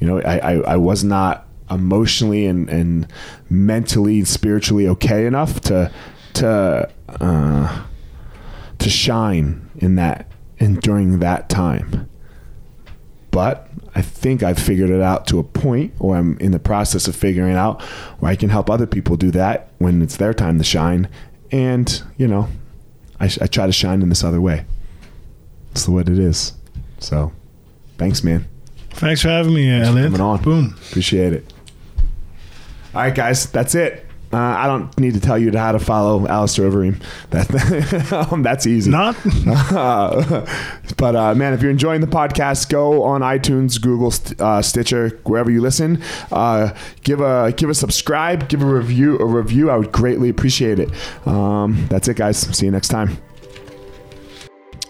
You 0.00 0.06
know, 0.06 0.20
I 0.20 0.38
I, 0.38 0.52
I 0.72 0.76
was 0.76 1.04
not 1.04 1.46
emotionally 1.70 2.46
and 2.46 2.68
and 2.68 3.06
mentally 3.50 4.18
and 4.18 4.28
spiritually 4.28 4.88
okay 4.88 5.26
enough 5.26 5.60
to 5.62 5.92
to 6.34 6.90
uh, 7.08 7.82
to 8.78 8.90
shine 8.90 9.70
in 9.76 9.96
that 9.96 10.30
and 10.58 10.80
during 10.80 11.18
that 11.18 11.48
time. 11.48 12.08
But 13.30 13.68
I 13.94 14.00
think 14.00 14.42
I've 14.42 14.58
figured 14.58 14.90
it 14.90 15.02
out 15.02 15.26
to 15.28 15.38
a 15.38 15.44
point, 15.44 15.92
or 15.98 16.16
I'm 16.16 16.38
in 16.38 16.52
the 16.52 16.58
process 16.58 17.06
of 17.06 17.14
figuring 17.14 17.54
out 17.54 17.82
where 18.18 18.32
I 18.32 18.36
can 18.36 18.48
help 18.48 18.70
other 18.70 18.86
people 18.86 19.16
do 19.16 19.30
that 19.32 19.68
when 19.78 20.00
it's 20.00 20.16
their 20.16 20.32
time 20.32 20.56
to 20.58 20.64
shine. 20.64 21.08
And 21.50 22.02
you 22.16 22.28
know, 22.28 22.48
I, 23.20 23.26
I 23.40 23.46
try 23.46 23.66
to 23.66 23.72
shine 23.72 24.00
in 24.02 24.08
this 24.08 24.24
other 24.24 24.40
way. 24.40 24.64
That's 25.76 25.88
what 25.88 26.08
it 26.08 26.18
is. 26.18 26.54
So, 27.00 27.32
thanks, 27.98 28.24
man. 28.24 28.48
Thanks 28.92 29.20
for 29.20 29.28
having 29.28 29.52
me, 29.52 29.68
for 29.68 29.84
Elliot. 29.84 30.06
coming 30.06 30.20
on. 30.22 30.42
Boom. 30.42 30.74
Appreciate 30.88 31.34
it. 31.34 31.52
All 32.94 33.02
right, 33.02 33.14
guys, 33.14 33.50
that's 33.50 33.74
it. 33.74 34.06
Uh, 34.32 34.38
I 34.38 34.66
don't 34.68 34.98
need 34.98 35.12
to 35.12 35.20
tell 35.20 35.38
you 35.38 35.52
how 35.56 35.72
to 35.72 35.78
follow 35.78 36.26
Alistair 36.26 36.70
Overeem. 36.70 37.02
That, 37.28 38.12
um, 38.32 38.42
that's 38.42 38.66
easy. 38.66 38.90
Not 38.90 39.16
but 40.96 41.14
uh, 41.14 41.34
man, 41.34 41.52
if 41.52 41.60
you're 41.60 41.70
enjoying 41.70 42.00
the 42.00 42.06
podcast, 42.06 42.70
go 42.70 43.02
on 43.02 43.20
iTunes, 43.20 43.78
Google, 43.80 44.14
uh, 44.42 44.62
Stitcher, 44.62 45.10
wherever 45.24 45.50
you 45.50 45.60
listen. 45.60 46.02
Uh, 46.32 46.74
give 47.02 47.20
a 47.20 47.52
give 47.54 47.68
a 47.68 47.74
subscribe, 47.74 48.48
give 48.48 48.62
a 48.62 48.66
review. 48.66 49.18
A 49.18 49.26
review, 49.26 49.70
I 49.70 49.76
would 49.76 49.92
greatly 49.92 50.30
appreciate 50.30 50.78
it. 50.78 50.90
Um, 51.26 51.86
that's 51.88 52.08
it, 52.08 52.16
guys. 52.16 52.38
See 52.38 52.64
you 52.64 52.72
next 52.72 52.88
time. 52.88 53.18